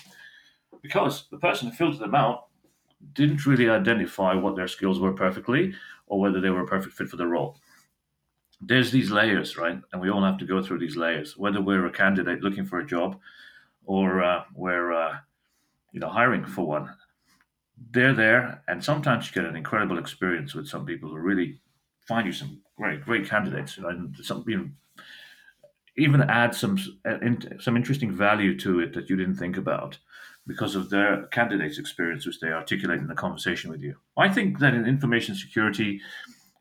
because 0.82 1.26
the 1.30 1.38
person 1.38 1.68
who 1.68 1.76
filtered 1.76 2.00
them 2.00 2.14
out 2.14 2.46
didn't 3.12 3.46
really 3.46 3.68
identify 3.68 4.34
what 4.34 4.56
their 4.56 4.68
skills 4.68 5.00
were 5.00 5.12
perfectly 5.12 5.74
or 6.06 6.20
whether 6.20 6.40
they 6.40 6.50
were 6.50 6.62
a 6.62 6.66
perfect 6.66 6.94
fit 6.94 7.08
for 7.08 7.16
the 7.16 7.26
role. 7.26 7.56
There's 8.60 8.90
these 8.90 9.10
layers, 9.10 9.56
right? 9.56 9.80
And 9.92 10.00
we 10.00 10.10
all 10.10 10.22
have 10.22 10.38
to 10.38 10.46
go 10.46 10.62
through 10.62 10.78
these 10.78 10.96
layers, 10.96 11.36
whether 11.36 11.60
we're 11.60 11.86
a 11.86 11.92
candidate 11.92 12.42
looking 12.42 12.64
for 12.64 12.78
a 12.78 12.86
job 12.86 13.18
or 13.84 14.22
uh, 14.22 14.44
we're 14.54 14.92
uh, 14.92 15.16
you 15.92 16.00
know 16.00 16.08
hiring 16.08 16.44
for 16.44 16.66
one 16.66 16.90
they're 17.90 18.14
there, 18.14 18.62
and 18.68 18.82
sometimes 18.82 19.26
you 19.26 19.34
get 19.34 19.48
an 19.48 19.56
incredible 19.56 19.98
experience 19.98 20.54
with 20.54 20.68
some 20.68 20.86
people 20.86 21.10
who 21.10 21.16
really 21.16 21.60
find 22.06 22.26
you 22.26 22.32
some 22.32 22.60
great, 22.76 23.04
great 23.04 23.28
candidates, 23.28 23.78
and 23.78 24.16
some 24.22 24.44
you 24.46 24.56
know, 24.56 24.68
even 25.96 26.22
add 26.22 26.54
some 26.54 26.78
uh, 27.04 27.18
some 27.58 27.76
interesting 27.76 28.12
value 28.12 28.58
to 28.58 28.80
it 28.80 28.94
that 28.94 29.10
you 29.10 29.16
didn't 29.16 29.36
think 29.36 29.56
about 29.56 29.98
because 30.46 30.74
of 30.74 30.90
their 30.90 31.26
candidates' 31.26 31.78
experience, 31.78 32.26
which 32.26 32.40
they 32.40 32.48
articulate 32.48 33.00
in 33.00 33.08
the 33.08 33.14
conversation 33.14 33.70
with 33.70 33.82
you. 33.82 33.96
I 34.16 34.28
think 34.28 34.58
that 34.60 34.74
in 34.74 34.86
information 34.86 35.34
security, 35.34 36.00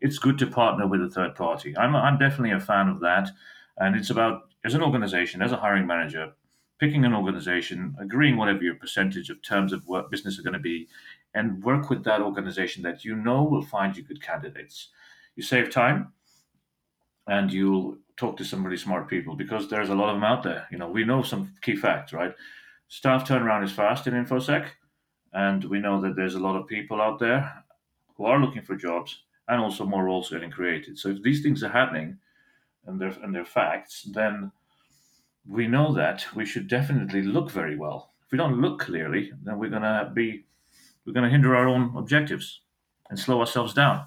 it's 0.01 0.17
good 0.17 0.37
to 0.39 0.47
partner 0.47 0.87
with 0.87 1.01
a 1.01 1.09
third 1.09 1.35
party. 1.35 1.77
I'm 1.77 1.95
I'm 1.95 2.17
definitely 2.17 2.51
a 2.51 2.59
fan 2.59 2.87
of 2.89 2.99
that, 3.01 3.29
and 3.77 3.95
it's 3.95 4.09
about 4.09 4.49
as 4.63 4.73
an 4.73 4.81
organization, 4.81 5.41
as 5.41 5.51
a 5.51 5.57
hiring 5.57 5.85
manager, 5.85 6.33
picking 6.79 7.05
an 7.05 7.13
organization, 7.13 7.95
agreeing 7.99 8.37
whatever 8.37 8.63
your 8.63 8.75
percentage 8.75 9.29
of 9.29 9.41
terms 9.41 9.71
of 9.71 9.87
what 9.87 10.11
business 10.11 10.39
are 10.39 10.43
going 10.43 10.53
to 10.53 10.59
be, 10.59 10.87
and 11.33 11.63
work 11.63 11.89
with 11.89 12.03
that 12.03 12.21
organization 12.21 12.83
that 12.83 13.05
you 13.05 13.15
know 13.15 13.43
will 13.43 13.65
find 13.65 13.95
you 13.95 14.03
good 14.03 14.21
candidates. 14.21 14.89
You 15.35 15.43
save 15.43 15.69
time 15.69 16.13
and 17.27 17.51
you'll 17.51 17.97
talk 18.17 18.37
to 18.37 18.45
some 18.45 18.63
really 18.63 18.77
smart 18.77 19.09
people 19.09 19.35
because 19.35 19.67
there's 19.69 19.89
a 19.89 19.95
lot 19.95 20.09
of 20.09 20.15
them 20.15 20.23
out 20.23 20.43
there. 20.43 20.67
You 20.71 20.77
know, 20.77 20.87
we 20.87 21.03
know 21.03 21.21
some 21.21 21.53
key 21.61 21.75
facts, 21.75 22.13
right? 22.13 22.33
Staff 22.87 23.27
turnaround 23.27 23.63
is 23.63 23.71
fast 23.71 24.07
in 24.07 24.13
InfoSec, 24.13 24.67
and 25.33 25.63
we 25.65 25.79
know 25.79 25.99
that 26.01 26.15
there's 26.15 26.35
a 26.35 26.39
lot 26.39 26.55
of 26.55 26.67
people 26.67 27.01
out 27.01 27.19
there 27.19 27.63
who 28.15 28.25
are 28.25 28.39
looking 28.39 28.61
for 28.61 28.75
jobs 28.75 29.23
and 29.47 29.61
also 29.61 29.85
more 29.85 30.05
roles 30.05 30.29
getting 30.29 30.51
created. 30.51 30.97
So 30.97 31.09
if 31.09 31.21
these 31.21 31.41
things 31.41 31.63
are 31.63 31.69
happening 31.69 32.17
and 32.85 32.99
they're, 32.99 33.15
and 33.21 33.33
they're 33.33 33.45
facts, 33.45 34.03
then 34.13 34.51
we 35.47 35.67
know 35.67 35.93
that 35.93 36.25
we 36.35 36.45
should 36.45 36.67
definitely 36.67 37.21
look 37.21 37.51
very 37.51 37.75
well. 37.75 38.13
If 38.25 38.31
we 38.31 38.37
don't 38.37 38.61
look 38.61 38.79
clearly, 38.79 39.31
then 39.43 39.59
we're 39.59 39.69
to 39.69 40.11
be 40.13 40.45
we're 41.05 41.13
to 41.13 41.29
hinder 41.29 41.55
our 41.55 41.67
own 41.67 41.95
objectives 41.95 42.61
and 43.09 43.19
slow 43.19 43.39
ourselves 43.39 43.73
down. 43.73 44.05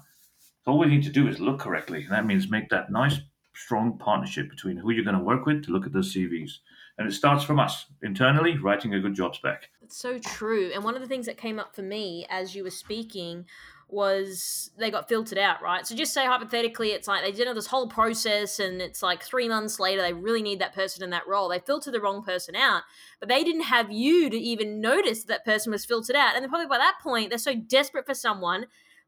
So 0.65 0.71
all 0.71 0.79
we 0.79 0.87
need 0.87 1.03
to 1.03 1.09
do 1.09 1.29
is 1.29 1.39
look 1.39 1.59
correctly, 1.59 2.03
and 2.03 2.11
that 2.11 2.25
means 2.25 2.49
make 2.49 2.69
that 2.69 2.91
nice, 2.91 3.19
strong 3.55 3.97
partnership 3.97 4.49
between 4.49 4.75
who 4.75 4.91
you're 4.91 5.05
going 5.05 5.17
to 5.17 5.23
work 5.23 5.45
with 5.45 5.63
to 5.63 5.71
look 5.71 5.85
at 5.85 5.93
those 5.93 6.13
CVs. 6.13 6.59
And 6.99 7.07
it 7.07 7.13
starts 7.13 7.45
from 7.45 7.59
us 7.59 7.85
internally, 8.03 8.57
writing 8.57 8.93
a 8.93 8.99
good 8.99 9.15
job 9.15 9.33
spec. 9.33 9.69
It's 9.81 9.97
so 9.97 10.19
true. 10.19 10.69
And 10.75 10.83
one 10.83 10.95
of 10.95 11.01
the 11.01 11.07
things 11.07 11.27
that 11.27 11.37
came 11.37 11.57
up 11.57 11.73
for 11.73 11.81
me 11.81 12.27
as 12.29 12.53
you 12.53 12.63
were 12.65 12.69
speaking 12.69 13.45
was 13.87 14.69
they 14.77 14.91
got 14.91 15.07
filtered 15.07 15.37
out, 15.37 15.61
right? 15.61 15.87
So 15.87 15.95
just 15.95 16.13
say 16.13 16.25
hypothetically, 16.25 16.89
it's 16.89 17.07
like 17.07 17.23
they 17.23 17.31
did 17.31 17.47
this 17.55 17.67
whole 17.67 17.87
process 17.87 18.59
and 18.59 18.81
it's 18.81 19.01
like 19.01 19.23
three 19.23 19.47
months 19.47 19.79
later, 19.79 20.01
they 20.01 20.11
really 20.11 20.41
need 20.41 20.59
that 20.59 20.75
person 20.75 21.01
in 21.01 21.09
that 21.11 21.25
role. 21.25 21.47
They 21.47 21.59
filter 21.59 21.89
the 21.89 22.01
wrong 22.01 22.21
person 22.21 22.53
out, 22.53 22.83
but 23.21 23.29
they 23.29 23.45
didn't 23.45 23.63
have 23.63 23.89
you 23.89 24.29
to 24.29 24.37
even 24.37 24.81
notice 24.81 25.23
that, 25.23 25.45
person 25.45 25.71
was 25.71 25.85
filtered 25.85 26.17
out. 26.17 26.35
And 26.35 26.43
then 26.43 26.49
probably 26.49 26.67
by 26.67 26.79
that 26.79 26.99
point, 27.01 27.29
they're 27.29 27.39
so 27.39 27.55
desperate 27.55 28.05
for 28.05 28.13
someone, 28.13 28.65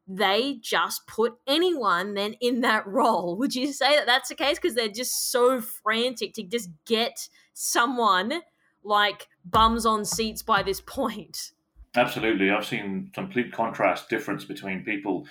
they 0.08 0.58
just 0.62 1.06
put 1.06 1.34
anyone 1.46 2.14
then 2.14 2.36
in 2.40 2.62
that 2.62 2.86
role. 2.88 3.36
Would 3.36 3.54
you 3.54 3.70
say 3.72 3.96
that 3.96 4.06
that's 4.06 4.30
the 4.30 4.34
case? 4.34 4.58
Because 4.58 4.74
they're 4.74 4.88
just 4.88 5.30
so 5.30 5.60
frantic 5.60 6.32
to 6.34 6.42
just 6.42 6.70
get 6.86 7.28
someone 7.54 8.42
like 8.84 9.28
bums 9.44 9.86
on 9.86 10.04
seats 10.04 10.42
by 10.42 10.62
this 10.62 10.80
point. 10.80 11.52
Absolutely. 11.94 12.50
I've 12.50 12.64
seen 12.64 13.10
complete 13.12 13.52
contrast 13.52 14.08
difference 14.08 14.44
between 14.44 14.84
people 14.84 15.26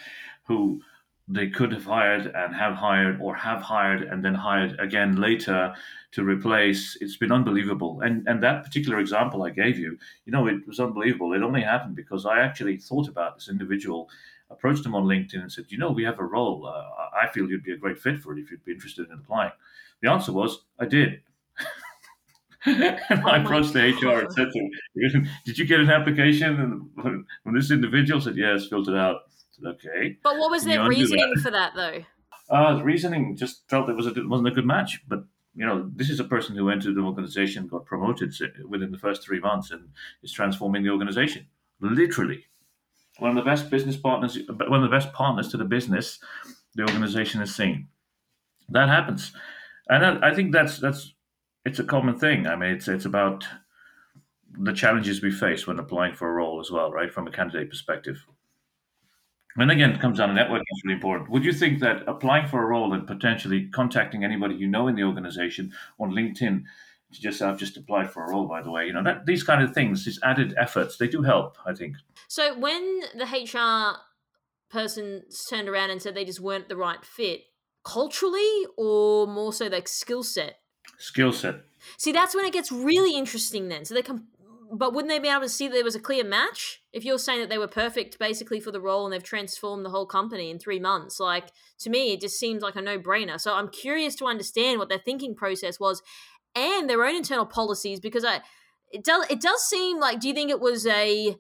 who 0.46 0.82
they 1.28 1.48
could 1.48 1.72
have 1.72 1.86
hired 1.86 2.28
and 2.28 2.54
have 2.56 2.76
hired 2.76 3.20
or 3.22 3.36
have 3.36 3.62
hired 3.62 4.04
and 4.04 4.24
then 4.24 4.36
hired 4.36 4.80
again 4.80 5.16
later 5.16 5.74
to 6.12 6.24
replace. 6.24 6.98
It's 7.00 7.18
been 7.18 7.32
unbelievable. 7.32 8.02
And 8.02 8.28
and 8.28 8.44
that 8.44 8.64
particular 8.64 9.00
example 9.00 9.44
i 9.44 9.50
gave 9.50 9.80
you 9.80 9.98
you 10.26 10.32
know 10.32 10.48
it 10.48 10.68
was 10.68 10.80
unbelievable. 10.80 11.34
It 11.34 11.42
only 11.42 11.62
happened 11.62 11.96
because 11.96 12.26
i 12.26 12.40
actually 12.40 12.78
thought 12.78 13.08
about 13.08 13.36
this 13.36 13.50
individual 13.50 14.10
approached 14.50 14.86
him 14.86 14.94
on 14.94 15.06
linkedin 15.06 15.42
and 15.42 15.52
said 15.52 15.66
you 15.70 15.78
know 15.78 15.92
we 15.92 16.04
have 16.04 16.20
a 16.20 16.24
role. 16.24 16.68
Uh, 16.68 16.84
i 17.24 17.28
feel 17.28 17.50
you'd 17.50 17.64
be 17.64 17.74
a 17.74 17.78
great 17.78 18.00
fit 18.00 18.20
for 18.22 18.34
it 18.34 18.42
if 18.42 18.52
you'd 18.52 18.66
be 18.66 18.74
interested 18.74 19.08
in 19.08 19.14
applying. 19.14 19.54
The 20.02 20.12
answer 20.12 20.34
was 20.34 20.66
i 20.80 20.86
did 20.86 21.22
and 22.66 23.00
oh 23.12 23.28
I 23.28 23.42
approached 23.42 23.74
the 23.74 23.80
HR 23.80 24.20
and 24.20 24.34
said 24.34 24.50
to 24.52 24.60
him, 24.60 25.28
Did 25.46 25.58
you 25.58 25.66
get 25.66 25.80
an 25.80 25.90
application? 25.90 26.60
And 26.60 27.26
when 27.44 27.56
this 27.56 27.72
individual 27.72 28.22
said, 28.22 28.38
Yes, 28.38 28.68
filled 28.68 28.88
it 28.88 28.96
out. 28.96 29.22
Said, 29.52 29.66
Okay. 29.66 30.18
But 30.24 30.38
what 30.38 30.52
was 30.52 30.64
their 30.64 30.88
reasoning 30.88 31.34
that? 31.36 31.42
for 31.42 31.52
that, 31.52 31.74
though? 31.76 32.04
Uh, 32.50 32.76
the 32.76 32.84
reasoning 32.84 33.36
just 33.36 33.68
felt 33.70 33.90
it, 33.90 33.96
was 33.96 34.06
a, 34.06 34.12
it 34.12 34.30
wasn't 34.30 34.50
a 34.50 34.52
good 34.52 34.66
match. 34.66 35.02
But, 35.08 35.24
you 35.56 35.66
know, 35.66 35.90
this 35.96 36.10
is 36.10 36.20
a 36.20 36.24
person 36.24 36.56
who 36.56 36.70
entered 36.70 36.96
the 36.96 37.02
organization, 37.02 37.68
got 37.68 37.86
promoted 37.86 38.34
within 38.68 38.92
the 38.92 38.98
first 38.98 39.24
three 39.24 39.40
months, 39.40 39.72
and 39.72 39.90
is 40.22 40.32
transforming 40.32 40.84
the 40.84 40.90
organization. 40.90 41.48
Literally. 41.80 42.46
One 43.18 43.32
of 43.32 43.44
the 43.44 43.50
best 43.50 43.70
business 43.70 43.98
partners, 43.98 44.38
one 44.48 44.84
of 44.84 44.90
the 44.90 44.96
best 44.96 45.14
partners 45.14 45.48
to 45.50 45.58
the 45.58 45.66
business 45.66 46.20
the 46.76 46.84
organization 46.84 47.40
has 47.40 47.56
seen. 47.56 47.88
That 48.70 48.90
happens. 48.90 49.34
And 49.90 50.06
I, 50.06 50.30
I 50.30 50.36
think 50.36 50.52
that's 50.52 50.80
that's 50.80 51.14
it's 51.66 51.80
a 51.80 51.84
common 51.84 52.18
thing. 52.18 52.48
I 52.48 52.56
mean, 52.56 52.72
it's 52.72 52.88
it's 52.88 53.06
about 53.06 53.46
the 54.54 54.74
challenges 54.74 55.22
we 55.22 55.32
face 55.32 55.66
when 55.66 55.80
applying 55.80 56.16
for 56.16 56.30
a 56.30 56.34
role 56.34 56.60
as 56.60 56.72
well, 56.72 56.92
right? 56.92 57.12
From 57.12 57.28
a 57.28 57.32
candidate 57.32 57.70
perspective. 57.70 58.26
And 59.58 59.70
again, 59.70 59.92
it 59.92 60.00
comes 60.00 60.18
down 60.18 60.34
to 60.34 60.42
networking 60.42 60.62
is 60.62 60.82
really 60.86 60.96
important. 60.96 61.30
Would 61.30 61.44
you 61.44 61.52
think 61.52 61.80
that 61.80 62.04
applying 62.08 62.48
for 62.48 62.64
a 62.64 62.68
role 62.68 62.94
and 62.94 63.06
potentially 63.06 63.68
contacting 63.68 64.24
anybody 64.24 64.56
you 64.56 64.68
know 64.68 64.88
in 64.88 64.96
the 64.96 65.04
organization 65.04 65.74
on 66.00 66.12
LinkedIn, 66.12 66.64
to 67.14 67.22
just 67.22 67.42
I've 67.42 67.60
just 67.60 67.76
applied 67.76 68.10
for 68.12 68.24
a 68.26 68.30
role, 68.30 68.48
by 68.48 68.62
the 68.62 68.72
way, 68.72 68.86
you 68.86 68.94
know 68.94 69.04
that 69.04 69.26
these 69.26 69.44
kind 69.44 69.62
of 69.62 69.74
things, 69.74 70.06
these 70.06 70.20
added 70.24 70.54
efforts, 70.58 70.98
they 70.98 71.08
do 71.08 71.22
help. 71.22 71.58
I 71.66 71.74
think. 71.74 71.98
So 72.28 72.58
when 72.58 73.02
the 73.16 73.26
HR 73.26 73.98
person 74.72 75.24
turned 75.50 75.68
around 75.68 75.90
and 75.90 76.02
said 76.02 76.16
they 76.16 76.24
just 76.24 76.40
weren't 76.40 76.70
the 76.70 76.78
right 76.78 77.04
fit, 77.04 77.42
culturally 77.84 78.66
or 78.78 79.28
more 79.28 79.52
so 79.52 79.68
like 79.68 79.88
skill 79.88 80.24
set? 80.24 80.61
Skill 81.02 81.34
set. 81.34 81.56
See, 81.98 82.12
that's 82.12 82.36
when 82.36 82.46
it 82.46 82.54
gets 82.54 82.72
really 82.72 83.18
interesting. 83.18 83.70
Then, 83.70 83.86
so 83.86 83.94
they 83.94 84.02
can 84.02 84.28
but 84.74 84.94
wouldn't 84.94 85.10
they 85.10 85.20
be 85.20 85.28
able 85.28 85.42
to 85.42 85.50
see 85.50 85.68
that 85.68 85.74
there 85.74 85.84
was 85.84 85.96
a 85.96 86.00
clear 86.00 86.24
match? 86.24 86.82
If 86.94 87.04
you're 87.04 87.20
saying 87.20 87.42
that 87.42 87.50
they 87.50 87.58
were 87.58 87.68
perfect 87.68 88.18
basically 88.18 88.62
for 88.62 88.72
the 88.72 88.80
role 88.80 89.06
and 89.06 89.12
they've 89.12 89.22
transformed 89.22 89.84
the 89.84 89.90
whole 89.90 90.06
company 90.06 90.50
in 90.50 90.60
three 90.60 90.80
months, 90.80 91.20
like 91.20 91.52
to 91.80 91.90
me, 91.90 92.14
it 92.14 92.22
just 92.22 92.40
seems 92.40 92.62
like 92.62 92.78
a 92.78 92.82
no 92.82 92.98
brainer. 92.98 93.40
So 93.40 93.54
I'm 93.54 93.68
curious 93.68 94.16
to 94.16 94.28
understand 94.28 94.80
what 94.80 94.88
their 94.88 94.98
thinking 94.98 95.36
process 95.36 95.80
was 95.80 96.02
and 96.56 96.90
their 96.90 97.04
own 97.04 97.16
internal 97.16 97.46
policies 97.46 98.00
because 98.00 98.24
I 98.24 98.42
it 98.92 99.04
does 99.04 99.26
it 99.30 99.42
does 99.42 99.62
seem 99.64 100.00
like 100.00 100.20
do 100.20 100.28
you 100.28 100.34
think 100.34 100.50
it 100.50 100.60
was 100.60 100.86
a 100.86 101.36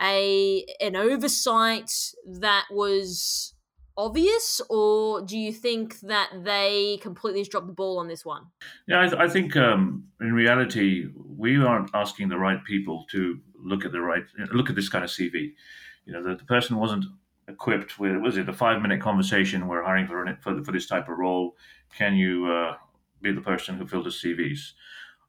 a 0.00 0.64
an 0.80 0.96
oversight 0.96 1.90
that 2.24 2.66
was 2.70 3.51
obvious, 3.96 4.60
or 4.70 5.22
do 5.22 5.38
you 5.38 5.52
think 5.52 6.00
that 6.00 6.30
they 6.44 6.98
completely 7.02 7.44
dropped 7.44 7.66
the 7.66 7.72
ball 7.72 7.98
on 7.98 8.08
this 8.08 8.24
one? 8.24 8.46
Yeah, 8.86 9.02
I, 9.02 9.08
th- 9.08 9.20
I 9.20 9.28
think 9.28 9.56
um, 9.56 10.04
in 10.20 10.32
reality 10.32 11.08
we 11.14 11.56
aren't 11.56 11.90
asking 11.94 12.28
the 12.28 12.38
right 12.38 12.62
people 12.64 13.04
to 13.10 13.38
look 13.62 13.84
at 13.84 13.92
the 13.92 14.00
right 14.00 14.24
look 14.52 14.70
at 14.70 14.76
this 14.76 14.88
kind 14.88 15.04
of 15.04 15.10
CV. 15.10 15.52
You 16.04 16.12
know, 16.12 16.22
the, 16.22 16.36
the 16.36 16.44
person 16.44 16.76
wasn't 16.76 17.04
equipped 17.48 17.98
with 17.98 18.16
was 18.16 18.36
it 18.36 18.48
a 18.48 18.52
five 18.52 18.80
minute 18.80 19.00
conversation 19.00 19.66
we're 19.68 19.82
hiring 19.82 20.06
for 20.06 20.24
for, 20.40 20.62
for 20.62 20.72
this 20.72 20.86
type 20.86 21.08
of 21.08 21.18
role. 21.18 21.56
Can 21.96 22.14
you 22.14 22.46
uh, 22.46 22.76
be 23.20 23.32
the 23.32 23.40
person 23.40 23.76
who 23.76 23.86
filled 23.86 24.06
the 24.06 24.10
CVs? 24.10 24.72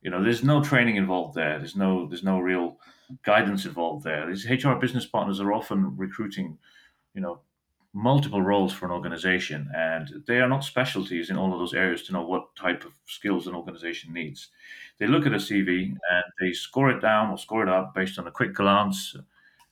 You 0.02 0.12
know, 0.12 0.24
there's 0.24 0.44
no 0.44 0.62
training 0.62 0.98
involved 0.98 1.36
there. 1.36 1.58
There's 1.60 1.76
no 1.76 2.08
there's 2.08 2.24
no 2.24 2.40
real 2.40 2.78
guidance 3.24 3.66
involved 3.66 4.04
there. 4.04 4.28
These 4.28 4.50
HR 4.50 4.74
business 4.74 5.06
partners 5.06 5.40
are 5.40 5.54
often 5.54 5.96
recruiting, 5.98 6.58
you 7.14 7.22
know, 7.22 7.42
multiple 7.94 8.42
roles 8.42 8.74
for 8.74 8.86
an 8.86 8.92
organization, 8.92 9.70
and 9.76 10.24
they 10.28 10.40
are 10.42 10.50
not 10.50 10.64
specialties 10.64 11.30
in 11.30 11.38
all 11.38 11.54
of 11.54 11.60
those 11.60 11.76
areas 11.76 12.02
to 12.04 12.14
know 12.14 12.26
what 12.26 12.56
type 12.56 12.84
of 12.86 12.94
skills 13.06 13.46
an 13.46 13.54
organization 13.56 14.12
needs. 14.12 14.50
They 14.98 15.08
look 15.08 15.26
at 15.28 15.34
a 15.34 15.38
CV 15.38 15.86
and 15.86 16.24
they 16.40 16.54
score 16.54 16.90
it 16.90 17.02
down 17.02 17.30
or 17.30 17.38
score 17.38 17.64
it 17.64 17.70
up 17.70 17.94
based 17.94 18.18
on 18.18 18.28
a 18.28 18.32
quick 18.32 18.54
glance 18.54 19.16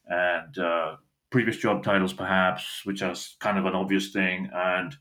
and 0.07 0.57
uh, 0.57 0.95
previous 1.31 1.57
job 1.57 1.83
titles, 1.83 2.13
perhaps, 2.13 2.81
which 2.85 3.01
are 3.01 3.15
kind 3.39 3.57
of 3.57 3.65
an 3.65 3.73
obvious 3.73 4.11
thing, 4.11 4.49
and 4.53 4.95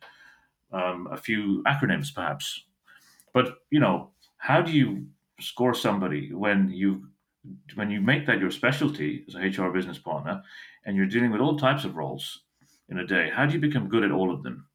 um, 0.73 1.09
a 1.11 1.17
few 1.17 1.63
acronyms, 1.67 2.15
perhaps. 2.15 2.65
But 3.35 3.59
you 3.71 3.81
know, 3.81 4.11
how 4.39 4.63
do 4.63 4.73
you 4.73 5.07
score 5.41 5.75
somebody 5.75 6.33
when 6.33 6.71
you 6.71 7.09
when 7.75 7.91
you 7.91 8.01
make 8.01 8.27
that 8.27 8.39
your 8.41 8.51
specialty 8.51 9.25
as 9.29 9.35
a 9.35 9.41
HR 9.41 9.71
business 9.71 9.99
partner, 9.99 10.43
and 10.87 10.97
you're 10.97 11.07
dealing 11.07 11.33
with 11.33 11.41
all 11.41 11.59
types 11.59 11.85
of 11.85 11.97
roles? 11.97 12.43
In 12.91 12.99
a 12.99 13.07
day. 13.07 13.31
How 13.35 13.47
do 13.47 13.55
you 13.55 13.61
become 13.61 13.89
good 13.89 14.05
at 14.05 14.11
all 14.11 14.33
of 14.33 14.43
them? 14.43 14.67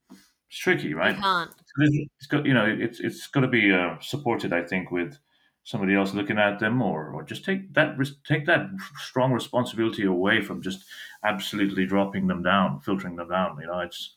It's 0.49 0.59
tricky, 0.59 0.93
right? 0.93 1.15
You 1.15 1.21
can't. 1.21 1.51
It's 1.77 2.27
got 2.27 2.45
you 2.45 2.53
know 2.53 2.65
it's 2.65 2.99
it's 2.99 3.27
got 3.27 3.41
to 3.41 3.47
be 3.47 3.71
uh, 3.71 3.97
supported. 3.99 4.53
I 4.53 4.63
think 4.63 4.91
with 4.91 5.17
somebody 5.63 5.95
else 5.95 6.13
looking 6.13 6.37
at 6.37 6.59
them, 6.59 6.81
or 6.81 7.09
or 7.11 7.23
just 7.23 7.43
take 7.43 7.73
that 7.73 7.97
take 8.25 8.45
that 8.45 8.67
strong 8.97 9.33
responsibility 9.33 10.05
away 10.05 10.41
from 10.41 10.61
just 10.61 10.85
absolutely 11.23 11.85
dropping 11.85 12.27
them 12.27 12.43
down, 12.43 12.79
filtering 12.79 13.17
them 13.17 13.29
down. 13.29 13.57
You 13.59 13.67
know, 13.67 13.79
it's 13.79 14.15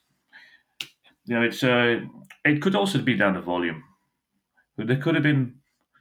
you 1.25 1.35
know 1.35 1.43
it's 1.43 1.65
uh, 1.65 2.01
it 2.45 2.63
could 2.63 2.77
also 2.77 3.01
be 3.01 3.17
down 3.17 3.35
to 3.35 3.43
volume. 3.43 3.83
There 4.77 4.97
could 4.97 5.15
have 5.17 5.25
been 5.25 5.57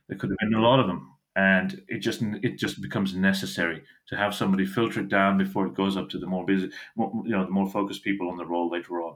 there 0.07 0.17
could 0.17 0.29
have 0.29 0.37
been 0.39 0.53
a 0.53 0.61
lot 0.61 0.79
of 0.79 0.87
them 0.87 1.16
and 1.37 1.83
it 1.87 1.99
just 1.99 2.23
it 2.41 2.57
just 2.57 2.81
becomes 2.81 3.13
necessary 3.13 3.83
to 4.07 4.17
have 4.17 4.33
somebody 4.33 4.65
filter 4.65 5.01
it 5.01 5.07
down 5.07 5.37
before 5.37 5.67
it 5.67 5.75
goes 5.75 5.95
up 5.95 6.09
to 6.09 6.17
the 6.17 6.25
more 6.25 6.43
busy, 6.43 6.69
more, 6.95 7.11
you 7.23 7.31
know, 7.31 7.45
the 7.45 7.51
more 7.51 7.69
focused 7.69 8.03
people 8.03 8.27
on 8.27 8.37
the 8.37 8.45
role 8.45 8.71
later 8.71 9.01
on. 9.01 9.15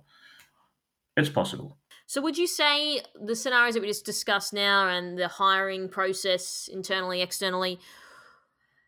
It's 1.17 1.29
possible. 1.29 1.79
So, 2.05 2.21
would 2.21 2.37
you 2.37 2.45
say 2.45 3.01
the 3.19 3.35
scenarios 3.35 3.73
that 3.73 3.81
we 3.81 3.87
just 3.87 4.05
discussed 4.05 4.53
now 4.53 4.87
and 4.87 5.17
the 5.17 5.27
hiring 5.27 5.89
process 5.89 6.69
internally, 6.71 7.23
externally, 7.23 7.79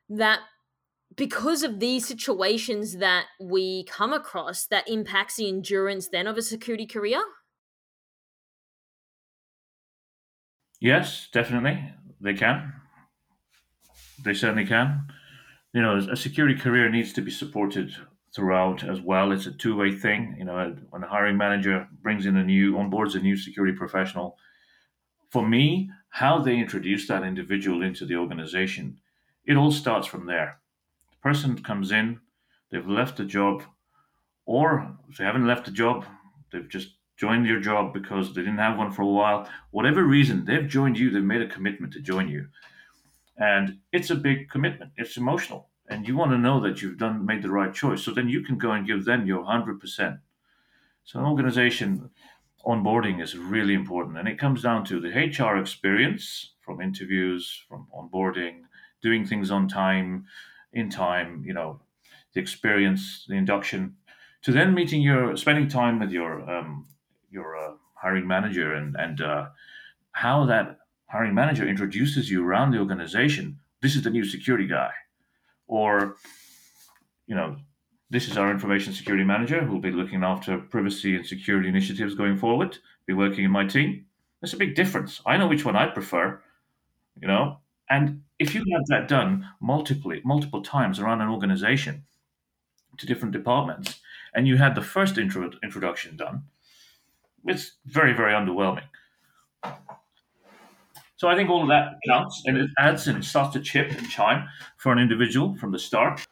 that 0.10 0.42
because 1.16 1.64
of 1.64 1.80
these 1.80 2.08
situations 2.08 2.98
that 2.98 3.26
we 3.42 3.86
come 3.86 4.14
across, 4.14 4.68
that 4.68 4.88
impacts 4.88 5.38
the 5.38 5.48
endurance 5.48 6.08
then 6.08 6.28
of 6.28 6.38
a 6.38 6.44
security 6.44 6.86
career? 6.86 7.24
Yes, 10.80 11.30
definitely. 11.34 11.84
They 12.22 12.36
can. 12.36 12.74
They 14.22 14.34
certainly 14.34 14.66
can. 14.66 15.08
You 15.74 15.82
know, 15.82 15.98
a 15.98 16.16
security 16.16 16.56
career 16.60 16.90
needs 16.90 17.14
to 17.14 17.22
be 17.22 17.32
supported 17.32 17.96
throughout 18.36 18.84
as 18.84 19.02
well. 19.02 19.32
It's 19.32 19.46
a 19.46 19.52
two 19.52 19.76
way 19.76 19.92
thing. 19.92 20.36
You 20.38 20.46
know, 20.46 20.76
when 20.90 21.04
a 21.04 21.08
hiring 21.08 21.38
manager 21.38 21.88
brings 22.02 22.26
in 22.26 22.38
a 22.38 22.44
new, 22.44 22.74
onboards 22.74 23.16
a 23.16 23.20
new 23.20 23.36
security 23.36 23.76
professional, 23.76 24.38
for 25.30 25.48
me, 25.48 25.90
how 26.10 26.40
they 26.40 26.58
introduce 26.58 27.08
that 27.08 27.24
individual 27.24 27.82
into 27.82 28.06
the 28.06 28.16
organization, 28.16 29.00
it 29.46 29.58
all 29.58 29.72
starts 29.72 30.08
from 30.08 30.28
there. 30.28 30.60
The 31.10 31.18
person 31.18 31.62
comes 31.64 31.92
in, 31.92 32.20
they've 32.72 32.88
left 32.88 33.18
the 33.18 33.26
job, 33.26 33.64
or 34.46 34.96
if 35.10 35.18
they 35.18 35.24
haven't 35.24 35.48
left 35.48 35.66
the 35.66 35.72
job, 35.72 36.06
they've 36.52 36.70
just 36.70 36.90
joined 37.18 37.48
your 37.48 37.60
job 37.60 37.94
because 37.94 38.34
they 38.34 38.42
didn't 38.42 38.58
have 38.60 38.78
one 38.78 38.92
for 38.92 39.02
a 39.02 39.08
while. 39.08 39.50
Whatever 39.72 40.04
reason, 40.04 40.46
they've 40.46 40.68
joined 40.68 41.00
you, 41.00 41.10
they've 41.10 41.24
made 41.24 41.42
a 41.42 41.48
commitment 41.48 41.94
to 41.94 42.00
join 42.00 42.28
you 42.30 42.48
and 43.38 43.80
it's 43.92 44.10
a 44.10 44.16
big 44.16 44.50
commitment. 44.50 44.92
It's 44.98 45.18
emotional. 45.18 45.70
And 45.90 46.08
you 46.08 46.16
want 46.16 46.32
to 46.32 46.38
know 46.38 46.60
that 46.62 46.82
you've 46.82 46.98
done 46.98 47.26
made 47.26 47.44
the 47.44 47.52
right 47.52 47.74
choice. 47.74 48.04
So 48.04 48.12
then 48.12 48.30
you 48.30 48.42
can 48.42 48.58
go 48.58 48.72
and 48.72 48.88
give 48.88 49.06
them 49.06 49.26
your 49.26 49.44
100% 49.44 50.20
so 51.06 51.20
an 51.20 51.26
organization 51.26 52.10
onboarding 52.66 53.22
is 53.22 53.38
really 53.38 53.74
important. 53.74 54.18
And 54.18 54.28
it 54.28 54.40
comes 54.40 54.62
down 54.62 54.86
to 54.86 55.00
the 55.00 55.10
hr 55.10 55.58
experience 55.58 56.54
from 56.62 56.80
interviews 56.82 57.62
from 57.68 57.88
onboarding 57.94 58.62
doing 59.02 59.26
things 59.26 59.52
on 59.52 59.68
time 59.68 60.26
in 60.72 60.90
time 60.90 61.44
you 61.46 61.54
know 61.54 61.82
the 62.34 62.40
experience 62.40 63.26
the 63.28 63.36
induction 63.36 63.98
to 64.42 64.52
then 64.54 64.74
meeting 64.74 65.02
your 65.02 65.36
spending 65.36 65.68
time 65.68 66.00
with 66.00 66.10
your 66.10 66.50
um, 66.50 66.88
your 67.30 67.58
uh, 67.58 67.74
hiring 67.96 68.26
manager 68.26 68.74
and 68.74 68.96
and 68.96 69.20
uh, 69.20 69.50
how 70.14 70.46
that 70.46 70.78
hiring 71.14 71.36
manager 71.36 71.68
introduces 71.68 72.32
you 72.32 72.44
around 72.44 72.72
the 72.72 72.80
organization. 72.80 73.60
This 73.82 73.96
is 73.96 74.02
the 74.02 74.10
new 74.10 74.26
security 74.26 74.66
guy, 74.66 74.92
or 75.68 76.16
you 77.28 77.36
know, 77.36 77.58
this 78.10 78.28
is 78.28 78.36
our 78.36 78.50
information 78.50 78.94
security 78.94 79.24
manager 79.24 79.64
who 79.64 79.74
will 79.74 79.80
be 79.80 79.92
looking 79.92 80.24
after 80.24 80.58
privacy 80.58 81.16
and 81.16 81.26
security 81.26 81.70
initiatives 81.70 82.16
going 82.16 82.38
forward. 82.38 82.80
Be 83.06 83.14
working 83.14 83.46
in 83.46 83.52
my 83.52 83.66
team. 83.68 84.08
There's 84.42 84.56
a 84.56 84.58
big 84.58 84.74
difference. 84.74 85.22
I 85.24 85.38
know 85.38 85.48
which 85.48 85.66
one 85.66 85.76
I 85.76 85.86
prefer. 85.86 86.42
You 87.22 87.28
know, 87.28 87.60
and 87.92 88.24
if 88.40 88.56
you 88.56 88.62
have 88.74 88.88
that 88.88 89.08
done 89.08 89.48
multiply 89.62 90.18
multiple 90.26 90.64
times 90.64 91.00
around 91.00 91.22
an 91.22 91.30
organization 91.30 92.06
to 92.98 93.06
different 93.06 93.34
departments, 93.34 94.00
and 94.34 94.48
you 94.48 94.58
had 94.58 94.74
the 94.74 94.82
first 94.82 95.20
intro, 95.20 95.52
introduction 95.62 96.18
done, 96.18 96.46
it's 97.46 97.74
very 97.86 98.14
very 98.14 98.34
underwhelming. 98.34 98.88
So 101.16 101.28
I 101.28 101.36
think 101.36 101.50
all 101.50 101.62
of 101.62 101.70
that 101.70 102.00
counts, 102.08 102.44
and 102.46 102.58
it 102.58 102.70
adds 102.78 103.08
and 103.08 103.18
it 103.18 103.24
starts 103.24 103.54
to 103.54 103.60
chip 103.60 103.92
and 103.92 104.10
chime 104.10 104.48
for 104.78 104.92
an 104.92 105.00
individual 105.00 105.56
from 105.56 105.72
the 105.72 105.80
start, 105.80 106.26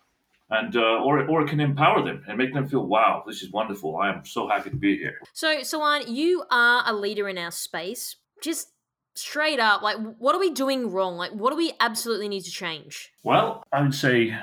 and 0.50 0.76
uh, 0.76 1.04
or 1.04 1.26
or 1.28 1.44
it 1.44 1.50
can 1.50 1.60
empower 1.60 2.04
them 2.04 2.24
and 2.28 2.38
make 2.38 2.54
them 2.54 2.68
feel, 2.68 2.86
wow, 2.86 3.24
this 3.26 3.42
is 3.42 3.52
wonderful. 3.52 3.98
I 3.98 4.10
am 4.10 4.26
so 4.26 4.48
happy 4.48 4.70
to 4.70 4.76
be 4.76 4.98
here. 4.98 5.20
So, 5.34 5.60
Sawan, 5.60 6.06
you 6.08 6.44
are 6.52 6.84
a 6.86 6.94
leader 6.94 7.30
in 7.30 7.38
our 7.38 7.52
space. 7.52 8.18
Just 8.42 8.70
straight 9.14 9.60
up, 9.60 9.82
like, 9.82 9.98
what 10.18 10.36
are 10.36 10.40
we 10.40 10.52
doing 10.52 10.92
wrong? 10.92 11.16
Like, 11.16 11.32
what 11.32 11.52
do 11.52 11.58
we 11.58 11.74
absolutely 11.80 12.28
need 12.28 12.42
to 12.42 12.52
change? 12.52 13.12
Well, 13.24 13.64
I 13.72 13.82
would 13.82 13.94
say 13.94 14.36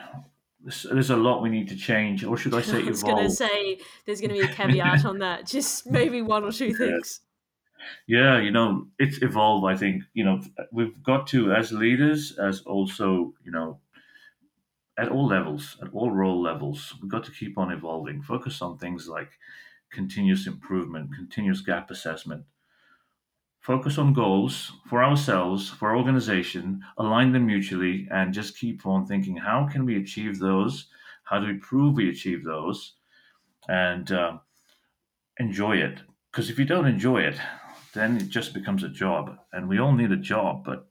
there's 0.63 1.11
a 1.11 1.17
lot 1.17 1.43
we 1.43 1.49
need 1.49 1.69
to 1.69 1.77
change, 1.77 2.25
or 2.25 2.37
should 2.37 2.55
I 2.55 2.63
say, 2.63 2.81
evolve? 2.81 2.87
I 2.87 2.91
was 2.91 3.03
going 3.03 3.25
to 3.25 3.31
say 3.31 3.79
there's 4.07 4.21
going 4.21 4.35
to 4.35 4.41
be 4.41 4.47
a 4.47 4.55
caveat 4.55 5.05
on 5.05 5.19
that. 5.19 5.47
Just 5.47 5.87
maybe 5.91 6.23
one 6.23 6.45
or 6.45 6.53
two 6.53 6.75
things. 6.79 7.21
Yeah, 8.07 8.41
you 8.41 8.51
know, 8.51 8.89
it's 8.99 9.23
evolved. 9.23 9.67
I 9.67 9.77
think 9.77 10.05
you 10.15 10.25
know 10.25 10.41
we've 10.73 11.03
got 11.03 11.27
to 11.29 11.53
as 11.53 11.73
leaders, 11.73 12.37
as 12.39 12.61
also 12.63 13.35
you 13.45 13.51
know, 13.53 13.81
at 14.99 15.09
all 15.09 15.27
levels, 15.27 15.77
at 15.83 15.93
all 15.93 16.11
role 16.11 16.43
levels, 16.43 16.95
we've 17.01 17.11
got 17.11 17.25
to 17.25 17.33
keep 17.33 17.59
on 17.59 17.73
evolving. 17.73 18.23
Focus 18.23 18.63
on 18.63 18.79
things 18.79 19.09
like 19.09 19.31
continuous 19.93 20.47
improvement, 20.47 21.11
continuous 21.15 21.61
gap 21.61 21.91
assessment. 21.91 22.45
Focus 23.61 23.99
on 23.99 24.15
goals 24.15 24.73
for 24.89 25.05
ourselves, 25.05 25.69
for 25.69 25.91
our 25.91 25.97
organization, 25.97 26.83
align 26.97 27.33
them 27.33 27.47
mutually, 27.47 28.09
and 28.11 28.33
just 28.35 28.59
keep 28.59 28.87
on 28.87 29.07
thinking: 29.07 29.37
how 29.37 29.69
can 29.71 29.85
we 29.85 29.97
achieve 29.97 30.39
those? 30.39 30.87
How 31.25 31.39
do 31.41 31.47
we 31.47 31.55
prove 31.59 31.97
we 31.97 32.09
achieve 32.09 32.45
those? 32.45 32.95
and 33.69 34.11
uh, 34.11 34.39
enjoy 35.39 35.77
it. 35.77 36.01
Because 36.31 36.51
if 36.51 36.59
you 36.59 36.65
don't 36.65 36.87
enjoy 36.87 37.23
it, 37.23 37.39
then 37.99 38.17
it 38.17 38.29
just 38.29 38.55
becomes 38.55 38.83
a 38.83 38.89
job. 38.89 39.39
And 39.53 39.69
we 39.69 39.79
all 39.79 39.93
need 39.93 40.13
a 40.13 40.17
job, 40.17 40.65
but 40.65 40.87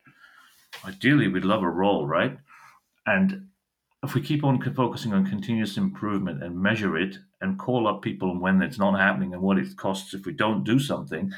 ideally 0.85 1.27
we'd 1.27 1.45
love 1.45 1.63
a 1.63 1.69
role, 1.69 2.05
right? 2.05 2.37
And 3.05 3.47
if 4.03 4.13
we 4.13 4.21
keep 4.21 4.43
on 4.43 4.61
focusing 4.73 5.13
on 5.13 5.25
continuous 5.25 5.77
improvement 5.77 6.43
and 6.43 6.61
measure 6.61 6.97
it 6.97 7.17
and 7.41 7.57
call 7.57 7.87
up 7.87 8.01
people 8.01 8.39
when 8.39 8.61
it's 8.61 8.77
not 8.77 8.99
happening 8.99 9.33
and 9.33 9.41
what 9.41 9.57
it 9.57 9.75
costs 9.77 10.13
if 10.13 10.25
we 10.25 10.33
don't 10.33 10.63
do 10.63 10.79
something, 10.79 11.31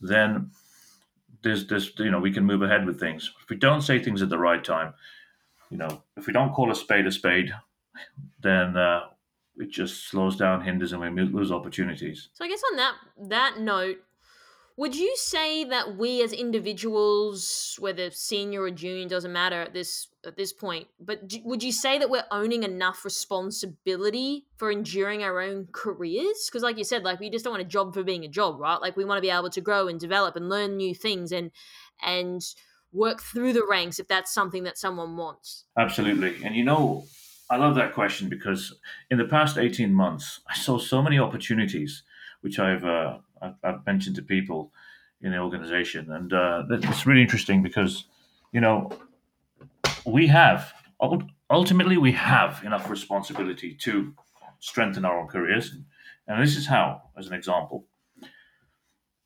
then 0.00 0.50
there's 1.42 1.66
this 1.66 1.90
you 1.98 2.10
know 2.10 2.18
we 2.18 2.32
can 2.32 2.44
move 2.44 2.62
ahead 2.62 2.86
with 2.86 2.98
things. 2.98 3.32
If 3.42 3.50
we 3.50 3.56
don't 3.56 3.82
say 3.82 4.02
things 4.02 4.22
at 4.22 4.30
the 4.30 4.38
right 4.38 4.62
time, 4.62 4.94
you 5.70 5.76
know, 5.76 6.02
if 6.16 6.26
we 6.26 6.32
don't 6.32 6.52
call 6.52 6.70
a 6.70 6.74
spade 6.74 7.06
a 7.06 7.12
spade, 7.12 7.52
then 8.40 8.76
uh, 8.76 9.08
it 9.58 9.70
just 9.70 10.08
slows 10.08 10.36
down, 10.36 10.62
hinders, 10.62 10.92
and 10.92 11.00
we 11.00 11.22
lose 11.22 11.52
opportunities. 11.52 12.28
So 12.32 12.44
I 12.44 12.48
guess 12.48 12.62
on 12.72 12.76
that 12.76 12.94
that 13.28 13.60
note, 13.60 13.98
would 14.78 14.94
you 14.94 15.16
say 15.16 15.64
that 15.64 15.96
we 15.96 16.22
as 16.22 16.32
individuals, 16.32 17.76
whether 17.78 18.10
senior 18.10 18.62
or 18.62 18.70
junior, 18.70 19.08
doesn't 19.08 19.32
matter 19.32 19.62
at 19.62 19.72
this 19.72 20.08
at 20.26 20.36
this 20.36 20.52
point, 20.52 20.88
but 21.00 21.26
do, 21.28 21.38
would 21.44 21.62
you 21.62 21.72
say 21.72 21.98
that 21.98 22.10
we're 22.10 22.26
owning 22.30 22.62
enough 22.62 23.04
responsibility 23.04 24.44
for 24.56 24.70
enduring 24.70 25.22
our 25.22 25.40
own 25.40 25.68
careers? 25.72 26.46
Because, 26.46 26.62
like 26.62 26.76
you 26.76 26.84
said, 26.84 27.04
like 27.04 27.20
we 27.20 27.30
just 27.30 27.44
don't 27.44 27.52
want 27.52 27.62
a 27.62 27.68
job 27.68 27.94
for 27.94 28.02
being 28.02 28.24
a 28.24 28.28
job, 28.28 28.60
right? 28.60 28.80
Like 28.80 28.96
we 28.96 29.04
want 29.04 29.16
to 29.16 29.22
be 29.22 29.30
able 29.30 29.50
to 29.50 29.60
grow 29.62 29.88
and 29.88 29.98
develop 29.98 30.36
and 30.36 30.48
learn 30.50 30.76
new 30.76 30.94
things 30.94 31.32
and 31.32 31.52
and 32.04 32.42
work 32.92 33.22
through 33.22 33.54
the 33.54 33.66
ranks 33.68 33.98
if 33.98 34.08
that's 34.08 34.32
something 34.32 34.64
that 34.64 34.76
someone 34.76 35.16
wants. 35.16 35.64
Absolutely, 35.78 36.44
and 36.44 36.54
you 36.54 36.64
know, 36.64 37.06
I 37.48 37.56
love 37.56 37.76
that 37.76 37.94
question 37.94 38.28
because 38.28 38.74
in 39.10 39.16
the 39.16 39.24
past 39.24 39.56
eighteen 39.56 39.94
months, 39.94 40.40
I 40.46 40.54
saw 40.54 40.78
so 40.78 41.02
many 41.02 41.18
opportunities 41.18 42.02
which 42.42 42.58
I've 42.58 42.84
uh, 42.84 43.18
I've, 43.42 43.54
I've, 43.62 43.86
mentioned 43.86 44.16
to 44.16 44.22
people 44.22 44.72
in 45.20 45.32
the 45.32 45.38
organization, 45.38 46.10
and 46.12 46.32
uh, 46.32 46.64
it's 46.70 47.06
really 47.06 47.22
interesting 47.22 47.62
because 47.62 48.04
you 48.52 48.60
know 48.60 48.90
we 50.04 50.26
have 50.26 50.72
ultimately 51.50 51.96
we 51.96 52.12
have 52.12 52.62
enough 52.64 52.88
responsibility 52.88 53.74
to 53.74 54.14
strengthen 54.60 55.04
our 55.04 55.20
own 55.20 55.28
careers, 55.28 55.76
and 56.26 56.42
this 56.42 56.56
is 56.56 56.66
how, 56.66 57.02
as 57.18 57.26
an 57.26 57.34
example. 57.34 57.86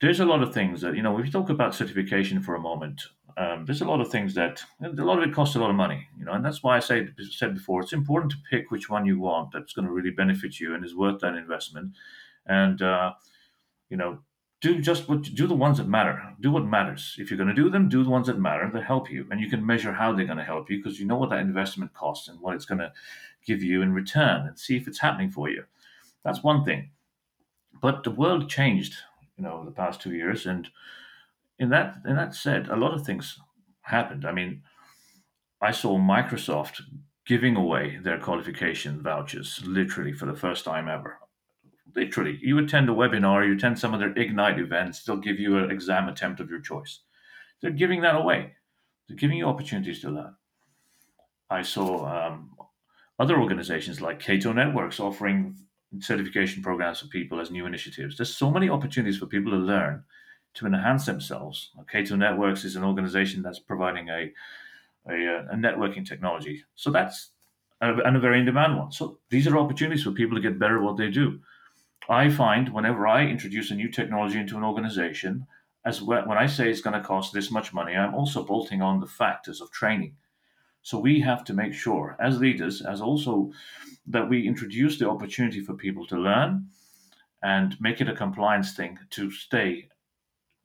There's 0.01 0.21
a 0.21 0.25
lot 0.25 0.43
of 0.43 0.55
things 0.55 0.81
that 0.81 0.97
you 0.97 1.03
know. 1.03 1.19
If 1.19 1.27
you 1.27 1.33
talk 1.33 1.51
about 1.51 1.75
certification 1.75 2.43
for 2.43 2.55
a 2.55 2.61
moment, 2.61 3.03
um, 3.37 3.65
there's 3.67 3.83
a 3.83 3.87
lot 3.87 4.01
of 4.01 4.11
things 4.11 4.35
that 4.35 4.63
a 4.83 4.89
lot 4.89 5.19
of 5.19 5.29
it 5.29 5.35
costs 5.35 5.57
a 5.57 5.61
lot 5.61 5.71
of 5.71 5.77
money, 5.77 6.09
you 6.19 6.25
know, 6.25 6.33
and 6.33 6.45
that's 6.45 6.63
why 6.63 6.77
I 6.77 6.81
say 6.81 7.09
said 7.31 7.55
before 7.55 7.83
it's 7.83 7.93
important 7.93 8.33
to 8.33 8.39
pick 8.51 8.71
which 8.71 8.89
one 8.89 9.05
you 9.05 9.19
want 9.19 9.53
that's 9.53 9.73
going 9.73 9.87
to 9.87 9.93
really 9.93 10.11
benefit 10.11 10.59
you 10.59 10.75
and 10.75 10.85
is 10.85 10.95
worth 10.95 11.21
that 11.21 11.35
investment, 11.35 11.93
and 12.47 12.81
uh, 12.81 13.13
you 13.91 13.97
know, 13.97 14.21
do 14.61 14.81
just 14.81 15.09
what 15.09 15.23
do 15.23 15.47
the 15.47 15.55
ones 15.55 15.79
that 15.79 15.89
matter. 15.89 16.23
Do 16.41 16.53
what 16.53 16.65
matters. 16.65 17.17
If 17.19 17.31
you're 17.31 17.39
going 17.39 17.55
to 17.55 17.55
do 17.55 17.71
them, 17.71 17.89
do 17.89 18.05
the 18.05 18.11
ones 18.11 18.27
that 18.27 18.39
matter 18.39 18.71
that 18.73 18.85
help 18.85 19.11
you, 19.11 19.27
and 19.31 19.41
you 19.41 19.49
can 19.49 19.65
measure 19.65 19.93
how 19.93 20.13
they're 20.13 20.27
going 20.27 20.39
to 20.39 20.45
help 20.45 20.71
you 20.71 20.77
because 20.77 21.01
you 21.01 21.07
know 21.07 21.17
what 21.17 21.31
that 21.31 21.41
investment 21.41 21.95
costs 21.95 22.29
and 22.29 22.41
what 22.41 22.55
it's 22.55 22.67
going 22.67 22.79
to 22.79 22.93
give 23.47 23.63
you 23.63 23.83
in 23.83 23.93
return, 23.93 24.47
and 24.47 24.59
see 24.59 24.77
if 24.77 24.87
it's 24.87 25.01
happening 25.01 25.31
for 25.31 25.49
you. 25.49 25.65
That's 26.25 26.43
one 26.43 26.65
thing. 26.65 26.91
But 27.81 28.05
the 28.05 28.11
world 28.11 28.51
changed, 28.51 28.97
you 29.37 29.45
know, 29.45 29.65
the 29.65 29.71
past 29.71 30.03
two 30.03 30.15
years, 30.15 30.45
and 30.45 30.69
in 31.59 31.71
that 31.71 31.97
in 32.07 32.17
that 32.17 32.35
said, 32.35 32.69
a 32.69 32.77
lot 32.77 32.93
of 32.93 33.05
things 33.05 33.39
happened. 33.83 34.27
I 34.27 34.33
mean, 34.33 34.63
I 35.63 35.71
saw 35.71 35.99
Microsoft 35.99 36.83
giving 37.25 37.57
away 37.57 37.99
their 38.03 38.19
qualification 38.19 39.03
vouchers 39.03 39.63
literally 39.65 40.13
for 40.13 40.27
the 40.27 40.37
first 40.37 40.65
time 40.65 40.89
ever 40.89 41.20
literally, 41.95 42.39
you 42.43 42.59
attend 42.59 42.89
a 42.89 42.93
webinar, 42.93 43.47
you 43.47 43.55
attend 43.55 43.79
some 43.79 43.95
of 43.95 44.01
their 44.01 44.17
Ignite 44.17 44.59
events, 44.59 45.05
they'll 45.05 45.17
give 45.17 45.39
you 45.39 45.59
an 45.59 45.71
exam 45.71 46.09
attempt 46.09 46.41
of 46.41 46.51
your 46.51 46.61
choice. 46.61 47.01
They're 47.61 47.71
giving 47.71 48.01
that 48.03 48.17
away. 48.17 48.53
They're 49.09 49.17
giving 49.17 49.39
you 49.39 49.47
opportunities 49.47 50.01
to 50.01 50.11
learn. 50.11 50.35
I 51.51 51.63
saw 51.63 52.07
um, 52.07 52.57
other 53.19 53.41
organizations 53.41 54.01
like 54.01 54.21
Cato 54.21 54.53
Networks 54.53 55.01
offering 55.01 55.57
certification 55.99 56.63
programs 56.63 57.01
for 57.01 57.09
people 57.09 57.41
as 57.41 57.51
new 57.51 57.67
initiatives. 57.67 58.17
There's 58.17 58.35
so 58.35 58.51
many 58.51 58.69
opportunities 58.69 59.19
for 59.19 59.27
people 59.27 59.51
to 59.53 59.59
learn 59.59 60.05
to 60.55 60.67
enhance 60.67 61.07
themselves. 61.07 61.71
Cato 61.91 62.17
Networks 62.17 62.65
is 62.65 62.77
an 62.77 62.85
organization 62.85 63.43
that's 63.43 63.59
providing 63.59 64.09
a, 64.09 64.33
a, 65.09 65.47
a 65.51 65.55
networking 65.55 66.07
technology. 66.07 66.65
So 66.77 66.91
that's 66.91 67.31
and 67.81 68.17
a 68.17 68.21
very 68.21 68.41
in 68.41 68.45
demand 68.45 68.77
one. 68.77 68.93
So 68.93 69.19
these 69.31 69.47
are 69.47 69.57
opportunities 69.57 70.05
for 70.05 70.11
people 70.11 70.37
to 70.37 70.43
get 70.43 70.59
better 70.59 70.77
at 70.77 70.83
what 70.83 70.97
they 70.97 71.09
do. 71.09 71.41
I 72.09 72.31
find 72.31 72.73
whenever 72.73 73.07
I 73.07 73.27
introduce 73.27 73.71
a 73.71 73.75
new 73.75 73.89
technology 73.89 74.39
into 74.39 74.57
an 74.57 74.65
organization, 74.65 75.47
as 75.85 76.03
well, 76.03 76.27
when 76.27 76.39
I 76.39 76.47
say 76.47 76.71
it's 76.71 76.81
going 76.81 77.01
to 77.01 77.07
cost 77.07 77.33
this 77.33 77.51
much 77.51 77.73
money, 77.73 77.95
I'm 77.95 78.15
also 78.15 78.45
bolting 78.45 78.83
on 78.83 79.01
the 79.01 79.07
factors 79.07 79.61
of 79.61 79.71
training. 79.71 80.17
So 80.83 80.99
we 80.99 81.21
have 81.21 81.45
to 81.45 81.55
make 81.55 81.75
sure, 81.75 82.17
as 82.21 82.41
leaders, 82.41 82.83
as 82.83 83.01
also 83.01 83.53
that 84.07 84.29
we 84.29 84.47
introduce 84.47 84.99
the 84.99 85.09
opportunity 85.09 85.61
for 85.61 85.75
people 85.75 86.07
to 86.07 86.17
learn 86.17 86.69
and 87.43 87.81
make 87.81 88.01
it 88.01 88.09
a 88.09 88.15
compliance 88.15 88.75
thing 88.75 88.99
to 89.11 89.31
stay 89.31 89.89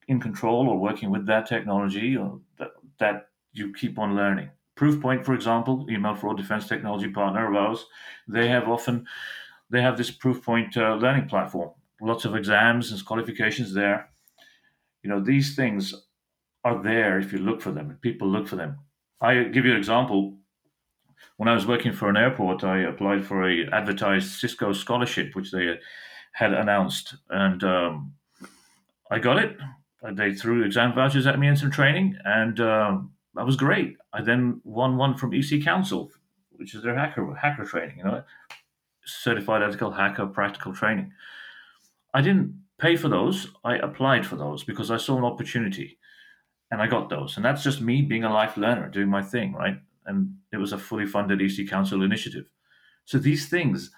in 0.08 0.20
control 0.20 0.68
or 0.70 0.78
working 0.78 1.12
with 1.12 1.26
that 1.26 1.48
technology 1.48 2.16
or 2.16 2.40
that, 2.58 2.72
that 3.00 3.30
you 3.54 3.74
keep 3.74 3.98
on 3.98 4.16
learning. 4.16 4.50
Proofpoint, 4.76 5.26
for 5.26 5.34
example, 5.34 5.86
email 5.90 6.16
fraud 6.16 6.38
defense 6.38 6.68
technology 6.68 7.10
partner 7.10 7.50
of 7.50 7.56
ours, 7.56 7.86
they 8.28 8.50
have 8.50 8.68
often 8.68 9.06
they 9.76 9.82
have 9.82 9.98
this 9.98 10.10
Proofpoint 10.10 10.78
uh, 10.78 10.96
learning 10.96 11.28
platform. 11.28 11.72
Lots 12.00 12.24
of 12.24 12.34
exams 12.34 12.92
and 12.92 13.06
qualifications 13.06 13.74
there. 13.74 14.10
You 15.04 15.10
know, 15.10 15.20
these 15.20 15.54
things 15.54 15.94
are 16.64 16.82
there 16.82 17.20
if 17.20 17.34
you 17.34 17.40
look 17.40 17.62
for 17.62 17.74
them. 17.74 17.98
People 18.02 18.30
look 18.30 18.48
for 18.48 18.56
them. 18.56 18.80
I 19.20 19.44
give 19.44 19.66
you 19.66 19.72
an 19.72 19.78
example. 19.78 20.38
When 21.36 21.50
I 21.50 21.54
was 21.54 21.68
working 21.68 21.92
for 21.92 22.10
an 22.10 22.16
airport, 22.16 22.64
I 22.64 22.80
applied 22.84 23.26
for 23.26 23.50
a 23.50 23.68
advertised 23.74 24.40
Cisco 24.40 24.72
scholarship, 24.72 25.36
which 25.36 25.52
they 25.52 25.78
had 26.32 26.54
announced, 26.54 27.16
and 27.30 27.62
um, 27.64 28.14
I 29.12 29.20
got 29.20 29.40
it. 29.40 29.58
They 30.14 30.34
threw 30.34 30.64
exam 30.64 30.94
vouchers 30.94 31.28
at 31.28 31.38
me 31.38 31.48
and 31.48 31.60
some 31.60 31.72
training, 31.72 32.18
and 32.24 32.60
um, 32.62 33.12
that 33.34 33.46
was 33.46 33.58
great. 33.58 33.98
I 34.14 34.22
then 34.22 34.62
won 34.64 34.96
one 34.96 35.18
from 35.18 35.34
EC 35.34 35.62
Council, 35.64 36.12
which 36.52 36.76
is 36.76 36.84
their 36.84 36.96
hacker 36.96 37.34
hacker 37.36 37.66
training. 37.66 37.98
You 37.98 38.04
know, 38.06 38.24
certified 39.06 39.64
ethical 39.64 39.92
hacker 39.92 40.26
practical 40.26 40.74
training. 40.74 41.12
I 42.14 42.22
didn't 42.22 42.54
pay 42.80 42.96
for 42.96 43.10
those. 43.10 43.48
I 43.64 43.78
applied 43.78 44.26
for 44.26 44.36
those 44.36 44.64
because 44.64 44.92
I 44.92 44.98
saw 44.98 45.18
an 45.18 45.24
opportunity 45.24 45.98
and 46.72 46.82
I 46.82 46.88
got 46.88 47.10
those. 47.10 47.36
And 47.38 47.46
that's 47.46 47.64
just 47.64 47.82
me 47.82 48.02
being 48.02 48.24
a 48.24 48.34
life 48.34 48.58
learner, 48.58 48.90
doing 48.90 49.10
my 49.10 49.22
thing, 49.22 49.54
right? 49.54 49.78
And 50.06 50.36
it 50.52 50.58
was 50.58 50.74
a 50.74 50.78
fully 50.78 51.06
funded 51.06 51.42
EC 51.42 51.68
Council 51.70 52.04
initiative. 52.04 52.46
So 53.06 53.18
these 53.18 53.50
things, 53.50 53.92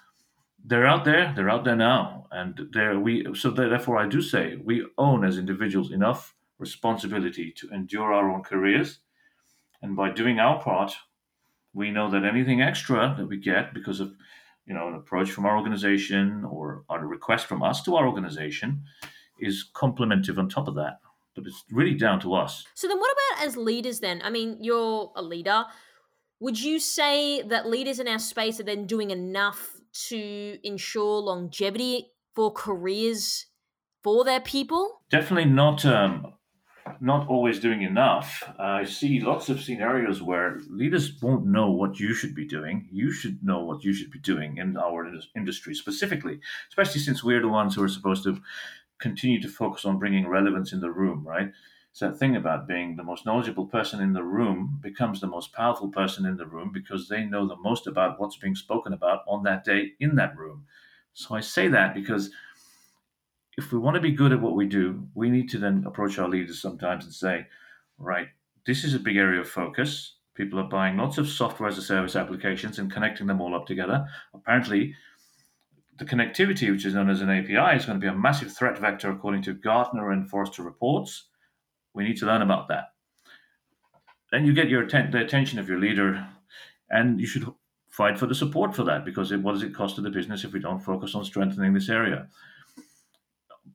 they're 0.64 0.86
out 0.86 1.04
there, 1.04 1.32
they're 1.34 1.50
out 1.50 1.64
there 1.64 1.76
now. 1.76 2.26
And 2.30 2.68
there 2.72 2.98
we 2.98 3.26
so 3.34 3.50
therefore 3.50 3.98
I 3.98 4.06
do 4.06 4.20
say 4.20 4.56
we 4.62 4.86
own 4.98 5.24
as 5.24 5.38
individuals 5.38 5.92
enough 5.92 6.34
responsibility 6.58 7.52
to 7.52 7.70
endure 7.70 8.12
our 8.12 8.30
own 8.30 8.42
careers. 8.42 8.98
And 9.80 9.96
by 9.96 10.10
doing 10.10 10.38
our 10.38 10.60
part, 10.60 10.94
we 11.72 11.90
know 11.90 12.10
that 12.10 12.24
anything 12.24 12.60
extra 12.60 13.14
that 13.16 13.26
we 13.26 13.36
get 13.36 13.72
because 13.72 14.00
of 14.00 14.14
you 14.68 14.74
know, 14.74 14.86
an 14.86 14.94
approach 14.94 15.30
from 15.30 15.46
our 15.46 15.56
organization 15.56 16.44
or 16.44 16.84
a 16.90 16.98
request 16.98 17.46
from 17.46 17.62
us 17.62 17.82
to 17.84 17.96
our 17.96 18.06
organization 18.06 18.82
is 19.40 19.64
complementive 19.72 20.38
on 20.38 20.48
top 20.48 20.68
of 20.68 20.74
that. 20.74 21.00
But 21.34 21.46
it's 21.46 21.64
really 21.70 21.94
down 21.94 22.20
to 22.20 22.34
us. 22.34 22.64
So 22.74 22.86
then 22.86 22.98
what 22.98 23.10
about 23.12 23.46
as 23.46 23.56
leaders 23.56 24.00
then? 24.00 24.20
I 24.22 24.30
mean, 24.30 24.58
you're 24.60 25.10
a 25.16 25.22
leader. 25.22 25.64
Would 26.40 26.60
you 26.60 26.78
say 26.78 27.42
that 27.42 27.66
leaders 27.66 27.98
in 27.98 28.08
our 28.08 28.18
space 28.18 28.60
are 28.60 28.64
then 28.64 28.86
doing 28.86 29.10
enough 29.10 29.76
to 30.08 30.58
ensure 30.62 31.20
longevity 31.20 32.10
for 32.34 32.52
careers 32.52 33.46
for 34.02 34.24
their 34.24 34.40
people? 34.40 35.00
Definitely 35.10 35.50
not 35.50 35.86
um, 35.86 36.34
not 37.00 37.28
always 37.28 37.60
doing 37.60 37.82
enough. 37.82 38.42
I 38.58 38.84
see 38.84 39.20
lots 39.20 39.48
of 39.48 39.60
scenarios 39.60 40.22
where 40.22 40.60
leaders 40.68 41.12
won't 41.22 41.46
know 41.46 41.70
what 41.70 42.00
you 42.00 42.14
should 42.14 42.34
be 42.34 42.46
doing. 42.46 42.88
You 42.90 43.10
should 43.10 43.42
know 43.42 43.64
what 43.64 43.84
you 43.84 43.92
should 43.92 44.10
be 44.10 44.18
doing 44.18 44.58
in 44.58 44.76
our 44.76 45.10
industry 45.36 45.74
specifically, 45.74 46.40
especially 46.68 47.00
since 47.00 47.22
we're 47.22 47.40
the 47.40 47.48
ones 47.48 47.74
who 47.74 47.82
are 47.82 47.88
supposed 47.88 48.24
to 48.24 48.40
continue 48.98 49.40
to 49.40 49.48
focus 49.48 49.84
on 49.84 49.98
bringing 49.98 50.26
relevance 50.26 50.72
in 50.72 50.80
the 50.80 50.90
room, 50.90 51.26
right? 51.26 51.52
It's 51.90 52.00
that 52.00 52.18
thing 52.18 52.36
about 52.36 52.68
being 52.68 52.96
the 52.96 53.02
most 53.02 53.26
knowledgeable 53.26 53.66
person 53.66 54.00
in 54.00 54.12
the 54.12 54.22
room 54.22 54.78
becomes 54.80 55.20
the 55.20 55.26
most 55.26 55.52
powerful 55.52 55.88
person 55.88 56.26
in 56.26 56.36
the 56.36 56.46
room 56.46 56.70
because 56.72 57.08
they 57.08 57.24
know 57.24 57.48
the 57.48 57.56
most 57.56 57.86
about 57.86 58.20
what's 58.20 58.36
being 58.36 58.54
spoken 58.54 58.92
about 58.92 59.20
on 59.26 59.42
that 59.44 59.64
day 59.64 59.92
in 59.98 60.14
that 60.16 60.36
room. 60.36 60.64
So 61.14 61.34
I 61.34 61.40
say 61.40 61.66
that 61.68 61.94
because 61.94 62.30
if 63.58 63.72
we 63.72 63.78
want 63.78 63.96
to 63.96 64.00
be 64.00 64.12
good 64.12 64.32
at 64.32 64.40
what 64.40 64.54
we 64.54 64.66
do, 64.66 65.04
we 65.14 65.28
need 65.28 65.50
to 65.50 65.58
then 65.58 65.82
approach 65.84 66.16
our 66.16 66.28
leaders 66.28 66.62
sometimes 66.62 67.04
and 67.04 67.12
say, 67.12 67.44
right, 67.98 68.28
this 68.64 68.84
is 68.84 68.94
a 68.94 69.00
big 69.00 69.16
area 69.16 69.40
of 69.40 69.48
focus. 69.48 70.14
People 70.36 70.60
are 70.60 70.68
buying 70.68 70.96
lots 70.96 71.18
of 71.18 71.28
software 71.28 71.68
as 71.68 71.76
a 71.76 71.82
service 71.82 72.14
applications 72.14 72.78
and 72.78 72.92
connecting 72.92 73.26
them 73.26 73.40
all 73.40 73.56
up 73.56 73.66
together. 73.66 74.06
Apparently, 74.32 74.94
the 75.98 76.04
connectivity, 76.04 76.70
which 76.70 76.86
is 76.86 76.94
known 76.94 77.10
as 77.10 77.20
an 77.20 77.30
API, 77.30 77.76
is 77.76 77.84
going 77.84 77.98
to 77.98 78.04
be 78.04 78.06
a 78.06 78.14
massive 78.14 78.56
threat 78.56 78.78
vector 78.78 79.10
according 79.10 79.42
to 79.42 79.54
Gartner 79.54 80.12
and 80.12 80.30
Forrester 80.30 80.62
reports. 80.62 81.24
We 81.94 82.04
need 82.04 82.18
to 82.18 82.26
learn 82.26 82.42
about 82.42 82.68
that. 82.68 82.92
Then 84.30 84.46
you 84.46 84.54
get 84.54 84.68
your 84.68 84.84
atten- 84.84 85.10
the 85.10 85.18
attention 85.18 85.58
of 85.58 85.68
your 85.68 85.80
leader, 85.80 86.28
and 86.90 87.20
you 87.20 87.26
should 87.26 87.44
fight 87.88 88.20
for 88.20 88.26
the 88.26 88.36
support 88.36 88.76
for 88.76 88.84
that 88.84 89.04
because 89.04 89.32
it, 89.32 89.42
what 89.42 89.54
does 89.54 89.64
it 89.64 89.74
cost 89.74 89.96
to 89.96 90.00
the 90.00 90.10
business 90.10 90.44
if 90.44 90.52
we 90.52 90.60
don't 90.60 90.78
focus 90.78 91.16
on 91.16 91.24
strengthening 91.24 91.74
this 91.74 91.88
area? 91.88 92.28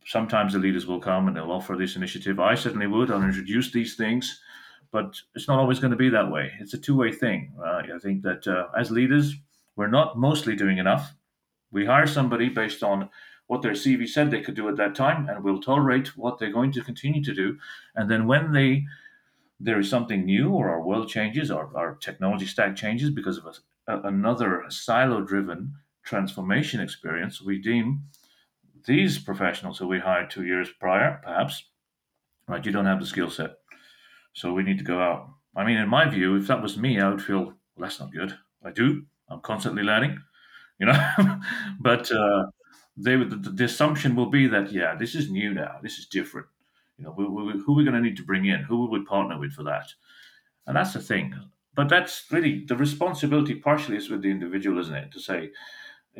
Sometimes 0.06 0.54
the 0.54 0.60
leaders 0.60 0.88
will 0.88 1.00
come 1.00 1.28
and 1.28 1.36
they'll 1.36 1.52
offer 1.52 1.76
this 1.76 1.96
initiative. 1.96 2.40
I 2.40 2.56
certainly 2.56 2.88
would. 2.88 3.12
I'll 3.12 3.24
introduce 3.24 3.72
these 3.72 3.96
things, 3.96 4.42
but 4.92 5.20
it's 5.36 5.48
not 5.48 5.60
always 5.60 5.80
going 5.80 5.92
to 5.92 5.98
be 5.98 6.10
that 6.10 6.32
way. 6.32 6.52
It's 6.60 6.74
a 6.74 6.78
two 6.78 6.96
way 6.96 7.12
thing. 7.12 7.54
Uh, 7.60 7.82
I 7.96 8.00
think 8.02 8.24
that 8.24 8.48
uh, 8.48 8.68
as 8.78 8.92
leaders, 8.92 9.36
we're 9.76 9.88
not 9.88 10.18
mostly 10.18 10.56
doing 10.56 10.78
enough 10.78 11.16
we 11.74 11.86
hire 11.86 12.08
somebody 12.08 12.48
based 12.48 12.84
on 12.84 13.10
what 13.48 13.62
their 13.62 13.74
CV 13.74 14.08
said 14.08 14.32
they 14.32 14.42
could 14.42 14.56
do 14.56 14.70
at 14.70 14.78
that 14.78 14.96
time, 14.96 15.28
and 15.28 15.44
we'll 15.44 15.60
tolerate 15.60 16.16
what 16.16 16.38
they're 16.38 16.52
going 16.52 16.72
to 16.72 16.82
continue 16.82 17.22
to 17.24 17.34
do. 17.34 17.58
And 17.96 18.10
then 18.10 18.28
when 18.28 18.54
they 18.54 18.86
there 19.60 19.80
is 19.80 19.90
something 19.90 20.26
new, 20.26 20.50
or 20.52 20.70
our 20.70 20.82
world 20.82 21.10
changes, 21.10 21.50
or 21.50 21.70
our 21.76 21.96
technology 21.96 22.46
stack 22.46 22.76
changes 22.76 23.10
because 23.10 23.38
of 23.38 23.46
a, 23.46 23.94
a, 23.94 24.02
another 24.08 24.66
silo-driven 24.68 25.74
transformation 26.04 26.82
experience, 26.82 27.42
we 27.42 27.60
deem 27.60 28.04
these 28.86 29.20
professionals 29.20 29.78
who 29.78 29.88
we 29.88 30.00
hired 30.00 30.30
two 30.30 30.46
years 30.46 30.70
prior, 30.80 31.22
perhaps, 31.24 31.64
right? 32.48 32.66
You 32.66 32.72
don't 32.72 32.86
have 32.86 33.00
the 33.00 33.06
skill 33.06 33.30
set, 33.30 33.52
so 34.34 34.54
we 34.54 34.64
need 34.64 34.78
to 34.78 34.84
go 34.84 35.00
out. 35.00 35.30
I 35.56 35.64
mean, 35.64 35.78
in 35.78 35.90
my 35.90 36.10
view, 36.10 36.36
if 36.36 36.48
that 36.48 36.62
was 36.62 36.78
me, 36.78 37.00
I 37.00 37.10
would 37.10 37.22
feel 37.22 37.44
well, 37.46 37.56
that's 37.78 38.00
not 38.00 38.14
good. 38.14 38.38
I 38.64 38.72
do. 38.72 39.04
I'm 39.30 39.42
constantly 39.42 39.84
learning 39.84 40.20
you 40.80 40.86
know. 40.86 41.40
but 41.80 42.12
uh, 42.12 42.46
they 42.98 43.16
the, 43.16 43.36
the, 43.36 43.66
assumption 43.66 44.16
will 44.16 44.30
be 44.30 44.48
that 44.48 44.72
yeah, 44.72 44.96
this 44.96 45.16
is 45.16 45.32
new 45.32 45.54
now, 45.54 45.78
this 45.82 45.98
is 45.98 46.06
different. 46.06 46.48
You 46.98 47.06
know, 47.06 47.14
we, 47.18 47.26
we, 47.26 47.54
who 47.54 47.74
are 47.74 47.78
we 47.78 47.84
going 47.84 47.96
to 47.96 48.02
need 48.02 48.18
to 48.18 48.24
bring 48.24 48.46
in? 48.46 48.62
Who 48.62 48.78
will 48.78 48.92
we 48.92 49.04
partner 49.04 49.40
with 49.40 49.54
for 49.54 49.64
that? 49.64 49.88
And 50.68 50.76
that's 50.76 50.94
the 50.94 51.02
thing. 51.02 51.34
But 51.76 51.90
that's 51.90 52.26
really 52.32 52.66
the 52.68 52.78
responsibility. 52.78 53.56
Partially 53.56 53.98
is 53.98 54.10
with 54.10 54.22
the 54.22 54.30
individual, 54.30 54.80
isn't 54.80 54.96
it? 54.96 55.12
To 55.14 55.20
say 55.20 55.52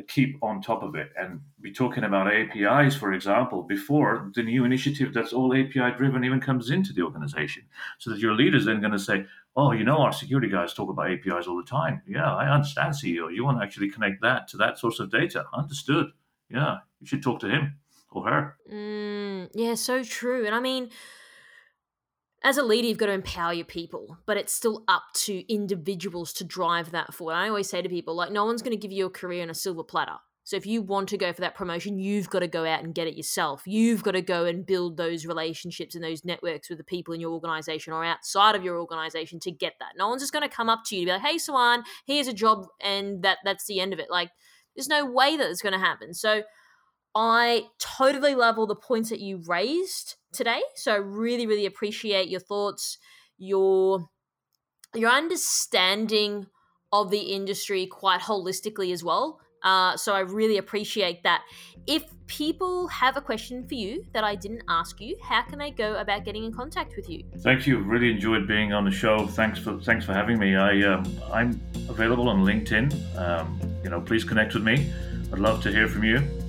keep 0.02 0.36
on 0.42 0.60
top 0.60 0.82
of 0.82 0.96
it 0.96 1.10
and 1.16 1.40
be 1.60 1.72
talking 1.72 2.04
about 2.04 2.32
APIs, 2.32 2.96
for 2.96 3.12
example, 3.12 3.62
before 3.62 4.30
the 4.34 4.42
new 4.42 4.64
initiative 4.64 5.14
that's 5.14 5.32
all 5.32 5.54
API 5.54 5.96
driven 5.96 6.24
even 6.24 6.40
comes 6.40 6.70
into 6.70 6.92
the 6.92 7.02
organization. 7.02 7.62
So 7.98 8.10
that 8.10 8.18
your 8.18 8.34
leader's 8.34 8.64
then 8.64 8.80
going 8.80 8.92
to 8.92 8.98
say, 8.98 9.26
Oh, 9.56 9.70
you 9.70 9.84
know, 9.84 9.98
our 9.98 10.12
security 10.12 10.48
guys 10.48 10.74
talk 10.74 10.90
about 10.90 11.12
APIs 11.12 11.46
all 11.46 11.56
the 11.56 11.68
time. 11.68 12.02
Yeah, 12.08 12.34
I 12.34 12.52
understand, 12.52 12.94
CEO. 12.94 13.32
You 13.32 13.44
want 13.44 13.58
to 13.60 13.64
actually 13.64 13.88
connect 13.88 14.20
that 14.22 14.48
to 14.48 14.56
that 14.56 14.78
source 14.78 14.98
of 14.98 15.12
data. 15.12 15.44
Understood. 15.52 16.06
Yeah, 16.50 16.78
you 17.00 17.06
should 17.06 17.22
talk 17.22 17.38
to 17.40 17.48
him 17.48 17.76
or 18.10 18.26
her. 18.26 18.56
Mm, 18.72 19.50
yeah, 19.54 19.74
so 19.74 20.02
true. 20.02 20.44
And 20.44 20.56
I 20.56 20.60
mean, 20.60 20.90
as 22.44 22.58
a 22.58 22.62
leader, 22.62 22.86
you've 22.86 22.98
got 22.98 23.06
to 23.06 23.12
empower 23.12 23.54
your 23.54 23.64
people, 23.64 24.18
but 24.26 24.36
it's 24.36 24.52
still 24.52 24.84
up 24.86 25.04
to 25.14 25.52
individuals 25.52 26.32
to 26.34 26.44
drive 26.44 26.90
that 26.90 27.14
forward. 27.14 27.34
I 27.34 27.48
always 27.48 27.70
say 27.70 27.80
to 27.80 27.88
people, 27.88 28.14
like, 28.14 28.30
no 28.30 28.44
one's 28.44 28.60
going 28.60 28.76
to 28.76 28.80
give 28.80 28.92
you 28.92 29.06
a 29.06 29.10
career 29.10 29.42
on 29.42 29.50
a 29.50 29.54
silver 29.54 29.82
platter. 29.82 30.16
So 30.46 30.56
if 30.56 30.66
you 30.66 30.82
want 30.82 31.08
to 31.08 31.16
go 31.16 31.32
for 31.32 31.40
that 31.40 31.54
promotion, 31.54 31.98
you've 31.98 32.28
got 32.28 32.40
to 32.40 32.46
go 32.46 32.66
out 32.66 32.84
and 32.84 32.94
get 32.94 33.06
it 33.06 33.16
yourself. 33.16 33.62
You've 33.64 34.02
got 34.02 34.10
to 34.10 34.20
go 34.20 34.44
and 34.44 34.66
build 34.66 34.98
those 34.98 35.24
relationships 35.24 35.94
and 35.94 36.04
those 36.04 36.22
networks 36.22 36.68
with 36.68 36.76
the 36.76 36.84
people 36.84 37.14
in 37.14 37.20
your 37.20 37.32
organization 37.32 37.94
or 37.94 38.04
outside 38.04 38.54
of 38.54 38.62
your 38.62 38.78
organization 38.78 39.40
to 39.40 39.50
get 39.50 39.72
that. 39.80 39.94
No 39.96 40.10
one's 40.10 40.20
just 40.20 40.34
going 40.34 40.46
to 40.46 40.54
come 40.54 40.68
up 40.68 40.82
to 40.86 40.96
you 40.96 41.02
to 41.02 41.06
be 41.06 41.12
like, 41.12 41.22
"Hey, 41.22 41.36
Sawan, 41.36 41.82
here's 42.06 42.28
a 42.28 42.34
job," 42.34 42.66
and 42.82 43.22
that 43.22 43.38
that's 43.42 43.64
the 43.64 43.80
end 43.80 43.94
of 43.94 43.98
it. 43.98 44.10
Like, 44.10 44.32
there's 44.76 44.86
no 44.86 45.06
way 45.06 45.38
that 45.38 45.48
it's 45.48 45.62
going 45.62 45.72
to 45.72 45.78
happen. 45.78 46.12
So 46.12 46.42
I 47.14 47.66
totally 47.78 48.34
love 48.34 48.58
all 48.58 48.66
the 48.66 48.74
points 48.74 49.10
that 49.10 49.20
you 49.20 49.42
raised 49.46 50.16
today. 50.32 50.60
So 50.74 50.92
I 50.92 50.96
really, 50.96 51.46
really 51.46 51.66
appreciate 51.66 52.28
your 52.28 52.40
thoughts, 52.40 52.98
your 53.38 54.08
your 54.94 55.10
understanding 55.10 56.46
of 56.92 57.10
the 57.10 57.18
industry 57.18 57.86
quite 57.86 58.20
holistically 58.20 58.92
as 58.92 59.02
well. 59.02 59.40
Uh, 59.64 59.96
so 59.96 60.14
I 60.14 60.20
really 60.20 60.58
appreciate 60.58 61.22
that. 61.22 61.42
If 61.86 62.04
people 62.26 62.86
have 62.88 63.16
a 63.16 63.20
question 63.20 63.66
for 63.66 63.74
you 63.74 64.04
that 64.12 64.22
I 64.22 64.34
didn't 64.34 64.62
ask 64.68 65.00
you, 65.00 65.16
how 65.22 65.42
can 65.42 65.58
they 65.58 65.70
go 65.70 65.96
about 65.96 66.24
getting 66.24 66.44
in 66.44 66.52
contact 66.52 66.94
with 66.96 67.08
you? 67.08 67.24
Thank 67.38 67.66
you. 67.66 67.78
Really 67.78 68.10
enjoyed 68.10 68.46
being 68.46 68.72
on 68.72 68.84
the 68.84 68.90
show. 68.90 69.26
Thanks 69.26 69.58
for 69.58 69.78
thanks 69.80 70.04
for 70.04 70.12
having 70.12 70.38
me. 70.38 70.56
I 70.56 70.82
um, 70.82 71.04
I'm 71.32 71.60
available 71.88 72.28
on 72.28 72.44
LinkedIn. 72.44 73.18
Um, 73.18 73.58
you 73.82 73.90
know, 73.90 74.00
please 74.00 74.24
connect 74.24 74.54
with 74.54 74.62
me. 74.62 74.92
I'd 75.32 75.38
love 75.38 75.62
to 75.62 75.72
hear 75.72 75.88
from 75.88 76.04
you 76.04 76.43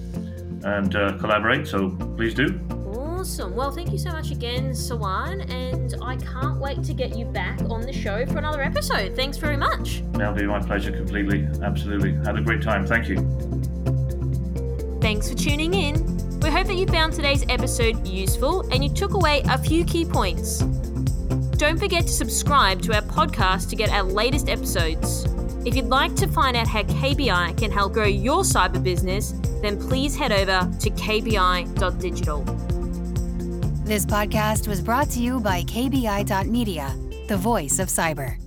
and 0.64 0.96
uh, 0.96 1.18
collaborate. 1.18 1.68
So 1.68 1.92
please 2.16 2.34
do. 2.34 2.60
Awesome. 2.86 3.56
Well, 3.56 3.72
thank 3.72 3.92
you 3.92 3.98
so 3.98 4.12
much 4.12 4.32
again, 4.32 4.72
Sawan, 4.72 5.50
and 5.52 5.96
I 6.02 6.16
can't 6.18 6.60
wait 6.60 6.84
to 6.84 6.94
get 6.94 7.18
you 7.18 7.26
back 7.26 7.60
on 7.70 7.82
the 7.82 7.92
show 7.92 8.26
for 8.28 8.38
another 8.38 8.62
episode. 8.62 9.16
Thanks 9.16 9.38
very 9.38 9.58
much. 9.58 10.04
That'll 10.12 10.34
be 10.34 10.46
my 10.46 10.60
pleasure 10.60 10.92
completely. 10.92 11.48
Absolutely. 11.64 12.14
Had 12.24 12.38
a 12.38 12.42
great 12.42 12.62
time. 12.62 12.86
Thank 12.86 13.08
you. 13.08 13.18
Thanks 15.02 15.30
for 15.30 15.36
tuning 15.36 15.74
in. 15.74 16.40
We 16.40 16.52
hope 16.52 16.68
that 16.68 16.76
you 16.76 16.86
found 16.86 17.14
today's 17.14 17.44
episode 17.50 18.08
useful 18.08 18.62
and 18.72 18.84
you 18.84 18.90
took 18.92 19.16
away 19.16 19.42
a 19.50 19.58
few 19.58 19.84
key 19.86 20.06
points. 20.06 20.60
Don't 21.58 21.80
forget 21.80 22.04
to 22.04 22.12
subscribe 22.12 22.82
to 22.84 22.94
our 22.94 23.02
podcast 23.02 23.70
to 23.70 23.76
get 23.76 23.90
our 23.90 24.04
latest 24.04 24.50
episodes. 24.50 25.26
If 25.66 25.76
you'd 25.76 25.88
like 25.88 26.16
to 26.18 26.28
find 26.28 26.56
out 26.56 26.68
how 26.68 26.84
KBI 26.84 27.58
can 27.58 27.72
help 27.72 27.94
grow 27.94 28.06
your 28.06 28.44
cyber 28.44 28.82
business, 28.82 29.34
then 29.64 29.80
please 29.80 30.16
head 30.16 30.32
over 30.32 30.70
to 30.80 30.90
kbi.digital. 30.92 32.44
This 33.84 34.06
podcast 34.06 34.68
was 34.68 34.80
brought 34.82 35.10
to 35.12 35.20
you 35.20 35.40
by 35.40 35.64
kbi.media, 35.64 36.96
the 37.28 37.38
voice 37.38 37.80
of 37.80 37.88
cyber. 37.88 38.45